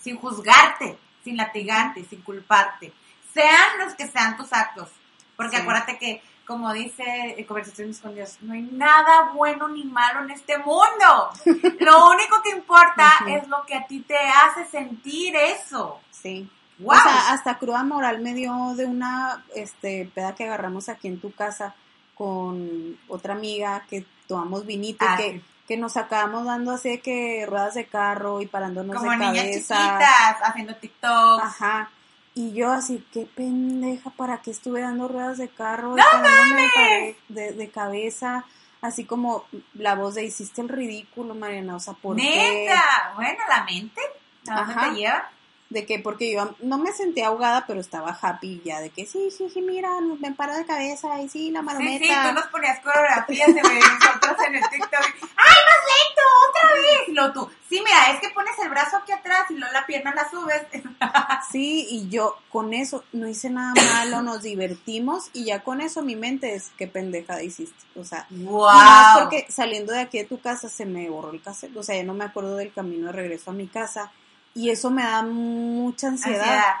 Sin 0.00 0.16
juzgarte, 0.16 0.98
sin 1.22 1.36
latigarte, 1.36 2.04
sin 2.04 2.22
culparte. 2.22 2.92
Sean 3.32 3.78
los 3.78 3.94
que 3.94 4.08
sean 4.08 4.36
tus 4.36 4.52
actos. 4.52 4.88
Porque 5.36 5.56
acuérdate 5.56 5.98
que 5.98 6.22
como 6.46 6.72
dice 6.72 7.44
Conversaciones 7.46 8.00
con 8.00 8.14
Dios, 8.14 8.38
no 8.40 8.54
hay 8.54 8.62
nada 8.62 9.32
bueno 9.34 9.68
ni 9.68 9.84
malo 9.84 10.20
en 10.20 10.30
este 10.30 10.56
mundo. 10.58 11.30
Lo 11.80 12.10
único 12.10 12.40
que 12.42 12.50
importa 12.50 13.12
es 13.28 13.46
lo 13.48 13.64
que 13.66 13.74
a 13.74 13.86
ti 13.86 14.00
te 14.00 14.16
hace 14.16 14.64
sentir 14.66 15.34
eso. 15.34 16.00
Sí. 16.10 16.48
Wow. 16.78 16.96
O 16.96 17.02
sea, 17.02 17.32
hasta 17.32 17.58
cruda 17.58 17.82
moral 17.82 18.20
me 18.20 18.34
dio 18.34 18.74
de 18.76 18.84
una 18.84 19.44
este 19.54 20.10
peda 20.14 20.34
que 20.34 20.44
agarramos 20.44 20.88
aquí 20.88 21.08
en 21.08 21.20
tu 21.20 21.32
casa 21.32 21.74
con 22.14 22.98
otra 23.08 23.34
amiga 23.34 23.84
que 23.88 24.04
tomamos 24.28 24.66
vinito 24.66 25.04
y 25.04 25.08
ah, 25.08 25.16
que, 25.16 25.40
que 25.66 25.76
nos 25.76 25.96
acabamos 25.96 26.44
dando 26.44 26.72
así 26.72 26.98
que 26.98 27.46
ruedas 27.46 27.74
de 27.74 27.86
carro 27.86 28.42
y 28.42 28.46
parándonos 28.46 28.96
Como 28.96 29.10
de 29.10 29.16
niñas 29.16 29.46
chiquitas, 29.46 30.36
haciendo 30.42 30.76
TikTok. 30.76 31.42
Ajá. 31.42 31.90
Y 32.38 32.52
yo 32.52 32.70
así, 32.70 33.02
qué 33.14 33.24
pendeja, 33.24 34.10
¿para 34.10 34.42
qué 34.42 34.50
estuve 34.50 34.82
dando 34.82 35.08
ruedas 35.08 35.38
de 35.38 35.48
carro? 35.48 35.96
¡No 35.96 36.04
mames! 36.20 37.16
De, 37.30 37.52
de, 37.52 37.70
cabeza, 37.70 38.44
así 38.82 39.06
como 39.06 39.46
la 39.72 39.94
voz 39.94 40.16
de 40.16 40.26
hiciste 40.26 40.60
el 40.60 40.68
ridículo, 40.68 41.34
Mariana, 41.34 41.76
o 41.76 41.80
sea, 41.80 41.94
¿por 41.94 42.14
¿Neta? 42.14 43.14
Bueno, 43.14 43.38
la 43.48 43.64
mente, 43.64 44.02
¿a 44.50 44.54
dónde 44.54 44.74
te 44.74 44.94
lleva? 44.96 45.30
De 45.68 45.84
que 45.84 45.98
porque 45.98 46.32
yo 46.32 46.54
no 46.60 46.78
me 46.78 46.92
sentía 46.92 47.26
ahogada, 47.26 47.64
pero 47.66 47.80
estaba 47.80 48.16
happy 48.20 48.62
ya, 48.64 48.80
de 48.80 48.90
que 48.90 49.04
sí, 49.04 49.30
sí, 49.30 49.48
sí, 49.50 49.60
mira, 49.60 49.90
me 50.20 50.32
paro 50.32 50.54
de 50.54 50.64
cabeza 50.64 51.20
y 51.20 51.28
sí, 51.28 51.50
la 51.50 51.62
marometa. 51.62 52.04
Sí, 52.04 52.10
sí, 52.10 52.28
tú 52.28 52.34
nos 52.34 52.46
ponías 52.48 52.80
coreografías 52.80 53.54
de 53.54 53.62
nosotros 53.62 54.36
en 54.46 54.54
el 54.54 54.62
TikTok. 54.70 55.00
¡Ay, 55.02 55.56
más 55.66 55.82
lento! 55.90 56.22
¡Otra 56.48 56.72
vez! 56.74 57.08
Lo 57.08 57.32
tú, 57.32 57.50
sí, 57.68 57.80
mira, 57.84 58.10
es 58.12 58.20
que 58.20 58.30
pones 58.30 58.52
el 58.62 58.68
brazo 58.68 58.98
aquí 58.98 59.10
atrás 59.10 59.50
y 59.50 59.54
luego 59.54 59.72
la 59.72 59.86
pierna 59.86 60.14
la 60.14 60.30
subes. 60.30 60.62
sí, 61.50 61.86
y 61.90 62.08
yo 62.08 62.36
con 62.50 62.72
eso 62.72 63.04
no 63.12 63.28
hice 63.28 63.50
nada 63.50 63.72
malo, 63.74 64.22
nos 64.22 64.42
divertimos 64.42 65.30
y 65.32 65.46
ya 65.46 65.64
con 65.64 65.80
eso 65.80 66.02
mi 66.02 66.14
mente 66.14 66.54
es 66.54 66.70
qué 66.76 66.86
pendejada 66.86 67.42
hiciste. 67.42 67.76
O 67.96 68.04
sea, 68.04 68.26
wow. 68.30 68.66
más 68.66 69.18
porque 69.18 69.46
saliendo 69.48 69.92
de 69.92 70.00
aquí 70.00 70.18
de 70.18 70.24
tu 70.24 70.40
casa 70.40 70.68
se 70.68 70.86
me 70.86 71.10
borró 71.10 71.32
el 71.32 71.42
cassette, 71.42 71.76
o 71.76 71.82
sea, 71.82 71.96
ya 71.96 72.04
no 72.04 72.14
me 72.14 72.24
acuerdo 72.24 72.56
del 72.56 72.72
camino 72.72 73.06
de 73.06 73.12
regreso 73.12 73.50
a 73.50 73.54
mi 73.54 73.66
casa 73.66 74.12
y 74.56 74.70
eso 74.70 74.90
me 74.90 75.02
da 75.02 75.22
mucha 75.22 76.08
ansiedad. 76.08 76.76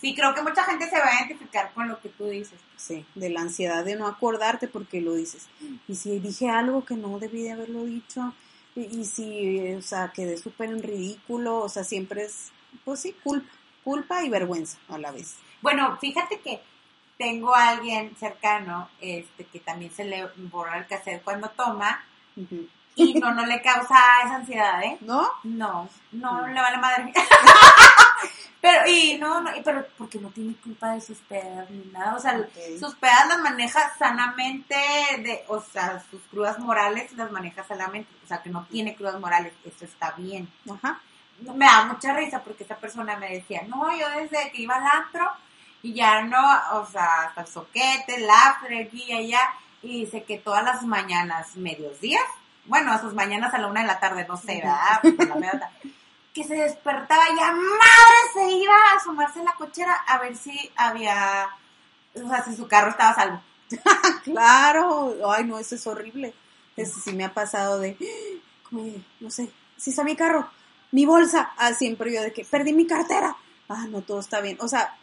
Sí, 0.00 0.14
creo 0.14 0.34
que 0.34 0.42
mucha 0.42 0.64
gente 0.64 0.90
se 0.90 0.98
va 0.98 1.06
a 1.06 1.14
identificar 1.14 1.72
con 1.72 1.88
lo 1.88 2.00
que 2.00 2.08
tú 2.10 2.26
dices. 2.26 2.58
Sí, 2.76 3.06
de 3.14 3.30
la 3.30 3.42
ansiedad 3.42 3.84
de 3.84 3.94
no 3.94 4.08
acordarte 4.08 4.66
porque 4.66 5.00
lo 5.00 5.14
dices. 5.14 5.46
Y 5.88 5.94
si 5.94 6.18
dije 6.18 6.50
algo 6.50 6.84
que 6.84 6.96
no 6.96 7.18
debí 7.20 7.42
de 7.42 7.52
haberlo 7.52 7.84
dicho, 7.84 8.34
y, 8.74 9.04
si, 9.04 9.72
o 9.74 9.82
sea, 9.82 10.10
quedé 10.12 10.36
súper 10.36 10.70
en 10.70 10.82
ridículo, 10.82 11.58
o 11.58 11.68
sea, 11.68 11.84
siempre 11.84 12.24
es, 12.24 12.50
pues 12.84 13.00
sí, 13.00 13.14
culpa, 13.22 13.48
culpa 13.84 14.24
y 14.24 14.28
vergüenza 14.28 14.78
a 14.88 14.98
la 14.98 15.12
vez. 15.12 15.36
Bueno, 15.62 15.96
fíjate 16.00 16.40
que 16.40 16.60
tengo 17.16 17.54
a 17.54 17.68
alguien 17.68 18.16
cercano 18.16 18.88
este, 19.00 19.44
que 19.44 19.60
también 19.60 19.92
se 19.92 20.04
le 20.04 20.26
borra 20.50 20.78
el 20.78 20.88
cassette 20.88 21.22
cuando 21.22 21.48
toma. 21.50 22.04
Y 22.96 23.14
no, 23.14 23.34
no 23.34 23.44
le 23.44 23.60
causa 23.60 23.96
esa 24.24 24.36
ansiedad, 24.36 24.82
¿eh? 24.82 24.98
¿No? 25.00 25.28
No, 25.42 25.88
no 26.12 26.46
le 26.46 26.60
vale 26.60 26.78
madre. 26.78 27.12
pero, 28.60 28.88
y 28.88 29.18
no, 29.18 29.40
no, 29.40 29.50
pero 29.64 29.84
porque 29.98 30.18
no 30.18 30.28
tiene 30.30 30.54
culpa 30.62 30.92
de 30.92 31.00
sus 31.00 31.18
pedas 31.18 31.68
ni 31.70 31.84
nada. 31.92 32.14
O 32.14 32.20
sea, 32.20 32.46
sus 32.78 32.94
pedas 32.94 33.26
las 33.28 33.40
maneja 33.40 33.92
sanamente, 33.98 34.76
de, 35.18 35.44
o 35.48 35.60
sea, 35.60 36.02
sus 36.08 36.22
crudas 36.30 36.58
morales 36.60 37.12
las 37.12 37.32
maneja 37.32 37.64
sanamente. 37.64 38.14
O 38.24 38.28
sea, 38.28 38.42
que 38.42 38.50
no 38.50 38.64
tiene 38.70 38.94
crudas 38.94 39.18
morales, 39.18 39.52
eso 39.64 39.84
está 39.84 40.12
bien. 40.12 40.48
Ajá. 40.70 41.00
Me 41.40 41.64
da 41.64 41.86
mucha 41.86 42.14
risa 42.14 42.42
porque 42.44 42.62
esta 42.62 42.76
persona 42.76 43.16
me 43.16 43.28
decía, 43.28 43.62
no, 43.66 43.90
yo 43.98 44.08
desde 44.10 44.52
que 44.52 44.62
iba 44.62 44.76
al 44.76 44.86
antro 44.86 45.32
y 45.82 45.92
ya 45.94 46.22
no, 46.22 46.40
o 46.80 46.86
sea, 46.86 47.24
hasta 47.26 47.42
el 47.42 47.46
soquete, 47.48 48.14
el 48.16 48.30
after, 48.30 48.86
aquí 48.86 49.04
y 49.08 49.12
allá, 49.12 49.40
y 49.82 50.04
dice 50.04 50.22
que 50.22 50.38
todas 50.38 50.64
las 50.64 50.82
mañanas, 50.84 51.56
medios 51.56 52.00
días, 52.00 52.22
bueno, 52.66 52.92
a 52.92 53.00
sus 53.00 53.14
mañanas 53.14 53.52
a 53.54 53.58
la 53.58 53.66
una 53.66 53.82
de 53.82 53.86
la 53.86 54.00
tarde, 54.00 54.26
no 54.28 54.36
sé, 54.36 54.62
¿verdad? 54.62 55.70
que 56.32 56.42
se 56.42 56.56
despertaba 56.56 57.22
y 57.28 57.40
a 57.40 57.52
madre 57.52 58.16
se 58.32 58.50
iba 58.50 58.74
a 58.74 58.96
asomarse 58.96 59.38
en 59.38 59.44
la 59.44 59.54
cochera 59.54 59.94
a 59.94 60.18
ver 60.18 60.36
si 60.36 60.70
había, 60.74 61.48
o 62.14 62.28
sea, 62.28 62.44
si 62.44 62.56
su 62.56 62.66
carro 62.66 62.90
estaba 62.90 63.14
salvo. 63.14 63.40
claro, 64.24 65.14
ay 65.32 65.44
no, 65.44 65.58
eso 65.60 65.76
es 65.76 65.86
horrible. 65.86 66.34
Eso 66.76 66.98
sí 67.04 67.12
me 67.12 67.24
ha 67.24 67.32
pasado 67.32 67.78
de, 67.78 67.96
no 69.20 69.30
sé, 69.30 69.48
si 69.76 69.90
está 69.90 70.02
mi 70.02 70.16
carro, 70.16 70.50
mi 70.90 71.06
bolsa, 71.06 71.52
ah, 71.56 71.72
siempre 71.72 72.12
yo 72.12 72.20
de 72.20 72.32
que 72.32 72.44
perdí 72.44 72.72
mi 72.72 72.86
cartera. 72.86 73.36
Ah, 73.68 73.86
no, 73.88 74.02
todo 74.02 74.18
está 74.18 74.40
bien. 74.40 74.58
O 74.60 74.68
sea, 74.68 74.96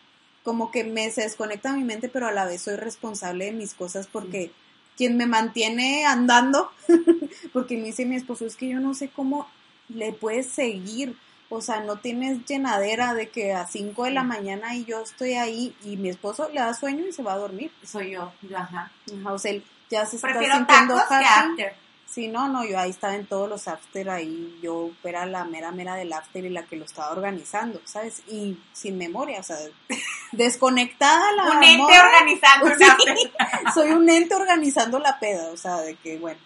como 0.44 0.70
que 0.70 0.84
me 0.84 1.10
se 1.12 1.22
desconecta 1.22 1.72
mi 1.72 1.84
mente, 1.84 2.10
pero 2.10 2.28
a 2.28 2.32
la 2.32 2.46
vez 2.46 2.62
soy 2.62 2.76
responsable 2.76 3.46
de 3.46 3.52
mis 3.54 3.74
cosas 3.74 4.08
porque 4.08 4.52
quien 4.98 5.18
me 5.18 5.26
mantiene 5.26 6.06
andando, 6.06 6.72
porque 7.54 7.78
me 7.78 7.86
dice 7.86 8.06
mi 8.06 8.16
esposo, 8.16 8.46
es 8.46 8.56
que 8.56 8.70
yo 8.70 8.80
no 8.80 8.94
sé 8.94 9.10
cómo 9.10 9.48
le 9.90 10.14
puedes 10.14 10.48
seguir, 10.48 11.16
o 11.50 11.62
sea, 11.62 11.82
no 11.82 11.98
tienes 11.98 12.46
llenadera 12.46 13.14
de 13.14 13.30
que 13.30 13.54
a 13.54 13.68
5 13.68 14.06
de 14.06 14.12
la 14.12 14.24
mañana 14.24 14.76
y 14.76 14.86
yo 14.86 15.02
estoy 15.02 15.34
ahí 15.34 15.76
y 15.84 15.98
mi 15.98 16.10
esposo 16.10 16.50
le 16.50 16.62
da 16.62 16.74
sueño 16.74 17.06
y 17.06 17.12
se 17.12 17.24
va 17.24 17.34
a 17.34 17.38
dormir. 17.38 17.72
Soy 17.84 18.12
yo, 18.12 18.32
ajá. 18.56 18.92
o 19.26 19.38
sea, 19.38 19.52
él 19.52 19.64
ya 19.90 20.06
se 20.06 20.16
está 20.16 20.30
sintiendo 20.40 20.96
after. 20.98 21.76
Sí, 22.12 22.28
no, 22.28 22.50
no, 22.50 22.66
yo 22.66 22.78
ahí 22.78 22.90
estaba 22.90 23.16
en 23.16 23.26
todos 23.26 23.48
los 23.48 23.70
after, 23.70 24.10
ahí 24.10 24.60
yo 24.62 24.92
era 25.02 25.26
la 25.26 25.46
mera 25.46 25.72
mera 25.72 25.96
del 25.96 26.12
after 26.12 26.44
y 26.44 26.50
la 26.50 26.64
que 26.64 26.76
lo 26.76 26.84
estaba 26.84 27.12
organizando, 27.12 27.80
¿sabes? 27.86 28.22
Y 28.28 28.58
sin 28.74 28.98
memoria, 28.98 29.40
o 29.40 29.44
sea, 29.44 29.56
desconectada 30.34 31.32
la 31.32 31.52
Un 31.52 31.64
ente 31.64 32.00
organizando 32.00 32.66
un 32.66 32.84
after. 32.84 33.16
soy 33.74 33.92
un 33.92 34.10
ente 34.10 34.36
organizando 34.36 35.00
la 35.00 35.20
peda, 35.20 35.52
o 35.52 35.58
sea, 35.58 35.78
de 35.78 35.96
que, 35.96 36.18
bueno. 36.20 36.40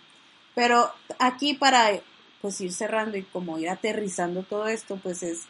Pero 0.53 0.91
aquí 1.17 1.55
para, 1.55 1.99
pues, 2.41 2.61
ir 2.61 2.71
cerrando 2.71 3.17
y 3.17 3.23
como 3.23 3.57
ir 3.57 3.69
aterrizando 3.69 4.43
todo 4.43 4.67
esto, 4.67 4.99
pues 5.01 5.23
es, 5.23 5.45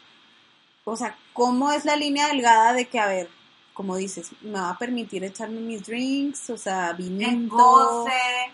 o 0.84 0.96
sea, 0.96 1.14
¿cómo 1.34 1.72
es 1.72 1.84
la 1.84 1.94
línea 1.94 2.28
delgada 2.28 2.72
de 2.72 2.86
que, 2.86 2.98
a 2.98 3.06
ver, 3.06 3.28
como 3.76 3.94
dices, 3.96 4.30
me 4.40 4.58
va 4.58 4.70
a 4.70 4.78
permitir 4.78 5.22
echarme 5.22 5.60
mis 5.60 5.84
drinks, 5.86 6.48
o 6.48 6.56
sea, 6.56 6.94
vinito, 6.94 8.06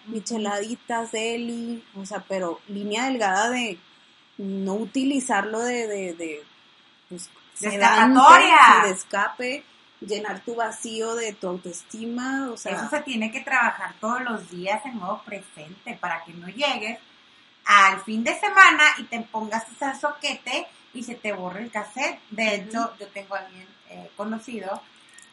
micheladitas, 0.06 1.12
deli, 1.12 1.80
o 1.94 2.04
sea, 2.04 2.24
pero 2.26 2.60
línea 2.66 3.04
delgada 3.04 3.50
de 3.50 3.78
no 4.38 4.74
utilizarlo 4.74 5.60
de, 5.60 5.86
de, 5.86 6.14
de, 6.14 6.44
pues, 7.08 7.30
de 7.60 8.90
escape, 8.90 9.64
llenar 10.00 10.40
tu 10.40 10.56
vacío 10.56 11.14
de 11.14 11.32
tu 11.34 11.46
autoestima, 11.46 12.50
o 12.50 12.56
sea. 12.56 12.74
Eso 12.74 12.90
se 12.90 13.00
tiene 13.02 13.30
que 13.30 13.42
trabajar 13.42 13.94
todos 14.00 14.22
los 14.22 14.50
días 14.50 14.84
en 14.84 14.96
modo 14.96 15.22
presente 15.24 15.96
para 16.00 16.24
que 16.24 16.32
no 16.32 16.48
llegues 16.48 16.98
al 17.64 18.00
fin 18.00 18.24
de 18.24 18.34
semana 18.40 18.82
y 18.98 19.04
te 19.04 19.20
pongas 19.20 19.66
ese 19.70 20.00
soquete 20.00 20.66
y 20.94 21.04
se 21.04 21.14
te 21.14 21.32
borre 21.32 21.62
el 21.62 21.70
cassette. 21.70 22.18
De 22.30 22.56
hecho, 22.56 22.92
yo 22.98 23.06
tengo 23.06 23.36
a 23.36 23.38
alguien 23.38 23.68
eh, 23.88 24.10
conocido 24.16 24.82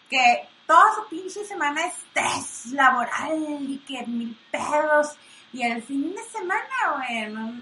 que 0.10 0.48
toda 0.66 0.96
su 0.96 1.08
pinche 1.08 1.46
semana 1.46 1.86
es 1.86 1.94
estrés 1.94 2.74
laboral 2.74 3.58
y 3.62 3.78
que 3.80 4.06
mil 4.06 4.38
pedos. 4.52 5.16
Y 5.52 5.64
el 5.64 5.82
fin 5.84 6.14
de 6.14 6.24
semana, 6.24 6.96
güey, 6.96 7.32
no, 7.32 7.60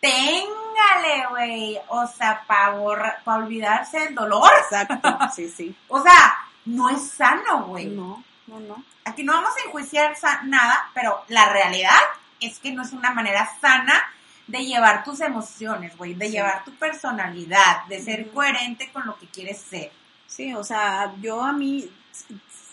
téngale, 0.00 1.26
güey. 1.30 1.78
O 1.88 2.06
sea, 2.06 2.42
para 2.46 3.22
pa 3.24 3.36
olvidarse 3.36 4.00
del 4.00 4.14
dolor. 4.14 4.50
Exacto, 4.62 5.18
sí, 5.34 5.48
sí. 5.48 5.76
o 5.88 6.02
sea, 6.02 6.38
no 6.64 6.90
es 6.90 7.10
sano, 7.10 7.66
güey. 7.66 7.86
No, 7.86 8.22
no, 8.46 8.60
no. 8.60 8.84
Aquí 9.04 9.22
no 9.24 9.32
vamos 9.32 9.52
a 9.56 9.66
enjuiciar 9.66 10.16
nada, 10.44 10.90
pero 10.94 11.24
la 11.28 11.52
realidad 11.52 11.98
es 12.40 12.58
que 12.58 12.72
no 12.72 12.82
es 12.82 12.92
una 12.92 13.10
manera 13.10 13.48
sana 13.60 14.02
de 14.46 14.64
llevar 14.64 15.04
tus 15.04 15.20
emociones, 15.20 15.96
güey, 15.96 16.14
de 16.14 16.30
llevar 16.30 16.64
tu 16.64 16.72
personalidad, 16.74 17.84
de 17.86 18.02
ser 18.02 18.30
coherente 18.30 18.90
con 18.92 19.06
lo 19.06 19.16
que 19.16 19.26
quieres 19.26 19.60
ser. 19.60 19.92
Sí, 20.34 20.54
o 20.54 20.64
sea, 20.64 21.12
yo 21.20 21.42
a 21.42 21.52
mí 21.52 21.90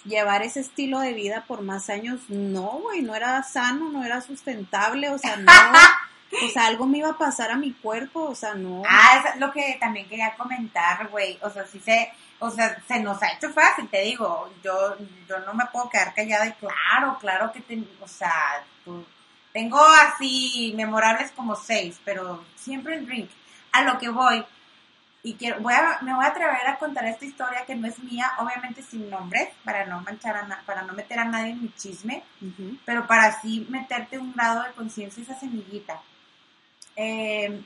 llevar 0.06 0.44
ese 0.44 0.62
estilo 0.62 1.00
de 1.02 1.12
vida 1.12 1.44
por 1.46 1.62
más 1.62 1.90
años, 1.90 2.22
no, 2.30 2.80
güey, 2.84 3.02
no 3.02 3.16
era 3.16 3.44
sano, 3.44 3.90
no 3.90 4.06
era 4.06 4.22
sustentable, 4.22 5.10
o 5.10 5.18
sea, 5.18 5.36
no, 5.36 5.52
o 6.46 6.50
sea, 6.54 6.68
algo 6.68 6.88
me 6.88 7.00
iba 7.00 7.10
a 7.10 7.18
pasar 7.18 7.52
a 7.52 7.58
mi 7.58 7.74
cuerpo, 7.74 8.24
o 8.30 8.36
sea, 8.36 8.54
no. 8.54 8.84
Ah, 8.88 9.26
es 9.34 9.40
lo 9.42 9.52
que 9.52 9.78
también 9.78 10.08
quería 10.08 10.36
comentar, 10.36 11.10
güey, 11.10 11.38
o 11.42 11.50
sea, 11.50 11.66
sí 11.68 11.82
se, 11.82 12.10
o 12.40 12.50
sea, 12.50 12.82
se 12.88 13.02
nos 13.02 13.22
ha 13.22 13.34
hecho 13.34 13.50
fácil, 13.52 13.90
te 13.90 14.04
digo, 14.04 14.50
yo, 14.64 14.96
yo 15.28 15.40
no 15.40 15.54
me 15.54 15.66
puedo 15.66 15.90
quedar 15.90 16.14
callada 16.14 16.48
y 16.48 16.54
claro, 16.54 17.18
claro 17.20 17.52
que, 17.52 17.60
te, 17.60 17.78
o 18.00 18.08
sea, 18.08 18.64
tengo 19.52 19.84
así 19.84 20.74
memorables 20.78 21.32
como 21.32 21.58
seis, 21.58 22.00
pero 22.06 22.42
siempre 22.56 22.96
en 22.96 23.06
drink. 23.06 23.30
A 23.74 23.84
lo 23.84 24.00
que 24.00 24.08
voy, 24.08 24.46
y 25.22 25.34
quiero, 25.34 25.60
voy 25.60 25.74
a, 25.74 26.00
me 26.02 26.14
voy 26.14 26.24
a 26.24 26.30
atrever 26.30 26.66
a 26.68 26.78
contar 26.78 27.06
esta 27.06 27.26
historia 27.26 27.66
que 27.66 27.76
no 27.76 27.88
es 27.88 28.00
mía, 28.00 28.32
obviamente 28.40 28.82
sin 28.82 29.10
nombres, 29.10 29.50
para 29.66 29.86
no 29.86 30.00
manchar 30.02 30.38
a 30.38 30.62
para 30.66 30.84
no 30.84 30.94
meter 30.94 31.20
a 31.20 31.26
nadie 31.26 31.52
en 31.52 31.62
mi 31.62 31.74
chisme, 31.76 32.24
pero 32.86 33.06
para 33.06 33.26
así 33.26 33.68
meterte 33.70 34.18
un 34.18 34.32
grado 34.34 34.64
de 34.64 34.72
conciencia 34.72 35.22
esa 35.22 35.38
semillita. 35.38 36.00
Em, 36.96 37.64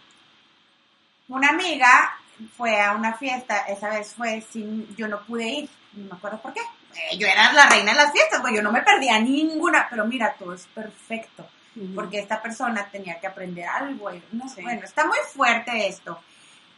una 1.28 1.50
amiga 1.50 2.16
fue 2.58 2.82
a 2.82 2.94
una 2.94 3.14
fiesta, 3.14 3.60
esa 3.68 3.90
vez 3.90 4.16
fue 4.16 4.42
sin, 4.42 4.96
yo 4.96 5.08
no 5.08 5.22
pude 5.22 5.46
ir, 5.46 5.70
no 5.94 6.06
me 6.06 6.18
acuerdo 6.18 6.42
por 6.42 6.54
qué. 6.54 6.62
Eh, 6.62 7.18
yo 7.18 7.28
era 7.28 7.54
la 7.54 7.68
reina 7.68 7.92
de 7.92 7.98
las 7.98 8.12
fiestas, 8.12 8.42
pues 8.42 8.56
yo 8.56 8.64
no 8.64 8.72
me 8.72 8.82
perdía 8.82 9.20
ninguna, 9.20 9.88
pero 9.90 10.06
mira, 10.06 10.34
todo 10.40 10.56
es 10.56 10.66
perfecto, 10.74 11.48
porque 11.94 12.18
esta 12.18 12.42
persona 12.42 12.90
tenía 12.92 13.20
que 13.20 13.28
aprender 13.28 13.68
algo, 13.68 14.10
no 14.32 14.50
sé, 14.50 14.64
bueno, 14.64 14.82
está 14.84 15.06
muy 15.06 15.20
fuerte 15.32 15.88
esto. 15.88 16.20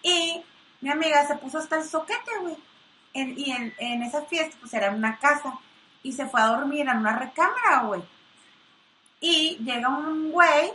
Y 0.03 0.43
mi 0.86 0.91
amiga 0.91 1.25
se 1.25 1.33
puso 1.38 1.57
hasta 1.57 1.77
el 1.77 1.83
soquete, 1.83 2.31
güey. 2.41 2.55
y 3.15 3.49
en, 3.49 3.73
en, 3.79 4.03
esa 4.03 4.21
fiesta, 4.21 4.55
pues 4.59 4.71
era 4.71 4.91
una 4.91 5.17
casa. 5.17 5.57
Y 6.03 6.13
se 6.13 6.27
fue 6.27 6.39
a 6.39 6.45
dormir 6.45 6.88
en 6.88 6.97
una 6.97 7.17
recámara, 7.17 7.81
güey. 7.88 8.03
Y 9.19 9.57
llega 9.63 9.89
un 9.89 10.31
güey, 10.31 10.71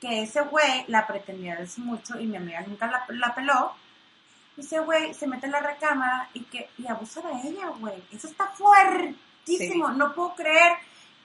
que 0.00 0.22
ese 0.22 0.42
güey 0.42 0.84
la 0.86 1.08
pretendía 1.08 1.58
mucho 1.78 2.20
y 2.20 2.26
mi 2.26 2.36
amiga 2.36 2.60
nunca 2.68 2.86
la, 2.86 3.04
la 3.08 3.34
peló. 3.34 3.72
Y 4.56 4.60
ese 4.60 4.78
güey 4.78 5.12
se 5.12 5.26
mete 5.26 5.46
en 5.46 5.52
la 5.52 5.60
recámara 5.60 6.30
y 6.34 6.42
que 6.44 6.70
y 6.78 6.86
abusa 6.86 7.20
de 7.22 7.48
ella, 7.48 7.66
güey. 7.80 8.00
Eso 8.12 8.28
está 8.28 8.46
fuertísimo. 8.46 9.88
No 9.88 10.14
puedo 10.14 10.36
creer 10.36 10.74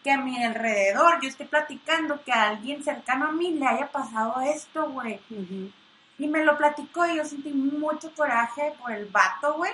que 0.04 0.10
a 0.10 0.18
mi 0.18 0.44
alrededor 0.44 1.22
yo 1.22 1.30
esté 1.30 1.46
platicando 1.46 2.24
que 2.24 2.32
a 2.32 2.50
alguien 2.50 2.84
cercano 2.84 3.28
a 3.28 3.32
mí 3.32 3.52
le 3.52 3.68
haya 3.68 3.92
pasado 3.92 4.42
esto, 4.42 4.90
güey. 4.90 5.20
Y 6.18 6.28
me 6.28 6.44
lo 6.44 6.58
platicó 6.58 7.06
y 7.06 7.18
yo 7.18 7.26
sentí 7.26 7.52
mucho 7.52 8.14
coraje 8.16 8.74
por 8.80 8.92
el 8.92 9.06
vato, 9.06 9.56
güey. 9.56 9.72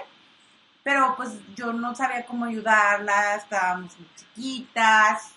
Pero 0.83 1.15
pues 1.17 1.31
yo 1.55 1.73
no 1.73 1.93
sabía 1.93 2.25
cómo 2.25 2.45
ayudarla, 2.45 3.35
estábamos 3.35 3.97
muy 3.99 4.09
chiquitas. 4.15 5.31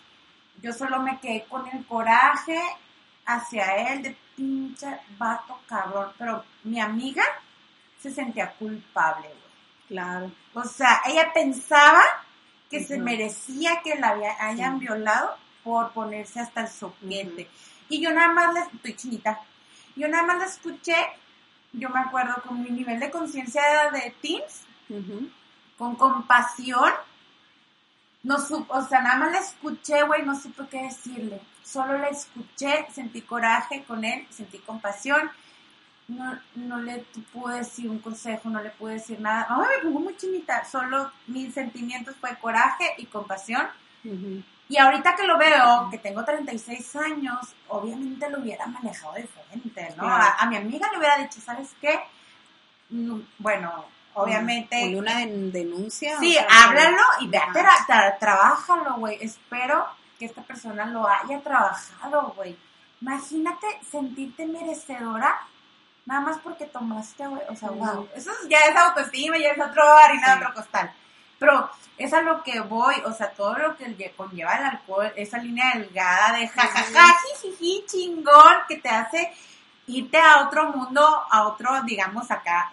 Yo 0.62 0.72
solo 0.72 1.00
me 1.00 1.18
quedé 1.18 1.44
con 1.48 1.66
el 1.68 1.84
coraje 1.86 2.60
hacia 3.26 3.92
él 3.92 4.02
de 4.02 4.16
pinche 4.36 5.00
vato 5.18 5.60
cabrón. 5.66 6.12
Pero 6.16 6.44
mi 6.64 6.80
amiga 6.80 7.24
se 8.00 8.12
sentía 8.12 8.52
culpable, 8.52 9.26
güey. 9.26 9.42
Claro. 9.88 10.30
O 10.54 10.64
sea, 10.64 11.02
ella 11.06 11.32
pensaba 11.34 12.02
que 12.70 12.82
se 12.82 12.96
merecía 12.96 13.82
que 13.82 13.96
la 13.96 14.16
hayan 14.40 14.78
violado 14.78 15.36
por 15.62 15.92
ponerse 15.92 16.40
hasta 16.40 16.62
el 16.62 16.68
soquete. 16.68 17.48
Y 17.88 18.00
yo 18.00 18.10
nada 18.12 18.32
más 18.32 18.54
le 18.54 18.60
estoy 18.60 18.96
chinita 18.96 19.38
yo 19.96 20.08
nada 20.08 20.24
más 20.24 20.38
la 20.38 20.46
escuché, 20.46 20.96
yo 21.72 21.88
me 21.90 22.00
acuerdo 22.00 22.34
con 22.46 22.62
mi 22.62 22.70
nivel 22.70 23.00
de 23.00 23.10
conciencia 23.10 23.62
de 23.92 24.14
teens, 24.20 24.62
con 25.78 25.96
compasión, 25.96 26.92
no 28.22 28.38
supo, 28.38 28.74
o 28.74 28.86
sea, 28.86 29.02
nada 29.02 29.16
más 29.16 29.32
la 29.32 29.38
escuché, 29.38 30.02
güey, 30.04 30.22
no 30.24 30.38
supe 30.38 30.64
qué 30.70 30.82
decirle. 30.84 31.40
Solo 31.64 31.98
la 31.98 32.08
escuché, 32.08 32.86
sentí 32.92 33.22
coraje 33.22 33.84
con 33.84 34.04
él, 34.04 34.26
sentí 34.30 34.58
compasión. 34.58 35.30
No, 36.08 36.38
no 36.56 36.80
le 36.80 37.04
pude 37.32 37.58
decir 37.58 37.88
un 37.88 38.00
consejo, 38.00 38.48
no 38.48 38.62
le 38.62 38.70
pude 38.70 38.94
decir 38.94 39.20
nada. 39.20 39.46
Ay, 39.48 39.78
me 39.78 39.84
pongo 39.84 40.00
muy 40.00 40.16
chinita. 40.16 40.64
Solo 40.64 41.10
mis 41.26 41.54
sentimientos 41.54 42.14
fue 42.16 42.36
coraje 42.38 42.84
y 42.98 43.06
compasión. 43.06 43.66
Y 44.72 44.78
ahorita 44.78 45.14
que 45.14 45.26
lo 45.26 45.36
veo, 45.36 45.88
que 45.90 45.98
tengo 45.98 46.24
36 46.24 46.96
años, 46.96 47.40
obviamente 47.68 48.30
lo 48.30 48.38
hubiera 48.38 48.64
manejado 48.64 49.16
diferente, 49.16 49.94
¿no? 49.98 50.08
A, 50.08 50.46
mi 50.46 50.56
amiga 50.56 50.88
le 50.90 50.96
hubiera 50.96 51.18
dicho, 51.18 51.42
¿sabes 51.42 51.68
qué? 51.78 52.00
Mm, 52.88 53.20
bueno, 53.36 53.84
obviamente... 54.14 54.80
Con 54.80 54.94
una 54.94 55.26
denuncia. 55.26 56.18
Sí, 56.18 56.38
háblalo 56.48 57.02
y 57.20 57.28
ve, 57.28 57.38
tra 57.52 58.18
trabájalo, 58.18 58.94
güey. 58.94 59.18
Espero 59.20 59.86
que 60.18 60.24
esta 60.24 60.40
persona 60.40 60.86
lo 60.86 61.06
haya 61.06 61.38
trabajado, 61.42 62.32
güey. 62.34 62.56
Imagínate 63.02 63.66
sentirte 63.90 64.46
merecedora 64.46 65.38
nada 66.06 66.22
más 66.22 66.38
porque 66.38 66.64
tomaste, 66.64 67.26
güey. 67.26 67.42
O 67.50 67.56
sea, 67.56 67.68
wow. 67.72 68.08
Eso 68.16 68.30
ya 68.48 68.60
es 68.60 68.74
autoestima, 68.74 69.36
ya 69.36 69.50
es 69.50 69.60
otro 69.60 69.82
harina 69.98 70.30
de 70.30 70.36
otro 70.40 70.54
costal. 70.54 70.90
Pero 71.42 71.68
es 71.98 72.12
a 72.12 72.22
lo 72.22 72.40
que 72.44 72.60
voy, 72.60 72.94
o 73.04 73.12
sea, 73.12 73.32
todo 73.32 73.58
lo 73.58 73.76
que 73.76 74.12
conlleva 74.16 74.54
el 74.54 74.64
alcohol, 74.64 75.12
esa 75.16 75.38
línea 75.38 75.72
delgada 75.74 76.38
de 76.38 76.46
jajaja, 76.46 77.16
jijiji, 77.42 77.84
chingón, 77.84 78.58
que 78.68 78.76
te 78.76 78.88
hace 78.88 79.32
irte 79.88 80.18
a 80.18 80.46
otro 80.46 80.70
mundo, 80.70 81.04
a 81.28 81.48
otro, 81.48 81.82
digamos, 81.82 82.30
acá, 82.30 82.70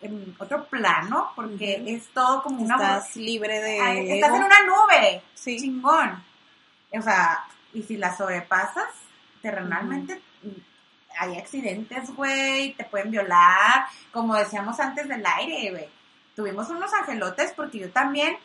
en 0.00 0.34
otro 0.38 0.64
plano, 0.64 1.32
porque 1.36 1.82
es 1.86 2.08
todo 2.14 2.42
como 2.42 2.62
una... 2.62 2.76
Estás 2.76 3.16
libre 3.16 3.60
de... 3.60 4.14
estás 4.14 4.34
en 4.34 4.44
una 4.44 4.62
nube, 4.62 5.22
sí. 5.34 5.58
chingón. 5.58 6.24
O 6.98 7.02
sea, 7.02 7.44
y 7.74 7.82
si 7.82 7.98
la 7.98 8.16
sobrepasas, 8.16 8.94
terrenalmente... 9.42 10.22
Hay 11.18 11.36
accidentes, 11.36 12.14
güey, 12.14 12.74
te 12.74 12.84
pueden 12.84 13.10
violar, 13.10 13.86
como 14.10 14.34
decíamos 14.34 14.80
antes 14.80 15.06
del 15.06 15.24
aire, 15.24 15.70
güey 15.70 15.95
tuvimos 16.36 16.68
unos 16.68 16.92
angelotes 16.92 17.52
porque 17.56 17.78
yo 17.78 17.90
también, 17.90 18.36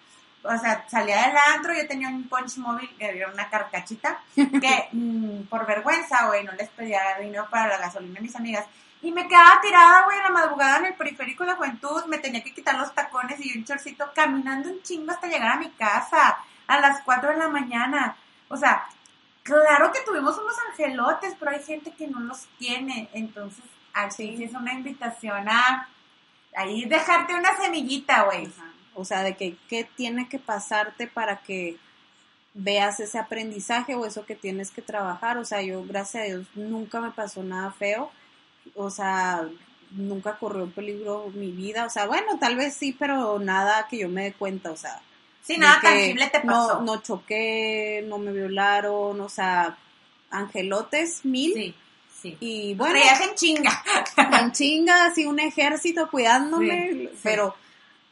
o 0.43 0.57
sea, 0.57 0.85
salía 0.89 1.27
del 1.27 1.37
antro, 1.53 1.73
yo 1.73 1.87
tenía 1.87 2.07
un 2.07 2.27
punch 2.27 2.57
móvil, 2.57 2.89
que 2.97 3.05
era 3.05 3.29
una 3.29 3.49
carcachita, 3.49 4.19
que 4.35 4.87
mm, 4.93 5.43
por 5.43 5.67
vergüenza, 5.67 6.25
güey, 6.27 6.43
no 6.45 6.53
les 6.53 6.69
pedía 6.69 7.01
dinero 7.19 7.47
para 7.51 7.67
la 7.67 7.77
gasolina 7.77 8.19
a 8.19 8.23
mis 8.23 8.35
amigas. 8.35 8.65
Y 9.03 9.11
me 9.11 9.27
quedaba 9.27 9.59
tirada, 9.61 10.03
güey, 10.05 10.17
en 10.17 10.23
la 10.23 10.29
madrugada 10.29 10.77
en 10.77 10.85
el 10.85 10.93
periférico 10.93 11.43
de 11.43 11.51
la 11.51 11.55
juventud, 11.57 12.05
me 12.05 12.19
tenía 12.19 12.43
que 12.43 12.53
quitar 12.53 12.77
los 12.77 12.93
tacones 12.93 13.43
y 13.43 13.57
un 13.57 13.65
chorcito 13.65 14.11
caminando 14.15 14.69
un 14.69 14.81
chingo 14.83 15.11
hasta 15.11 15.27
llegar 15.27 15.51
a 15.51 15.59
mi 15.59 15.69
casa 15.71 16.37
a 16.67 16.79
las 16.79 17.01
4 17.01 17.31
de 17.31 17.37
la 17.37 17.47
mañana. 17.49 18.15
O 18.47 18.57
sea, 18.57 18.87
claro 19.43 19.91
que 19.91 20.01
tuvimos 20.05 20.37
unos 20.37 20.55
angelotes, 20.69 21.35
pero 21.39 21.51
hay 21.51 21.63
gente 21.63 21.91
que 21.93 22.07
no 22.07 22.19
los 22.19 22.45
tiene. 22.59 23.09
Entonces, 23.13 23.65
así 23.93 24.37
sí. 24.37 24.43
es 24.43 24.53
una 24.53 24.73
invitación 24.73 25.49
a 25.49 25.89
ahí 26.55 26.85
dejarte 26.85 27.33
una 27.33 27.55
semillita, 27.57 28.23
güey. 28.23 28.49
O 28.93 29.05
sea, 29.05 29.23
de 29.23 29.35
que 29.35 29.55
qué 29.69 29.87
tiene 29.95 30.27
que 30.27 30.39
pasarte 30.39 31.07
para 31.07 31.37
que 31.41 31.77
veas 32.53 32.99
ese 32.99 33.17
aprendizaje 33.17 33.95
o 33.95 34.05
eso 34.05 34.25
que 34.25 34.35
tienes 34.35 34.71
que 34.71 34.81
trabajar. 34.81 35.37
O 35.37 35.45
sea, 35.45 35.61
yo, 35.61 35.83
gracias 35.83 36.23
a 36.23 36.27
Dios, 36.27 36.47
nunca 36.55 36.99
me 36.99 37.11
pasó 37.11 37.43
nada 37.43 37.71
feo. 37.71 38.11
O 38.75 38.89
sea, 38.89 39.47
nunca 39.91 40.37
corrió 40.37 40.69
peligro 40.69 41.31
mi 41.33 41.51
vida. 41.51 41.85
O 41.85 41.89
sea, 41.89 42.05
bueno, 42.05 42.37
tal 42.39 42.55
vez 42.55 42.75
sí, 42.75 42.95
pero 42.97 43.39
nada 43.39 43.87
que 43.89 43.99
yo 43.99 44.09
me 44.09 44.23
dé 44.23 44.33
cuenta. 44.33 44.71
O 44.71 44.77
sea, 44.77 45.01
sí, 45.41 45.57
nada 45.57 45.79
tangible 45.81 46.27
te 46.27 46.41
pasó. 46.41 46.81
No, 46.81 46.95
no 46.95 47.01
choqué, 47.01 48.03
no 48.07 48.17
me 48.17 48.31
violaron, 48.31 49.19
o 49.21 49.29
sea, 49.29 49.77
angelotes 50.29 51.25
mil. 51.25 51.53
Sí. 51.53 51.75
Y 52.23 52.73
bueno. 52.75 52.99
en 52.99 53.35
chinga. 53.35 53.83
En 54.41 54.51
chinga, 54.51 55.05
así 55.05 55.25
un 55.25 55.39
ejército 55.39 56.09
cuidándome, 56.09 57.09
pero 57.23 57.55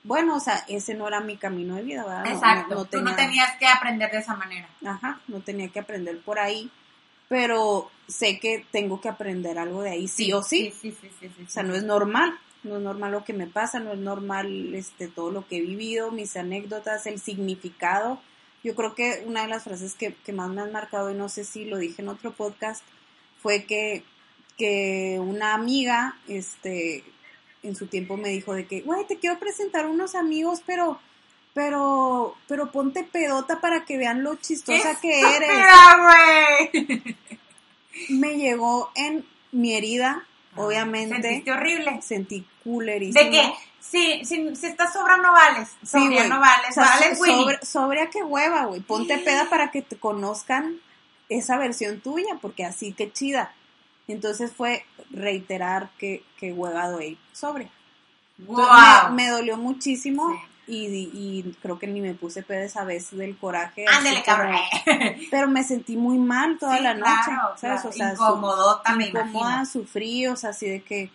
bueno, 0.04 0.38
o 0.38 0.40
sea, 0.40 0.64
ese 0.68 0.94
no 0.94 1.08
era 1.08 1.20
mi 1.20 1.38
camino 1.38 1.76
de 1.76 1.84
vida, 1.84 2.04
¿verdad? 2.06 2.28
Exacto. 2.32 2.76
No, 2.76 2.86
Tú 2.86 3.02
no 3.02 3.16
tenías 3.16 3.58
que 3.58 3.68
aprender 3.68 4.12
de 4.12 4.20
esa 4.20 4.36
manera. 4.36 4.68
Ajá, 4.86 5.20
no 5.28 5.42
tenía 5.42 5.70
que 5.70 5.80
aprender 5.80 6.20
por 6.22 6.40
ahí, 6.40 6.70
pero 7.28 7.92
sé 8.08 8.40
que 8.40 8.66
tengo 8.72 9.02
que 9.02 9.10
aprender 9.10 9.60
algo 9.60 9.82
de 9.82 9.92
ahí, 9.92 10.08
sí, 10.08 10.32
o 10.34 10.42
sí. 10.42 10.74
Sí, 10.82 10.96
sí, 11.02 11.10
sí, 11.20 11.44
O 11.46 11.50
sea, 11.50 11.64
no 11.64 11.76
es 11.76 11.84
normal. 11.84 12.38
no 12.64 12.78
es 12.78 12.82
normal 12.82 13.12
lo 13.12 13.24
que 13.24 13.34
me 13.34 13.48
pasa, 13.48 13.80
no 13.80 13.94
es 13.94 14.00
normal 14.00 14.74
este, 14.74 15.08
todo 15.08 15.32
lo 15.32 15.48
que 15.48 15.58
he 15.58 15.62
vivido, 15.62 16.12
mis 16.12 16.36
anécdotas, 16.38 17.06
el 17.06 17.20
significado. 17.20 18.20
Yo 18.64 18.76
creo 18.76 18.96
que 18.96 19.24
una 19.26 19.44
de 19.44 19.48
las 19.50 19.64
frases 19.64 19.96
que, 19.96 20.14
que 20.14 20.34
más 20.34 20.50
me 20.50 20.62
han 20.62 20.72
marcado, 20.72 21.12
y 21.12 21.14
no 21.14 21.30
sé 21.30 21.44
si 21.44 21.66
lo 21.66 21.78
dije 21.78 22.02
en 22.02 22.10
otro 22.10 22.32
podcast, 22.32 22.84
fue 23.42 23.64
que, 23.66 24.04
que 24.58 25.18
una 25.20 25.54
amiga, 25.54 26.18
este, 26.28 27.04
en 27.64 27.76
su 27.76 27.88
tiempo 27.88 28.18
me 28.18 28.30
dijo 28.30 28.54
de 28.54 28.66
que, 28.66 28.82
güey, 28.82 29.06
te 29.06 29.18
quiero 29.18 29.40
presentar 29.40 29.86
unos 29.86 30.16
amigos, 30.16 30.62
pero, 30.66 31.00
pero, 31.54 32.36
pero 32.48 32.72
ponte 32.72 33.04
pedota 33.04 33.62
para 33.62 33.86
que 33.86 33.98
vean 33.98 34.24
lo 34.24 34.36
chistosa 34.36 35.00
que 35.00 35.20
eres. 35.20 35.50
güey! 36.72 37.16
Me 38.10 38.38
llegó 38.38 38.92
en 38.96 39.26
mi 39.52 39.74
herida, 39.74 40.26
obviamente. 40.56 41.22
Sentiste 41.22 41.52
horrible. 41.52 42.02
Sentí 42.02 42.46
coolerísimo. 42.64 43.24
¿De 43.24 43.32
qué? 43.32 43.54
Si, 43.80 44.24
si, 44.24 44.56
si 44.56 44.68
estás 44.68 44.94
sobra, 44.94 45.18
no 45.18 45.32
vales. 45.32 45.70
Sobria, 45.84 46.28
no 46.28 46.40
vales. 46.40 46.70
O 46.70 46.74
sea, 46.74 46.84
vales, 46.84 47.20
Winnie. 47.20 47.42
sobre, 47.42 47.66
sobria 47.66 48.10
que 48.10 48.24
hueva, 48.24 48.66
güey. 48.66 48.82
Ponte 48.82 49.18
peda 49.18 49.50
para 49.50 49.72
que 49.72 49.82
te 49.82 49.98
conozcan 49.98 50.80
esa 51.30 51.58
versión 51.58 52.00
tuya, 52.02 52.38
porque 52.42 52.66
así 52.66 52.92
que 52.94 53.12
chida. 53.12 53.54
Entonces 54.08 54.52
fue 54.52 54.84
reiterar 55.12 55.90
que, 56.00 56.24
que 56.38 56.52
hueva 56.52 56.90
doy 56.90 57.18
sobre. 57.34 57.70
¡Wow! 58.40 59.12
Me, 59.12 59.24
me 59.26 59.30
dolió 59.30 59.58
muchísimo 59.58 60.30
Sí. 60.66 60.74
y, 60.74 60.86
y 61.14 61.56
creo 61.62 61.78
que 61.80 61.88
ni 61.88 62.00
me 62.02 62.14
puse 62.14 62.42
peda 62.44 62.64
esa 62.64 62.84
vez 62.84 63.12
del 63.12 63.38
coraje. 63.38 63.86
Ándele, 63.88 64.24
cabrón. 64.24 64.56
Pero 65.30 65.48
me 65.48 65.64
sentí 65.64 65.96
muy 65.98 66.18
mal 66.18 66.58
toda 66.60 66.78
Sí, 66.78 66.84
la 66.84 66.94
noche, 66.94 67.12
claro, 67.26 67.58
¿sabes? 67.58 67.82
claro. 67.82 67.90
O 67.90 67.92
sea, 67.92 68.16
su- 68.16 68.24
Incomodota, 68.24 68.96
me 68.96 69.08
incómoda, 69.08 69.66
sufrí, 69.66 70.28
o 70.28 70.36
sea, 70.36 70.52
así 70.52 70.68
de 70.70 70.82
que, 70.84 71.10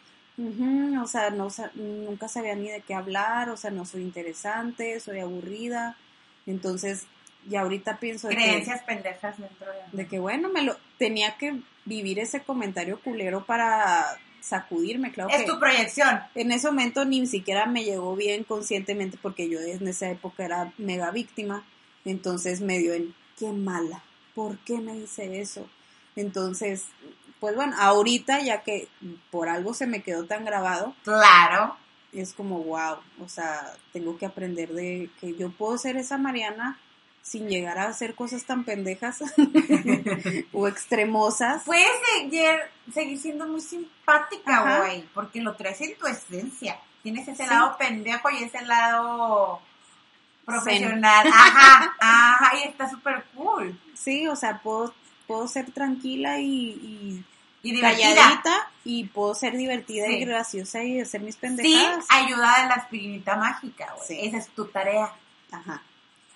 o 1.02 1.06
sea, 1.06 1.30
no, 1.30 1.48
nunca 1.74 2.28
sabía 2.28 2.54
ni 2.56 2.68
de 2.68 2.80
qué 2.82 2.94
hablar, 2.94 3.48
o 3.50 3.56
sea, 3.56 3.70
no 3.70 3.84
soy 3.86 4.02
interesante, 4.02 4.98
soy 5.00 5.20
aburrida, 5.20 5.96
entonces, 6.46 7.06
ya 7.48 7.62
ahorita 7.62 7.98
pienso 7.98 8.28
de 8.28 8.36
que, 8.36 8.42
Creencias 8.42 8.82
pendejas 8.82 9.38
dentro 9.38 9.66
de... 9.92 9.96
de 9.96 10.06
que, 10.08 10.18
bueno, 10.18 10.48
me 10.48 10.62
lo, 10.62 10.76
tenía 10.98 11.36
que 11.36 11.60
vivir 11.84 12.18
ese 12.18 12.42
comentario 12.42 13.00
culero 13.00 13.44
para 13.44 14.18
sacudirme, 14.40 15.10
claro 15.10 15.30
Es 15.30 15.38
que 15.42 15.46
tu 15.46 15.58
proyección. 15.58 16.20
en 16.34 16.52
ese 16.52 16.66
momento 16.66 17.04
ni 17.04 17.26
siquiera 17.26 17.66
me 17.66 17.84
llegó 17.84 18.14
bien 18.14 18.44
conscientemente 18.44 19.18
porque 19.20 19.48
yo 19.48 19.58
en 19.60 19.86
esa 19.88 20.10
época 20.10 20.44
era 20.44 20.72
mega 20.76 21.10
víctima, 21.10 21.64
entonces 22.04 22.60
me 22.60 22.78
dio 22.78 22.92
en 22.92 23.14
qué 23.38 23.52
mala, 23.52 24.02
¿por 24.34 24.58
qué 24.58 24.78
me 24.78 24.96
hice 24.96 25.40
eso? 25.40 25.66
Entonces, 26.16 26.84
pues 27.40 27.56
bueno, 27.56 27.74
ahorita 27.78 28.40
ya 28.40 28.62
que 28.62 28.88
por 29.30 29.48
algo 29.48 29.74
se 29.74 29.86
me 29.86 30.02
quedó 30.02 30.24
tan 30.26 30.44
grabado, 30.44 30.94
Claro. 31.04 31.76
es 32.12 32.32
como 32.34 32.62
wow, 32.62 32.98
o 33.20 33.28
sea, 33.28 33.72
tengo 33.92 34.18
que 34.18 34.26
aprender 34.26 34.72
de 34.72 35.10
que 35.20 35.34
yo 35.34 35.50
puedo 35.50 35.76
ser 35.78 35.96
esa 35.96 36.18
Mariana 36.18 36.78
sin 37.24 37.48
llegar 37.48 37.78
a 37.78 37.88
hacer 37.88 38.14
cosas 38.14 38.44
tan 38.44 38.64
pendejas 38.64 39.18
o 40.52 40.68
extremosas. 40.68 41.62
Puedes 41.64 41.88
seguir, 42.18 42.50
seguir 42.92 43.18
siendo 43.18 43.46
muy 43.46 43.62
simpática, 43.62 44.78
güey, 44.82 45.04
porque 45.14 45.40
lo 45.40 45.56
traes 45.56 45.80
en 45.80 45.96
tu 45.96 46.06
esencia. 46.06 46.78
Tienes 47.02 47.26
ese 47.26 47.44
Sí. 47.44 47.50
lado 47.50 47.76
pendejo 47.78 48.28
y 48.30 48.44
ese 48.44 48.60
lado 48.66 49.60
profesional. 50.44 51.26
Ajá, 51.26 51.96
ajá, 52.00 52.56
y 52.58 52.68
está 52.68 52.90
súper 52.90 53.24
cool. 53.34 53.78
Sí, 53.94 54.26
o 54.28 54.36
sea, 54.36 54.58
puedo, 54.62 54.94
puedo 55.26 55.48
ser 55.48 55.70
tranquila 55.72 56.38
y, 56.40 56.44
y 56.52 57.24
Y 57.62 57.80
calladita 57.80 58.68
y 58.84 59.04
puedo 59.04 59.34
ser 59.34 59.56
divertida 59.56 60.06
y 60.08 60.18
Sí. 60.18 60.24
graciosa 60.26 60.82
y 60.84 61.00
hacer 61.00 61.22
mis 61.22 61.36
Sí, 61.36 61.40
pendejadas. 61.40 62.04
ayuda 62.10 62.60
de 62.62 62.68
la 62.68 62.74
aspirinita 62.74 63.36
mágica, 63.36 63.94
güey. 63.96 64.06
Sí. 64.06 64.18
Esa 64.28 64.36
es 64.36 64.48
tu 64.50 64.66
tarea 64.66 65.10
Ajá. 65.50 65.82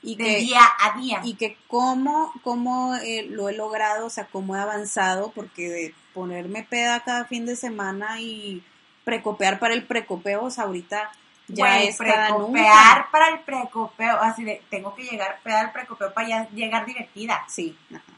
Y 0.02 0.16
del 0.16 0.26
que, 0.26 0.38
día 0.38 0.60
a 0.80 0.98
día. 0.98 1.20
y 1.24 1.34
que 1.34 1.56
cómo, 1.66 2.32
cómo 2.44 2.94
eh, 2.96 3.26
lo 3.28 3.48
he 3.48 3.52
logrado, 3.52 4.06
o 4.06 4.10
sea, 4.10 4.26
cómo 4.26 4.54
he 4.54 4.60
avanzado, 4.60 5.32
porque 5.34 5.68
de 5.68 5.94
ponerme 6.14 6.62
peda 6.62 7.00
cada 7.00 7.24
fin 7.24 7.46
de 7.46 7.56
semana 7.56 8.20
y 8.20 8.62
precopear 9.04 9.58
para 9.58 9.74
el 9.74 9.84
precopeo, 9.84 10.44
o 10.44 10.50
sea, 10.50 10.64
ahorita 10.64 11.10
ya 11.48 11.82
es 11.82 11.96
cada 11.96 12.28
precopear 12.28 12.96
nunca. 12.96 13.08
para 13.10 13.28
el 13.30 13.40
precopeo. 13.40 14.16
Así 14.20 14.44
de, 14.44 14.62
tengo 14.70 14.94
que 14.94 15.04
llegar 15.04 15.40
peda 15.42 15.60
al 15.60 15.72
precopeo 15.72 16.12
para 16.12 16.28
ya 16.28 16.48
llegar 16.50 16.86
divertida. 16.86 17.42
Sí, 17.48 17.76
ajá. 17.90 18.12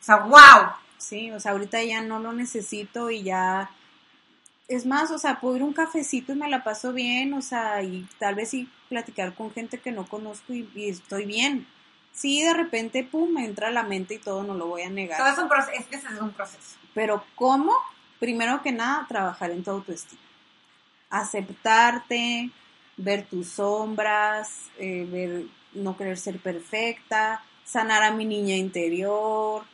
O 0.00 0.04
sea, 0.04 0.16
wow. 0.16 0.72
Sí, 0.98 1.30
o 1.32 1.40
sea, 1.40 1.52
ahorita 1.52 1.82
ya 1.82 2.02
no 2.02 2.18
lo 2.18 2.32
necesito 2.32 3.10
y 3.10 3.22
ya... 3.22 3.70
Es 4.68 4.86
más, 4.86 5.10
o 5.10 5.18
sea, 5.18 5.40
puedo 5.40 5.56
ir 5.56 5.62
a 5.62 5.66
un 5.66 5.74
cafecito 5.74 6.32
y 6.32 6.36
me 6.36 6.48
la 6.48 6.64
paso 6.64 6.92
bien, 6.92 7.34
o 7.34 7.42
sea, 7.42 7.82
y 7.82 8.06
tal 8.18 8.34
vez 8.34 8.50
sí 8.50 8.68
platicar 8.94 9.34
con 9.34 9.52
gente 9.52 9.78
que 9.78 9.90
no 9.90 10.06
conozco 10.06 10.52
y, 10.52 10.70
y 10.76 10.88
estoy 10.88 11.26
bien. 11.26 11.66
Sí, 12.12 12.42
de 12.42 12.54
repente, 12.54 13.02
pum, 13.02 13.32
me 13.32 13.44
entra 13.44 13.68
a 13.68 13.72
la 13.72 13.82
mente 13.82 14.14
y 14.14 14.18
todo, 14.18 14.44
no 14.44 14.54
lo 14.54 14.68
voy 14.68 14.82
a 14.82 14.88
negar. 14.88 15.18
Todo 15.18 15.32
es 15.32 15.38
un 15.38 15.48
proceso. 15.48 15.80
Es 15.80 15.86
que 15.86 15.96
ese 15.96 16.06
es 16.06 16.20
un 16.20 16.30
proceso. 16.30 16.76
Pero 16.94 17.24
¿cómo? 17.34 17.72
Primero 18.20 18.62
que 18.62 18.70
nada, 18.70 19.04
trabajar 19.08 19.50
en 19.50 19.64
tu 19.64 19.72
autoestima. 19.72 20.22
Aceptarte, 21.10 22.50
ver 22.96 23.26
tus 23.26 23.48
sombras, 23.48 24.70
eh, 24.78 25.06
ver 25.10 25.46
no 25.72 25.96
querer 25.96 26.16
ser 26.16 26.38
perfecta, 26.38 27.42
sanar 27.64 28.04
a 28.04 28.12
mi 28.12 28.24
niña 28.24 28.54
interior. 28.54 29.64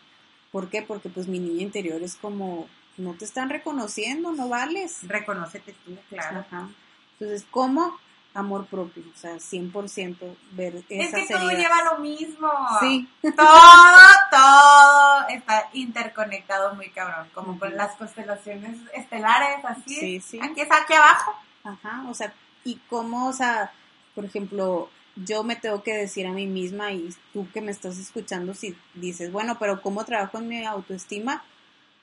¿Por 0.51 0.71
qué? 0.71 0.81
Porque 0.81 1.11
pues 1.11 1.29
mi 1.29 1.39
niña 1.39 1.63
interior 1.63 2.03
es 2.03 2.17
como, 2.17 2.69
no 2.97 3.13
te 3.13 3.27
están 3.27 3.51
reconociendo, 3.51 4.33
no 4.33 4.49
vales. 4.49 5.07
Reconócete 5.07 5.75
tú, 5.85 5.99
claro. 6.09 6.39
Ajá. 6.41 6.71
Entonces, 7.19 7.47
¿cómo? 7.51 7.99
Amor 8.33 8.67
propio, 8.67 9.03
o 9.13 9.19
sea, 9.19 9.37
100% 9.37 10.17
ver 10.53 10.77
Es 10.89 11.09
esas 11.09 11.27
que 11.27 11.35
todo 11.35 11.51
lleva 11.51 11.83
lo 11.93 11.99
mismo. 11.99 12.49
Sí, 12.81 13.09
Todo, 13.23 13.99
todo 14.31 15.29
está 15.29 15.69
interconectado 15.73 16.75
muy 16.77 16.91
cabrón. 16.91 17.29
Como 17.35 17.59
con 17.59 17.77
las 17.77 17.97
constelaciones 17.97 18.79
estelares, 18.95 19.65
así. 19.65 19.95
Sí, 19.95 20.21
sí. 20.21 20.41
Aquí 20.41 20.61
es 20.61 20.69
aquí 20.71 20.95
abajo. 20.95 21.35
Ajá, 21.65 22.05
o 22.09 22.15
sea, 22.15 22.33
y 22.65 22.77
cómo, 22.89 23.29
o 23.29 23.33
sea, 23.33 23.73
por 24.15 24.25
ejemplo, 24.25 24.89
yo 25.17 25.43
me 25.43 25.57
tengo 25.57 25.83
que 25.83 25.95
decir 25.95 26.27
a 26.27 26.33
mí 26.33 26.47
misma 26.47 26.93
y 26.93 27.15
tú 27.33 27.49
que 27.53 27.61
me 27.61 27.71
estás 27.71 27.99
escuchando, 27.99 28.55
si 28.55 28.77
dices, 28.95 29.33
bueno, 29.33 29.59
pero 29.59 29.83
¿cómo 29.83 30.05
trabajo 30.05 30.39
en 30.39 30.49
mi 30.49 30.65
autoestima? 30.65 31.43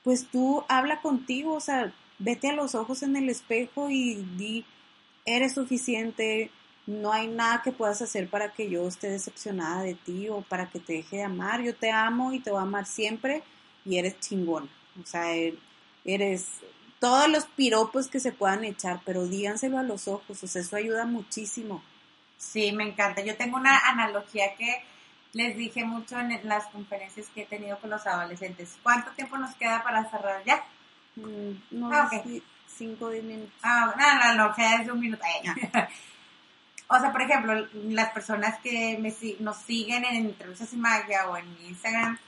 Pues 0.04 0.26
tú 0.28 0.64
habla 0.68 1.00
contigo, 1.00 1.54
o 1.54 1.60
sea, 1.60 1.92
vete 2.18 2.50
a 2.50 2.54
los 2.54 2.74
ojos 2.74 3.02
en 3.02 3.16
el 3.16 3.28
espejo 3.28 3.90
y 3.90 4.16
di, 4.36 4.64
eres 5.36 5.54
suficiente, 5.54 6.50
no 6.86 7.12
hay 7.12 7.28
nada 7.28 7.62
que 7.62 7.72
puedas 7.72 8.00
hacer 8.00 8.28
para 8.28 8.52
que 8.52 8.70
yo 8.70 8.88
esté 8.88 9.10
decepcionada 9.10 9.82
de 9.82 9.94
ti 9.94 10.28
o 10.28 10.40
para 10.40 10.70
que 10.70 10.80
te 10.80 10.94
deje 10.94 11.16
de 11.16 11.24
amar. 11.24 11.62
Yo 11.62 11.74
te 11.74 11.90
amo 11.90 12.32
y 12.32 12.40
te 12.40 12.50
voy 12.50 12.60
a 12.60 12.62
amar 12.62 12.86
siempre 12.86 13.42
y 13.84 13.98
eres 13.98 14.18
chingona. 14.20 14.68
O 15.02 15.06
sea, 15.06 15.36
e, 15.36 15.54
eres 16.04 16.46
todos 16.98 17.28
los 17.28 17.44
piropos 17.44 18.08
que 18.08 18.20
se 18.20 18.32
puedan 18.32 18.64
echar, 18.64 19.00
pero 19.04 19.26
díganselo 19.26 19.78
a 19.78 19.82
los 19.82 20.08
ojos, 20.08 20.42
o 20.42 20.46
sea, 20.46 20.62
eso 20.62 20.76
ayuda 20.76 21.04
muchísimo. 21.04 21.82
Sí, 22.38 22.72
me 22.72 22.84
encanta. 22.84 23.22
Yo 23.22 23.36
tengo 23.36 23.56
una 23.56 23.78
analogía 23.78 24.54
que 24.56 24.82
les 25.32 25.56
dije 25.56 25.84
mucho 25.84 26.18
en 26.18 26.40
las 26.48 26.66
conferencias 26.68 27.28
que 27.34 27.42
he 27.42 27.46
tenido 27.46 27.78
con 27.78 27.90
los 27.90 28.06
adolescentes. 28.06 28.76
¿Cuánto 28.82 29.10
tiempo 29.12 29.36
nos 29.36 29.54
queda 29.56 29.82
para 29.82 30.08
cerrar 30.10 30.42
ya? 30.44 30.64
Mm, 31.16 31.78
no, 31.78 31.92
ah, 31.92 32.06
okay. 32.06 32.22
sí. 32.24 32.42
5 32.76 33.04
o 33.04 33.10
10 33.10 33.24
minutos. 33.24 33.54
Ah, 33.62 33.94
no, 33.96 34.34
no, 34.34 34.48
no, 34.48 34.54
que 34.54 34.74
es 34.74 34.88
un 34.88 35.00
minuto. 35.00 35.24
O 36.90 36.98
sea, 36.98 37.12
por 37.12 37.20
ejemplo, 37.20 37.68
las 37.90 38.10
personas 38.12 38.58
que 38.60 38.96
me, 38.98 39.14
nos 39.40 39.58
siguen 39.58 40.06
en 40.06 40.16
Entrevistas 40.24 40.72
y 40.72 40.78
Magia 40.78 41.28
o 41.28 41.36
en 41.36 41.52
mi 41.52 41.68
Instagram, 41.68 42.18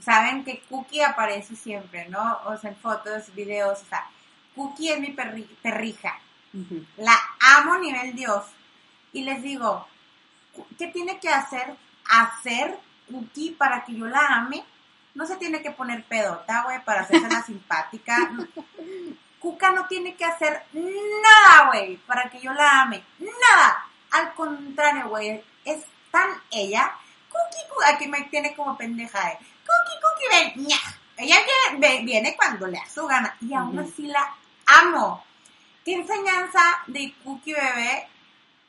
saben 0.00 0.44
que 0.44 0.60
Cookie 0.68 1.02
aparece 1.02 1.56
siempre, 1.56 2.08
¿no? 2.08 2.38
O 2.44 2.56
sea, 2.56 2.70
en 2.70 2.76
fotos, 2.76 3.34
videos, 3.34 3.82
o 3.82 3.84
sea, 3.84 4.06
Cookie 4.54 4.90
es 4.90 5.00
mi 5.00 5.10
perri 5.10 5.42
perrija. 5.60 6.16
La 6.96 7.18
amo 7.40 7.74
a 7.74 7.78
nivel 7.78 8.14
Dios. 8.14 8.44
Y 9.12 9.24
les 9.24 9.42
digo, 9.42 9.88
¿qué 10.78 10.86
tiene 10.86 11.18
que 11.18 11.28
hacer? 11.28 11.74
Hacer 12.08 12.78
Cookie 13.10 13.50
para 13.50 13.84
que 13.84 13.96
yo 13.96 14.06
la 14.06 14.24
ame. 14.28 14.62
No 15.16 15.26
se 15.26 15.36
tiene 15.36 15.60
que 15.62 15.72
poner 15.72 16.04
pedota, 16.04 16.62
güey, 16.62 16.84
para 16.84 17.00
hacerse 17.00 17.28
la 17.28 17.42
simpática. 17.46 18.30
Cuca 19.44 19.72
no 19.72 19.86
tiene 19.86 20.14
que 20.14 20.24
hacer 20.24 20.62
nada, 20.72 21.66
güey, 21.66 21.98
para 21.98 22.30
que 22.30 22.40
yo 22.40 22.50
la 22.54 22.80
ame. 22.80 23.04
Nada. 23.18 23.84
Al 24.12 24.32
contrario, 24.32 25.10
güey, 25.10 25.44
es 25.66 25.84
tan 26.10 26.30
ella. 26.50 26.90
Cookie, 27.28 27.68
Cookie, 27.68 27.94
aquí 27.94 28.08
me 28.08 28.22
tiene 28.30 28.54
como 28.54 28.74
pendeja 28.74 29.18
de, 29.18 29.32
Cookie, 29.36 30.00
Cookie, 30.00 30.28
ven, 30.30 30.66
ña. 30.66 30.78
Ella 31.18 31.36
viene, 32.02 32.34
cuando 32.36 32.66
le 32.68 32.78
da 32.78 32.88
su 32.88 33.06
gana. 33.06 33.36
Y 33.42 33.52
aún 33.52 33.78
así 33.78 34.06
la 34.06 34.34
amo. 34.64 35.22
¿Qué 35.84 35.92
enseñanza 35.92 36.78
de 36.86 37.12
Cookie 37.22 37.52
Bebé? 37.52 38.08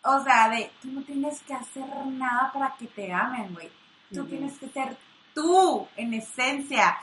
O 0.04 0.22
sea, 0.26 0.50
de 0.50 0.74
tú 0.82 0.90
no 0.90 1.04
tienes 1.04 1.42
que 1.44 1.54
hacer 1.54 1.88
nada 2.06 2.52
para 2.52 2.76
que 2.76 2.88
te 2.88 3.14
amen, 3.14 3.54
güey. 3.54 3.72
Tú 4.14 4.26
tienes 4.26 4.58
que 4.60 4.68
ser 4.68 4.98
tú, 5.34 5.88
en 5.96 6.16
esencia. 6.16 7.00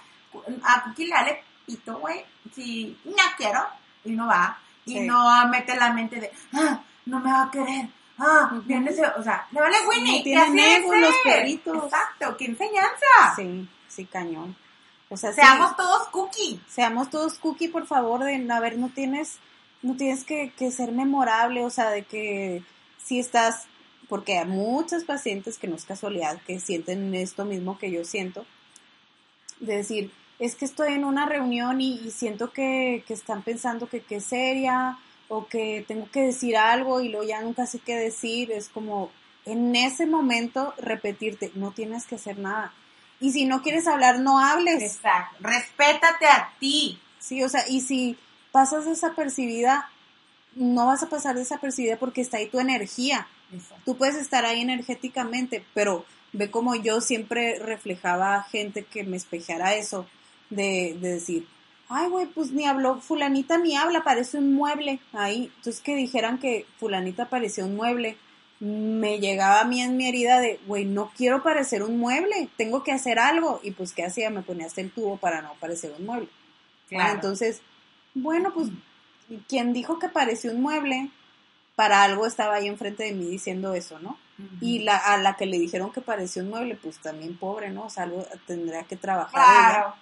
A 0.63 0.83
Cookie 0.85 1.07
le 1.07 1.15
vale 1.15 1.52
pito, 1.67 1.99
güey. 1.99 2.25
Si 2.55 2.97
no 3.05 3.15
quiero, 3.37 3.61
y 4.05 4.11
no 4.13 4.27
va. 4.27 4.59
y 4.85 4.93
Sí. 4.95 5.01
no 5.01 5.49
mete 5.49 5.77
la 5.77 5.93
mente 5.93 6.21
de, 6.21 6.31
ah, 6.55 6.81
no 7.07 7.21
me 7.21 7.31
va 7.33 7.45
a 7.45 7.51
querer. 7.51 7.89
Ah, 8.19 8.53
o 9.17 9.23
sea, 9.23 9.47
le 9.51 9.61
vale 9.61 9.77
Winnie. 9.89 10.23
Y 10.25 10.33
ego 10.35 10.93
es 10.95 11.01
los 11.01 11.15
perritos. 11.25 11.85
Exacto, 11.85 12.37
qué 12.37 12.45
enseñanza. 12.47 13.07
Sí, 13.37 13.69
sí, 13.89 14.05
cañón. 14.07 14.55
O 15.09 15.17
sea, 15.17 15.31
sí, 15.33 15.41
Seamos 15.41 15.77
todos 15.77 16.09
cookie. 16.09 16.61
seamos 16.69 17.11
todos 17.11 17.35
cookie, 17.39 17.69
por 17.69 17.87
favor, 17.87 18.23
de, 18.25 18.47
a 18.51 18.61
ver, 18.61 18.79
no 18.79 18.89
tienes, 18.91 19.39
no 19.83 19.95
tienes 19.97 20.25
que, 20.25 20.53
que 20.57 20.71
ser 20.71 20.93
memorable, 20.93 21.65
o 21.65 21.71
sea, 21.71 21.91
de 21.91 22.05
que 22.05 22.63
si 23.03 23.19
estás, 23.19 23.65
porque 24.09 24.39
hay 24.39 24.47
muchos 24.47 25.05
pacientes 25.05 25.59
que 25.59 25.69
no 25.69 25.77
es 25.77 25.85
casualidad, 25.85 26.41
que 26.47 26.61
sienten 26.61 27.15
esto 27.15 27.45
mismo 27.45 27.77
que 27.79 27.91
yo 27.91 28.05
siento, 28.05 28.47
de 29.61 29.77
decir, 29.79 30.13
es 30.45 30.55
que 30.57 30.65
estoy 30.65 30.95
en 30.95 31.05
una 31.05 31.27
reunión 31.27 31.81
y, 31.81 32.01
y 32.05 32.11
siento 32.11 32.53
que, 32.53 33.05
que 33.07 33.15
están 33.15 33.43
pensando 33.43 33.89
que 33.89 34.01
qué 34.01 34.21
seria, 34.21 34.99
o 35.35 35.47
que 35.47 35.83
tengo 35.89 36.11
que 36.11 36.21
decir 36.21 36.59
algo 36.59 37.01
y 37.01 37.09
luego 37.09 37.27
ya 37.27 37.41
nunca 37.41 37.65
sé 37.65 37.79
qué 37.79 37.97
decir, 37.97 38.53
es 38.53 38.69
como 38.69 39.11
en 39.47 39.75
ese 39.75 40.05
momento 40.05 40.75
repetirte, 40.77 41.51
no 41.55 41.71
tienes 41.71 42.05
que 42.07 42.17
hacer 42.17 42.39
nada. 42.39 42.75
Y 43.19 43.33
si 43.33 43.47
no 43.47 43.63
quieres 43.63 43.87
hablar, 43.87 44.21
no 44.21 44.39
hables. 44.39 44.83
Exacto. 44.83 45.37
Respétate 45.41 46.27
a 46.27 46.53
ti. 46.61 47.01
Sí, 47.19 47.43
o 47.43 47.49
sea, 47.49 47.67
y 47.67 47.81
si 47.81 48.19
pasas 48.51 48.85
desapercibida, 48.85 49.89
no 50.55 50.85
vas 50.85 51.03
a 51.03 51.09
pasar 51.09 51.35
desapercibida 51.35 51.97
porque 51.97 52.21
está 52.21 52.37
ahí 52.37 52.49
tu 52.49 52.61
energía. 52.61 53.27
Tú 53.87 53.97
puedes 53.97 54.17
estar 54.17 54.45
ahí 54.45 54.61
energéticamente, 54.61 55.65
pero 55.73 56.05
ve 56.35 56.51
como 56.51 56.75
yo 56.75 57.01
siempre 57.01 57.59
reflejaba 57.59 58.35
a 58.35 58.43
gente 58.43 58.85
que 58.85 59.03
me 59.05 59.17
espejara 59.17 59.77
eso, 59.77 60.07
de, 60.55 60.97
de 61.01 61.15
decir, 61.15 61.47
ay, 61.89 62.09
güey, 62.09 62.27
pues 62.27 62.53
ni 62.53 62.67
habló, 62.67 63.01
fulanita 63.01 63.59
ni 63.59 63.77
habla, 63.77 64.03
parece 64.03 64.39
un 64.39 64.55
mueble 64.55 65.01
ahí. 65.13 65.51
Entonces 65.57 65.83
que 65.83 65.95
dijeran 65.95 66.39
que 66.39 66.67
fulanita 66.79 67.29
parecía 67.29 67.65
un 67.65 67.77
mueble, 67.77 68.17
me 68.61 69.19
llegaba 69.19 69.61
a 69.61 69.65
mí 69.65 69.83
en 69.83 69.97
mi 69.97 70.09
herida 70.09 70.41
de, 70.41 70.61
güey, 70.67 70.85
no 70.85 71.11
quiero 71.17 71.43
parecer 71.43 71.83
un 71.83 71.99
mueble, 71.99 72.49
tengo 72.57 72.85
que 72.85 72.93
hacer 72.93 73.19
algo. 73.19 73.61
Y 73.63 73.73
pues, 73.73 73.93
¿qué 73.93 74.05
hacía? 74.05 74.31
Me 74.31 74.43
ponía 74.43 74.67
hasta 74.67 74.81
el 74.81 74.93
tubo 74.93 75.17
para 75.17 75.43
no 75.43 75.55
parecer 75.61 75.93
un 75.99 76.07
mueble. 76.07 76.29
Claro. 76.89 77.11
Ah, 77.11 77.13
entonces, 77.13 77.61
bueno, 78.15 78.53
pues 78.55 78.69
quien 79.49 79.73
dijo 79.73 79.99
que 79.99 80.09
parecía 80.09 80.53
un 80.53 80.63
mueble, 80.63 81.11
para 81.75 82.03
algo 82.05 82.27
estaba 82.27 82.55
ahí 82.57 82.69
enfrente 82.69 83.05
de 83.05 83.13
mí 83.13 83.27
diciendo 83.27 83.75
eso, 83.75 83.99
¿no? 83.99 84.19
Y 84.61 84.81
la, 84.81 84.97
a 84.97 85.19
la 85.19 85.37
que 85.37 85.47
le 85.47 85.59
dijeron 85.59 85.93
que 85.93 86.01
parecía 86.01 86.43
un 86.43 86.51
mueble, 86.51 86.77
pues 86.77 86.99
también 86.99 87.37
pobre, 87.37 87.71
¿no? 87.71 87.85
O 87.85 87.91
sea, 87.91 88.05
algo 88.05 88.25
tendría 88.47 88.83
que 88.85 88.97
trabajar. 88.97 89.33
Claro. 89.33 89.89
ella. 89.89 90.02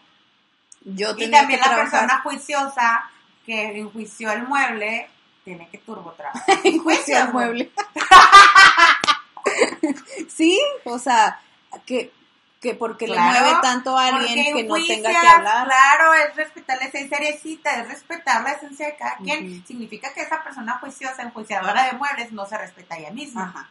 Yo 0.82 1.10
Y 1.16 1.30
también 1.30 1.48
que 1.48 1.56
la 1.58 1.64
trabajar 1.64 1.90
persona 1.90 2.20
juiciosa 2.22 3.10
que 3.44 3.78
enjuició 3.78 4.32
el 4.32 4.46
mueble 4.46 5.10
tiene 5.44 5.68
que 5.68 5.78
turbo 5.78 6.12
trabajar. 6.12 6.58
en 6.64 6.78
juicio 6.78 7.16
al 7.16 7.32
mueble. 7.32 7.70
sí, 10.28 10.60
o 10.84 10.98
sea, 10.98 11.40
que, 11.86 12.12
que 12.60 12.74
porque 12.74 13.06
Claro, 13.06 13.32
le 13.32 13.40
mueve 13.40 13.58
tanto 13.62 13.96
a 13.96 14.06
alguien 14.06 14.54
que 14.54 14.64
no 14.64 14.74
tenga 14.74 15.10
que 15.10 15.26
hablar. 15.26 15.66
Claro, 15.66 16.14
es 16.14 16.36
respetar 16.36 16.78
la 16.78 16.86
esencia 16.86 17.18
es 17.18 17.88
respetar 17.88 18.42
la 18.42 18.52
esencia 18.52 18.86
de 18.86 18.96
cada 18.96 19.16
quien. 19.16 19.64
Significa 19.66 20.12
que 20.12 20.22
esa 20.22 20.42
persona 20.42 20.78
juiciosa, 20.78 21.22
enjuiciadora 21.22 21.86
de 21.86 21.92
muebles, 21.92 22.32
no 22.32 22.46
se 22.46 22.58
respeta 22.58 22.94
a 22.94 22.98
ella 22.98 23.10
misma. 23.10 23.44
Ajá. 23.44 23.70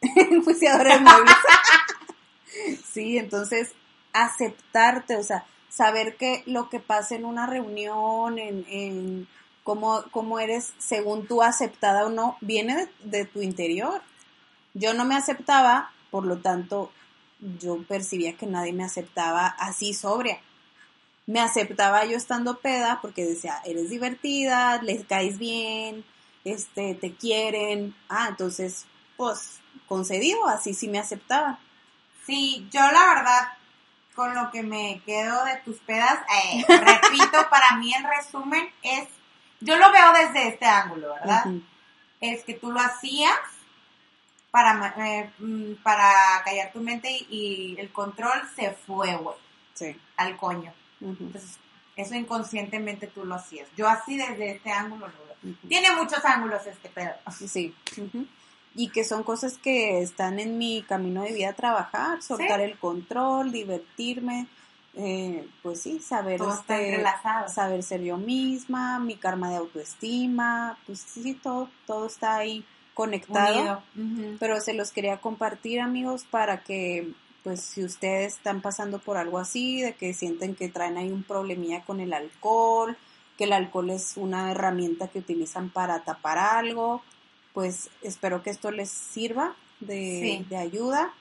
Enjuiciadora 0.30 0.94
de 0.94 1.00
muebles. 1.00 1.36
sí, 2.90 3.18
entonces, 3.18 3.72
aceptarte, 4.12 5.16
o 5.16 5.22
sea, 5.22 5.44
saber 5.68 6.16
que 6.16 6.42
lo 6.46 6.68
que 6.68 6.80
pasa 6.80 7.14
en 7.14 7.24
una 7.24 7.46
reunión, 7.46 8.38
en, 8.38 8.64
en 8.68 9.28
cómo, 9.64 10.04
cómo 10.10 10.38
eres 10.38 10.72
según 10.78 11.26
tú 11.26 11.42
aceptada 11.42 12.06
o 12.06 12.08
no, 12.08 12.36
viene 12.40 12.76
de, 12.76 13.18
de 13.18 13.24
tu 13.24 13.42
interior. 13.42 14.02
Yo 14.74 14.94
no 14.94 15.04
me 15.04 15.16
aceptaba, 15.16 15.90
por 16.10 16.24
lo 16.26 16.38
tanto, 16.38 16.90
yo 17.58 17.82
percibía 17.82 18.36
que 18.36 18.46
nadie 18.46 18.72
me 18.72 18.84
aceptaba 18.84 19.46
así 19.46 19.92
sobria. 19.92 20.40
Me 21.26 21.40
aceptaba 21.40 22.04
yo 22.04 22.16
estando 22.16 22.58
peda 22.58 23.00
porque 23.02 23.24
decía, 23.24 23.60
eres 23.64 23.90
divertida, 23.90 24.80
les 24.82 25.04
caes 25.04 25.38
bien, 25.38 26.04
este, 26.44 26.94
te 26.94 27.14
quieren. 27.14 27.94
Ah, 28.08 28.28
entonces, 28.30 28.86
pues, 29.16 29.58
concedido, 29.88 30.46
así 30.46 30.72
sí 30.74 30.88
me 30.88 30.98
aceptaba. 30.98 31.58
Sí, 32.24 32.68
yo 32.72 32.80
la 32.80 33.06
verdad, 33.14 33.48
con 34.16 34.34
lo 34.34 34.50
que 34.50 34.62
me 34.62 35.00
quedo 35.06 35.44
de 35.44 35.56
tus 35.58 35.76
pedas, 35.78 36.18
eh, 36.44 36.64
repito, 36.68 37.46
para 37.50 37.76
mí 37.76 37.92
el 37.94 38.02
resumen 38.04 38.68
es, 38.82 39.06
yo 39.60 39.76
lo 39.76 39.92
veo 39.92 40.12
desde 40.12 40.48
este 40.48 40.64
ángulo, 40.66 41.14
¿verdad? 41.14 41.44
Es 42.20 42.42
que 42.44 42.54
tú 42.54 42.72
lo 42.72 42.80
hacías 42.80 43.38
para, 44.50 44.94
eh, 44.98 45.30
mm, 45.38 45.74
para 45.82 46.10
callar 46.44 46.72
tu 46.72 46.80
mente 46.80 47.10
y, 47.10 47.26
y 47.76 47.76
el 47.78 47.92
control 47.92 48.42
se 48.56 48.72
fue, 48.72 49.14
güey, 49.16 49.36
Sí. 49.74 49.94
al 50.16 50.36
coño. 50.36 50.72
Entonces, 51.00 51.58
eso 51.94 52.14
inconscientemente 52.14 53.06
tú 53.06 53.24
lo 53.26 53.34
hacías. 53.34 53.68
Yo 53.76 53.86
así 53.88 54.16
desde 54.16 54.52
este 54.52 54.70
ángulo 54.72 55.08
lo 55.08 55.14
veo. 55.26 55.54
Tiene 55.68 55.90
muchos 55.92 56.24
ángulos 56.24 56.66
este 56.66 56.88
pedo. 56.88 57.12
Sí. 57.30 57.74
Y 58.76 58.88
que 58.90 59.04
son 59.04 59.22
cosas 59.22 59.56
que 59.56 60.02
están 60.02 60.38
en 60.38 60.58
mi 60.58 60.82
camino 60.82 61.22
de 61.22 61.32
vida 61.32 61.54
trabajar, 61.54 62.22
soltar 62.22 62.60
el 62.60 62.78
control, 62.78 63.50
divertirme, 63.50 64.46
eh, 64.98 65.46
pues 65.62 65.82
sí, 65.82 65.98
saber 66.00 66.40
este, 66.40 67.04
saber 67.48 67.82
ser 67.82 68.02
yo 68.02 68.16
misma, 68.16 68.98
mi 68.98 69.16
karma 69.16 69.50
de 69.50 69.56
autoestima, 69.56 70.78
pues 70.86 71.00
sí, 71.00 71.34
todo, 71.34 71.68
todo 71.86 72.06
está 72.06 72.36
ahí 72.36 72.64
conectado. 72.94 73.82
Pero 74.40 74.58
se 74.60 74.72
los 74.72 74.92
quería 74.92 75.18
compartir, 75.18 75.80
amigos, 75.80 76.24
para 76.30 76.62
que, 76.62 77.12
pues, 77.44 77.60
si 77.60 77.84
ustedes 77.84 78.36
están 78.36 78.62
pasando 78.62 78.98
por 78.98 79.18
algo 79.18 79.38
así, 79.38 79.82
de 79.82 79.94
que 79.94 80.14
sienten 80.14 80.54
que 80.54 80.70
traen 80.70 80.96
ahí 80.96 81.10
un 81.10 81.22
problemilla 81.22 81.84
con 81.84 82.00
el 82.00 82.14
alcohol, 82.14 82.96
que 83.36 83.44
el 83.44 83.52
alcohol 83.52 83.90
es 83.90 84.16
una 84.16 84.50
herramienta 84.50 85.08
que 85.08 85.18
utilizan 85.18 85.68
para 85.68 86.04
tapar 86.04 86.38
algo, 86.38 87.02
pues 87.56 87.88
espero 88.02 88.42
que 88.42 88.50
esto 88.50 88.70
les 88.70 88.90
sirva 88.90 89.56
de, 89.80 90.20
Sí. 90.42 90.46
de 90.50 90.58
ayuda. 90.58 91.14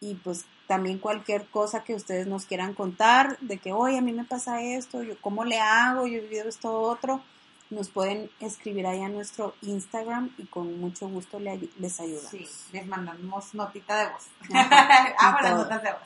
Y 0.00 0.16
pues 0.16 0.44
también 0.66 0.98
cualquier 0.98 1.46
cosa 1.46 1.84
que 1.84 1.94
ustedes 1.94 2.26
nos 2.26 2.46
quieran 2.46 2.74
contar, 2.74 3.38
de 3.38 3.58
que, 3.58 3.72
oye, 3.72 3.96
a 3.98 4.00
mí 4.00 4.12
me 4.12 4.24
pasa 4.24 4.60
esto, 4.60 5.04
yo 5.04 5.14
cómo 5.20 5.44
le 5.44 5.60
hago, 5.60 6.08
yo 6.08 6.18
he 6.18 6.22
vivido 6.22 6.48
esto 6.48 6.72
otro, 6.80 7.22
nos 7.70 7.90
pueden 7.90 8.28
escribir 8.40 8.88
ahí 8.88 9.00
a 9.02 9.08
nuestro 9.08 9.54
Instagram 9.62 10.30
y 10.36 10.46
con 10.46 10.80
mucho 10.80 11.06
gusto 11.08 11.38
les 11.38 12.00
ayudamos. 12.00 12.30
Sí, 12.32 12.48
les 12.72 12.84
mandamos 12.88 13.54
notita 13.54 13.96
de 13.98 14.12
voz. 14.12 14.26
Ajá, 14.52 15.14
las 15.42 15.50
todo. 15.52 15.62
notas 15.62 15.82
de 15.84 15.92
voz. 15.92 16.02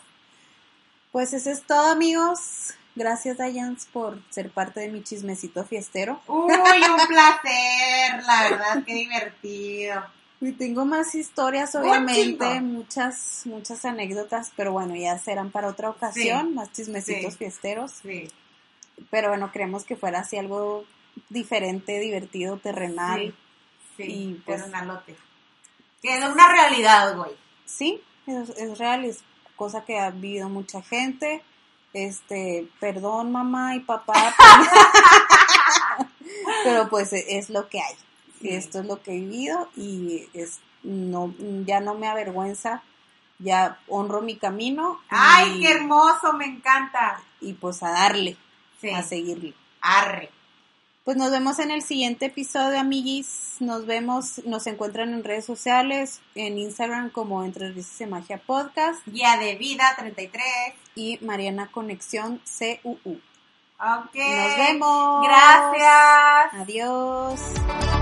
Pues 1.13 1.33
eso 1.33 1.49
es 1.51 1.63
todo, 1.63 1.91
amigos. 1.93 2.75
Gracias, 2.97 3.37
Dayans, 3.37 3.87
por 3.93 4.19
ser 4.31 4.51
parte 4.51 4.81
de 4.81 4.89
mi 4.89 5.03
chismecito 5.05 5.65
fiestero. 5.65 6.21
Uy, 6.27 6.51
un 6.53 7.07
placer, 7.09 8.23
la 8.27 8.43
verdad, 8.51 8.83
qué 8.85 8.95
divertido. 8.95 10.03
Y 10.41 10.53
tengo 10.53 10.85
más 10.85 11.15
historias, 11.15 11.75
obviamente, 11.75 12.61
muchas, 12.61 13.43
muchas 13.45 13.85
anécdotas, 13.85 14.53
pero 14.57 14.73
bueno, 14.73 14.95
ya 14.97 15.19
serán 15.19 15.51
para 15.51 15.69
otra 15.69 15.91
ocasión, 15.91 16.49
Sí, 16.49 16.55
más 16.55 16.73
chismecitos 16.73 17.33
sí. 17.35 17.39
fiesteros. 17.39 17.93
Sí, 18.03 18.29
Pero 19.11 19.29
bueno, 19.29 19.51
creemos 19.53 19.85
que 19.85 19.97
fuera 19.97 20.21
así 20.21 20.37
algo 20.37 20.85
diferente, 21.31 21.99
divertido, 22.01 22.59
terrenal. 22.59 23.35
sí, 23.97 24.03
Y, 24.05 24.35
pues- 24.45 24.59
terrenalote. 24.59 25.17
Que 26.03 26.17
es 26.19 26.25
una 26.29 26.49
realidad, 26.53 27.17
güey. 27.17 27.33
Sí, 27.65 28.01
es, 28.27 28.51
es 28.51 28.79
real, 28.79 29.05
es 29.07 29.21
cosa 29.57 29.85
que 29.85 29.99
ha 29.99 30.11
vivido 30.11 30.49
mucha 30.51 30.83
gente. 30.83 31.43
Este, 31.97 32.69
perdón 32.79 33.33
mamá 33.33 33.75
y 33.75 33.81
papá, 33.81 34.35
pero 36.65 36.91
pues 36.91 37.15
es 37.15 37.49
lo 37.49 37.71
que 37.71 37.81
hay. 37.81 37.95
Sí. 38.39 38.49
Y 38.49 38.55
esto 38.55 38.81
es 38.81 38.87
lo 38.87 39.03
que 39.03 39.13
he 39.13 39.21
vivido 39.21 39.71
y 39.77 40.29
es 40.35 40.59
no 40.83 41.33
ya 41.65 41.81
no 41.81 41.95
me 41.95 42.07
avergüenza, 42.07 42.83
ya 43.39 43.79
honro 43.89 44.21
mi 44.21 44.37
camino. 44.37 45.01
Ay, 45.09 45.55
y, 45.57 45.61
qué 45.63 45.71
hermoso, 45.73 46.35
me 46.35 46.45
encanta. 46.45 47.23
y 47.41 47.55
pues 47.55 47.83
a 47.83 47.91
darle, 47.91 48.37
Sí, 48.81 48.91
a 48.91 49.03
seguirle. 49.03 49.55
arre. 49.81 50.31
Pues 51.05 51.17
nos 51.17 51.31
vemos 51.31 51.61
en 51.61 51.71
el 51.71 51.83
siguiente 51.83 52.27
episodio, 52.27 52.79
amiguis. 52.79 53.55
Nos 53.61 53.87
vemos, 53.87 54.43
nos 54.45 54.67
encuentran 54.67 55.15
en 55.15 55.25
redes 55.25 55.47
sociales, 55.47 56.21
en 56.35 56.59
Instagram 56.59 57.09
como 57.11 57.43
Entre 57.43 57.71
Risas 57.71 58.01
y 58.03 58.07
Magia 58.07 58.39
Podcast 58.39 59.01
Guía 59.07 59.39
de 59.39 59.55
vida 59.55 59.95
33. 59.97 60.43
Y 60.97 61.19
Mariana 61.23 61.69
Conexión 61.71 62.41
CUU. 62.59 63.21
Ok. 63.79 64.15
Nos 64.15 64.57
vemos. 64.57 65.27
Gracias. 65.29 66.55
Adiós. 66.55 67.96